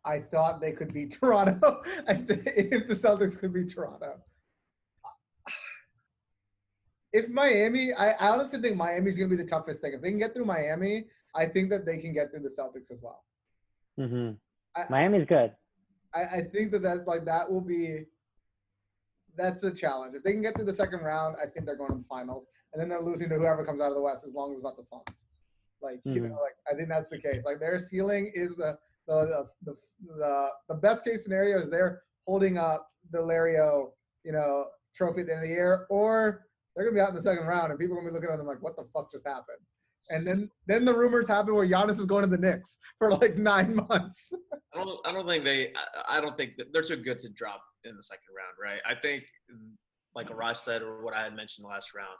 [0.05, 1.81] I thought they could beat Toronto.
[2.07, 4.15] If the Celtics could beat Toronto.
[7.13, 9.91] If Miami, I, I honestly think Miami's going to be the toughest thing.
[9.91, 12.89] If they can get through Miami, I think that they can get through the Celtics
[12.89, 13.25] as well.
[13.97, 14.31] hmm
[14.77, 15.51] I, Miami's good.
[16.15, 18.05] I, I think that that like that will be
[19.35, 20.15] that's the challenge.
[20.15, 22.45] If they can get through the second round, I think they're going to the finals,
[22.71, 24.63] and then they're losing to whoever comes out of the West, as long as it's
[24.63, 25.25] not the Suns.
[25.81, 26.29] Like you Mhm.
[26.29, 27.45] know, like I think that's the case.
[27.45, 28.77] Like their ceiling is the
[29.07, 29.77] the the the,
[30.17, 33.91] the, the best case scenario is they're holding up the Lario,
[34.23, 36.45] you know, trophy at the end of the year, or
[36.75, 38.37] they're gonna be out in the second round, and people are gonna be looking at
[38.37, 39.57] them like, what the fuck just happened?
[40.09, 43.37] And then then the rumors happen where Giannis is going to the Knicks for like
[43.37, 44.33] nine months.
[44.73, 44.99] I don't.
[45.05, 45.73] I don't think they.
[45.75, 48.81] I, I don't think that they're too good to drop in the second round, right?
[48.87, 49.23] I think,
[50.15, 52.17] like Raj said, or what I had mentioned last round,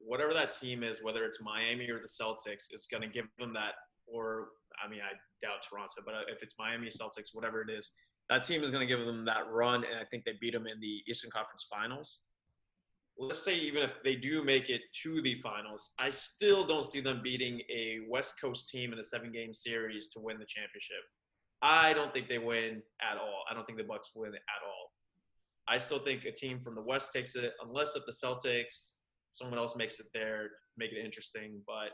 [0.00, 3.52] whatever that team is, whether it's Miami or the Celtics, is going to give them
[3.54, 3.74] that.
[4.06, 4.48] Or
[4.84, 5.12] I mean, I
[5.46, 7.92] doubt Toronto, but uh, if it's Miami, Celtics, whatever it is,
[8.28, 10.66] that team is going to give them that run, and I think they beat them
[10.66, 12.22] in the Eastern Conference Finals.
[13.18, 17.00] Let's say even if they do make it to the finals, I still don't see
[17.00, 21.02] them beating a West Coast team in a seven-game series to win the championship.
[21.60, 23.44] I don't think they win at all.
[23.50, 24.92] I don't think the Bucks win at all.
[25.68, 28.94] I still think a team from the West takes it, unless if the Celtics,
[29.32, 31.60] someone else makes it there, make it interesting.
[31.66, 31.90] But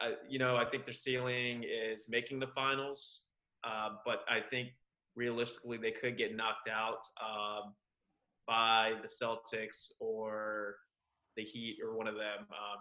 [0.00, 3.26] I, you know, I think their ceiling is making the finals.
[3.64, 4.68] Uh, but I think
[5.16, 7.74] realistically, they could get knocked out um,
[8.46, 10.76] by the Celtics or
[11.36, 12.40] the Heat or one of them.
[12.40, 12.78] Um,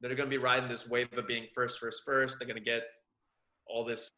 [0.00, 2.38] they're going to be riding this wave of being first, first, first.
[2.38, 2.82] They're going to get
[3.66, 4.10] all this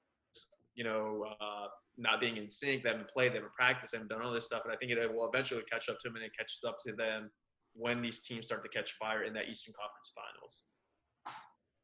[0.79, 1.67] you know, uh,
[1.99, 2.85] not being in sync.
[2.85, 4.63] They haven't played, they haven't practiced, they haven't done all this stuff.
[4.65, 6.93] And I think it will eventually catch up to them and it catches up to
[6.93, 7.31] them
[7.79, 10.65] when these teams start to catch fire in that Eastern Conference Finals.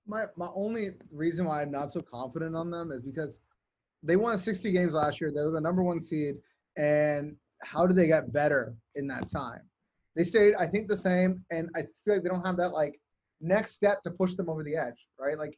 [0.06, 3.40] my my only reason why I'm not so confident on them is because
[4.02, 5.30] they won 60 games last year.
[5.30, 6.34] They were the number one seed,
[6.76, 9.62] and how did they get better in that time?
[10.16, 13.00] They stayed, I think, the same, and I feel like they don't have that like
[13.40, 15.38] next step to push them over the edge, right?
[15.38, 15.56] Like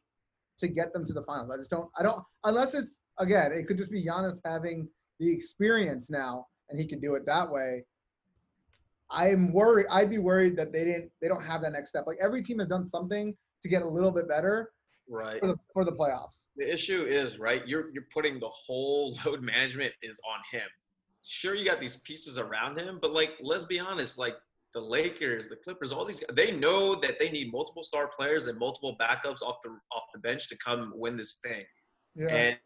[0.59, 1.51] to get them to the finals.
[1.53, 1.89] I just don't.
[1.99, 3.51] I don't unless it's again.
[3.51, 4.87] It could just be Giannis having
[5.19, 7.83] the experience now, and he can do it that way.
[9.09, 9.85] I'm worried.
[9.89, 11.11] I'd be worried that they didn't.
[11.21, 12.05] They don't have that next step.
[12.07, 14.71] Like every team has done something to get a little bit better
[15.09, 15.39] Right.
[15.39, 16.41] for the for the playoffs.
[16.57, 20.67] The issue is, right, you're you're putting the whole load management is on him.
[21.23, 24.35] Sure, you got these pieces around him, but like, let's be honest, like
[24.73, 28.59] the Lakers, the Clippers, all these they know that they need multiple star players and
[28.59, 31.63] multiple backups off the off the bench to come win this thing.
[32.15, 32.27] Yeah.
[32.27, 32.57] And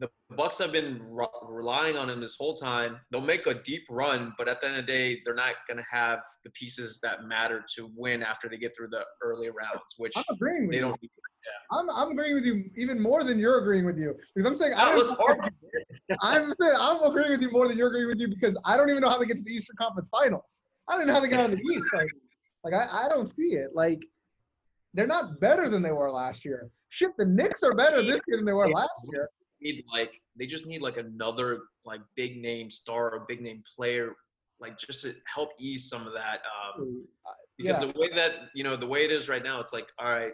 [0.00, 2.98] the Bucks have been re- relying on him this whole time.
[3.10, 5.78] They'll make a deep run, but at the end of the day, they're not going
[5.78, 9.94] to have the pieces that matter to win after they get through the early rounds,
[9.96, 10.82] which I'm agreeing with they you.
[10.82, 11.00] don't.
[11.72, 14.74] I'm I'm agreeing with you even more than you're agreeing with you because I'm saying
[14.74, 15.18] I don't.
[16.22, 18.90] I'm saying I'm agreeing with you more than you're agreeing with you because I don't
[18.90, 20.62] even know how they get to the Eastern Conference Finals.
[20.88, 21.88] I don't know how they get out of the East.
[21.94, 22.08] Like,
[22.64, 23.70] like I, I don't see it.
[23.74, 24.04] Like
[24.94, 26.70] they're not better than they were last year.
[26.90, 29.28] Shit, the Knicks are better this year than they were last year.
[29.60, 34.14] Need like they just need like another like big name star or big name player,
[34.60, 36.42] like just to help ease some of that.
[36.78, 37.04] Um,
[37.56, 37.90] because Yeah.
[37.92, 40.32] the way that you know the way it is right now, it's like all right,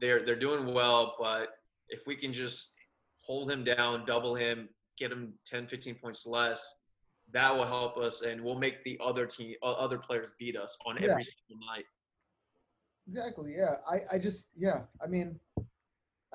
[0.00, 1.48] they're they're doing well, but
[1.88, 2.72] if we can just
[3.20, 6.76] hold him down, double him, get him 10, 15 points less,
[7.32, 10.96] that will help us, and we'll make the other team, other players beat us on
[10.96, 11.10] Yeah.
[11.10, 11.84] every single night.
[13.08, 13.54] Exactly.
[13.56, 13.76] Yeah.
[13.90, 14.82] I, I just yeah.
[15.02, 15.40] I mean,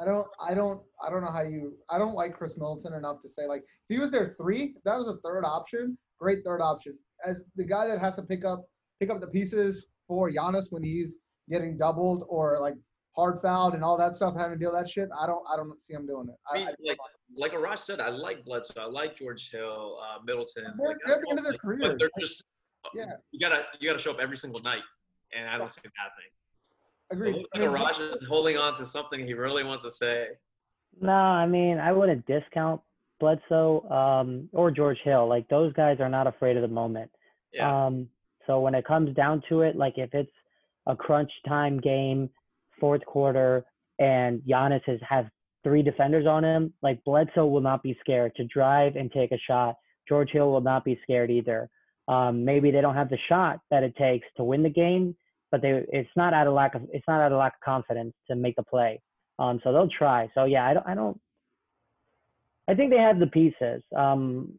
[0.03, 3.21] I don't I don't I don't know how you I don't like Khris Middleton enough
[3.21, 6.43] to say like if he was their three, if that was a third option, great
[6.45, 6.97] third option.
[7.25, 8.65] As the guy that has to pick up
[8.99, 11.19] pick up the pieces for Giannis when he's
[11.49, 12.75] getting doubled or like
[13.15, 15.55] hard fouled and all that stuff, having to deal with that shit, I don't I
[15.55, 16.35] don't see him doing it.
[16.51, 16.97] I I, mean, like
[17.37, 20.65] like Arash said, I like Bledsoe, I like George Hill, uh, Middleton.
[20.77, 21.79] They're- like, they're at the end of their like, career.
[21.81, 22.43] But they're just
[22.93, 23.05] yeah.
[23.31, 24.83] You gotta you gotta show up every single night,
[25.35, 26.29] and I don't see that happening.
[27.13, 27.35] It agreed.
[27.35, 30.29] looks like Arash is holding on to something he really wants to say.
[30.99, 32.81] No, I mean I wouldn't discount
[33.19, 35.27] Bledsoe um, or George Hill.
[35.27, 37.11] Like those guys are not afraid of the moment.
[37.51, 37.85] Yeah.
[37.85, 38.09] Um,
[38.45, 40.31] so when it comes down to it, like if it's
[40.87, 42.29] a crunch time game,
[42.79, 43.63] fourth quarter,
[43.99, 45.25] and Giannis has has
[45.63, 49.39] three defenders on him, like Bledsoe will not be scared to drive and take a
[49.47, 49.75] shot.
[50.07, 51.69] George Hill will not be scared either.
[52.07, 55.15] Um, maybe they don't have the shot that it takes to win the game,
[55.53, 58.15] but they it's not out of lack of it's not out of lack of confidence
[58.27, 58.99] to make the play.
[59.37, 60.27] Um, so they'll try.
[60.33, 61.21] So yeah, I don't I don't.
[62.67, 63.83] I think they have the pieces.
[63.95, 64.57] Um,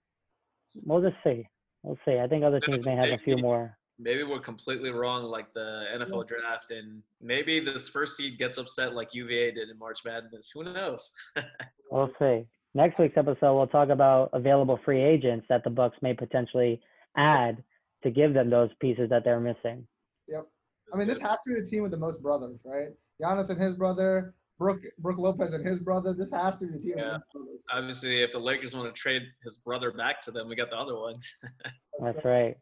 [0.84, 1.48] we'll just see.
[1.82, 2.18] We'll see.
[2.20, 3.76] I think other teams may have a few more.
[3.98, 8.94] maybe we're completely wrong, like the NFL draft, and maybe this first seed gets upset
[8.94, 10.50] like UVA did in March Madness.
[10.54, 11.12] Who knows?
[11.90, 12.46] We'll see.
[12.74, 16.80] Next week's episode, we'll talk about available free agents that the Bucks may potentially
[17.16, 17.62] add
[18.02, 19.86] to give them those pieces that they're missing.
[20.26, 20.48] Yep.
[20.94, 22.88] I mean, this has to be the team with the most brothers, right?
[23.20, 26.14] Giannis and his brother, Brooke Brook Lopez and his brother.
[26.14, 27.14] This has to be the team Yeah.
[27.14, 27.64] with the most brothers.
[27.72, 30.76] Obviously, if the Lakers want to trade his brother back to them, we got the
[30.78, 31.26] other ones.
[32.00, 32.32] That's fair.
[32.32, 32.56] right.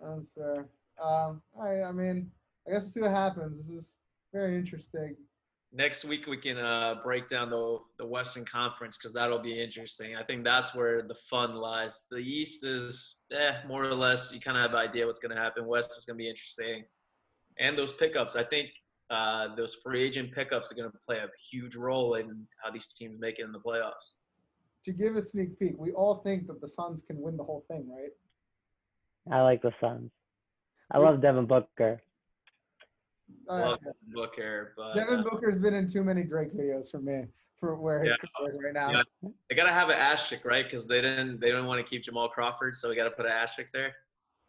[0.00, 0.68] That's fair.
[1.02, 1.82] Um, all right.
[1.82, 2.30] I mean,
[2.66, 3.56] I guess we'll see what happens.
[3.66, 3.92] This is
[4.32, 5.16] very interesting.
[5.72, 10.14] Next week we can uh, break down the the Western Conference because that'll be interesting.
[10.14, 12.02] I think that's where the fun lies.
[12.12, 14.32] The East is, eh, more or less.
[14.32, 15.66] You kind of have an idea what's going to happen.
[15.66, 16.84] West is going to be interesting,
[17.58, 18.36] and those pickups.
[18.36, 18.70] I think
[19.10, 22.88] uh, those free agent pickups are going to play a huge role in how these
[22.88, 24.14] teams make it in the playoffs.
[24.84, 27.64] To give a sneak peek, we all think that the Suns can win the whole
[27.68, 28.10] thing, right?
[29.32, 30.10] I like the Suns.
[30.90, 32.00] I love Devin Booker.
[33.48, 33.78] Uh, Love
[34.08, 37.24] Booker, but Devin uh, Booker's been in too many Drake videos for me
[37.58, 38.16] for where his Yeah.
[38.38, 38.90] career is right now.
[39.22, 39.30] Yeah.
[39.48, 40.64] they got to have an asterisk, right?
[40.64, 43.24] Because they didn't they don't want to keep Jamal Crawford, so we got to put
[43.24, 43.94] an asterisk there.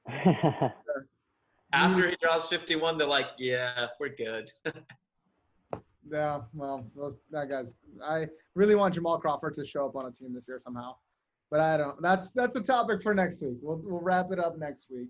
[1.75, 4.51] After he drops 51, they're like, yeah, we're good.
[6.11, 7.73] Yeah, well, those that guy's.
[8.03, 10.95] I really want Jamal Crawford to show up on a team this year somehow,
[11.49, 11.99] but I don't.
[12.01, 13.57] That's that's a topic for next week.
[13.61, 15.07] We'll we'll wrap it up next week.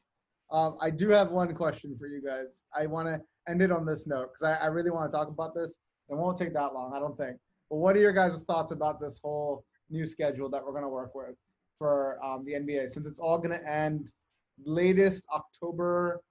[0.52, 2.62] Um, I do have one question for you guys.
[2.74, 5.28] I want to end it on this note because I, I really want to talk
[5.28, 5.78] about this.
[6.10, 7.38] It won't take that long, I don't think.
[7.70, 10.90] But what are your guys' thoughts about this whole new schedule that we're going to
[10.90, 11.36] work with
[11.78, 14.08] for um, the NBA since it's all going to end
[14.66, 16.22] latest October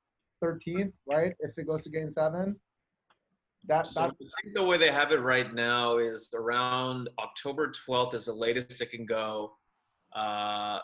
[0.45, 1.33] 13th, right?
[1.41, 2.57] If it goes to Game Seven.
[3.67, 8.15] That So I think the way they have it right now is around October 12th
[8.15, 9.57] is the latest it can go.
[10.15, 10.81] Uh,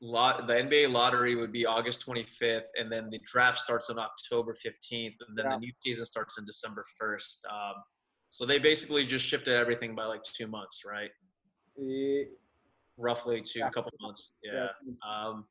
[0.00, 4.54] lot the NBA lottery would be August 25th, and then the draft starts on October
[4.54, 5.54] 15th, and then Yeah.
[5.54, 7.44] the new season starts on December 1st.
[7.50, 7.74] Um,
[8.30, 11.10] so they basically just shifted everything by like two months, right?
[11.76, 12.28] the
[12.96, 13.66] Roughly two, Yeah.
[13.66, 14.34] a couple months.
[14.44, 14.68] Yeah.
[15.04, 15.48] Um,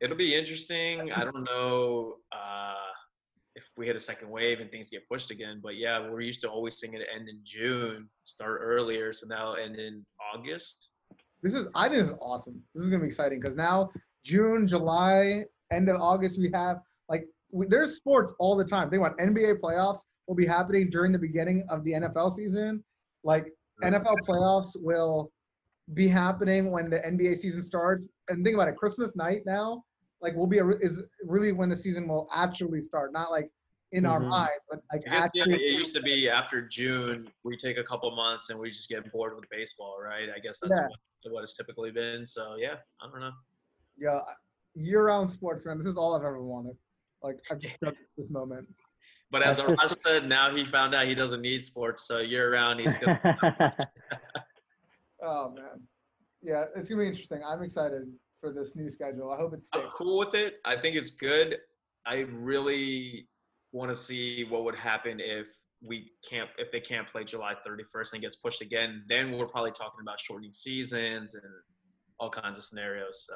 [0.00, 1.10] it'll be interesting.
[1.12, 2.74] I don't know uh,
[3.54, 6.40] if we hit a second wave and things get pushed again, but yeah, we're used
[6.42, 10.04] to always seeing it end in June, start earlier, so now end in
[10.34, 10.90] August.
[11.42, 12.60] This is I think this is awesome.
[12.74, 13.90] This is gonna be exciting because now
[14.24, 16.78] June, July, end of August we have
[17.08, 18.90] like we, there's sports all the time.
[18.90, 22.82] Think about NBA playoffs will be happening during the beginning of the NFL season.
[23.22, 23.46] Like
[23.82, 25.30] NFL playoffs will
[25.94, 28.06] be happening when the NBA season starts.
[28.28, 29.84] And think about it, Christmas night now,
[30.20, 33.50] like will be a, is really when the season will actually start, not like
[33.92, 34.28] in our Mhm.
[34.28, 35.54] minds, but like guess, yeah, actually.
[35.54, 39.10] it used to be after June, we take a couple months and we just get
[39.12, 40.28] bored with baseball, right?
[40.34, 40.88] I guess that's Yeah.
[41.22, 42.26] what, what it's typically been.
[42.26, 43.32] So yeah, I don't know.
[43.96, 44.18] Yeah,
[44.74, 45.78] year-round sports, man.
[45.78, 46.76] This is all I've ever wanted.
[47.22, 47.76] Like I've just
[48.16, 48.68] this moment.
[49.30, 52.80] But as Arash said, now he found out he doesn't need sports, so year round
[52.80, 53.20] he's gonna.
[55.22, 55.82] Oh man,
[56.42, 57.40] yeah, it's gonna be interesting.
[57.46, 58.02] I'm excited
[58.40, 59.30] for this new schedule.
[59.30, 59.68] I hope it's.
[59.72, 60.56] I'm cool with it.
[60.64, 61.56] I think it's good.
[62.06, 63.28] I really
[63.72, 65.48] want to see what would happen if
[65.86, 69.04] we can't if they can't play July 31st and gets pushed again.
[69.08, 71.42] Then we're probably talking about shortening seasons and
[72.18, 73.26] all kinds of scenarios.
[73.26, 73.34] So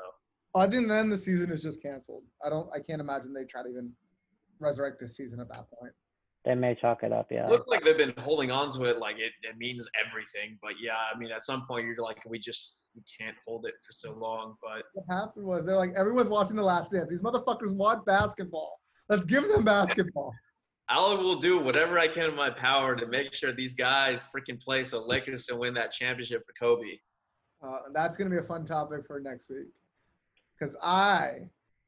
[0.54, 2.24] I think then the season is just canceled.
[2.44, 2.68] I don't.
[2.74, 3.92] I can't imagine they try to even
[4.58, 5.92] resurrect this season at that point.
[6.44, 7.46] They may chalk it up, yeah.
[7.48, 10.58] looks like they've been holding on to it like it, it means everything.
[10.62, 13.74] But yeah, I mean at some point you're like we just we can't hold it
[13.86, 14.54] for so long.
[14.62, 17.10] But What happened was they're like everyone's watching The Last Dance.
[17.10, 18.80] These motherfuckers want basketball.
[19.08, 20.32] Let's give them basketball.
[20.88, 24.60] I will do whatever I can in my power to make sure these guys freaking
[24.60, 26.98] play so Lakers can win that championship for Kobe.
[27.62, 29.68] Uh, that's gonna be a fun topic for next week.
[30.58, 31.32] Cause I,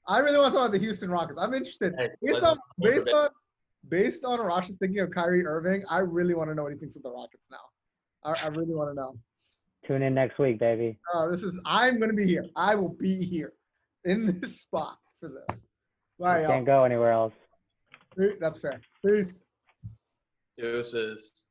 [0.09, 1.41] I really want to talk about the Houston Rockets.
[1.41, 3.31] I'm interested Hey, based on based on
[3.89, 6.97] based on Arash's thinking of Kyrie Irving, I really want to know what he thinks
[6.97, 7.59] of the Rockets now.
[8.25, 9.15] I, I really want to know.
[9.87, 10.99] Tune in next week, baby.
[11.13, 12.45] Oh, this is I'm gonna be here.
[12.55, 13.53] I will be here
[14.05, 15.63] in this spot for this.
[16.21, 17.33] All right, Can't go anywhere else.
[18.41, 18.81] That's fair.
[19.05, 19.43] Peace.
[20.57, 21.47] Deuces.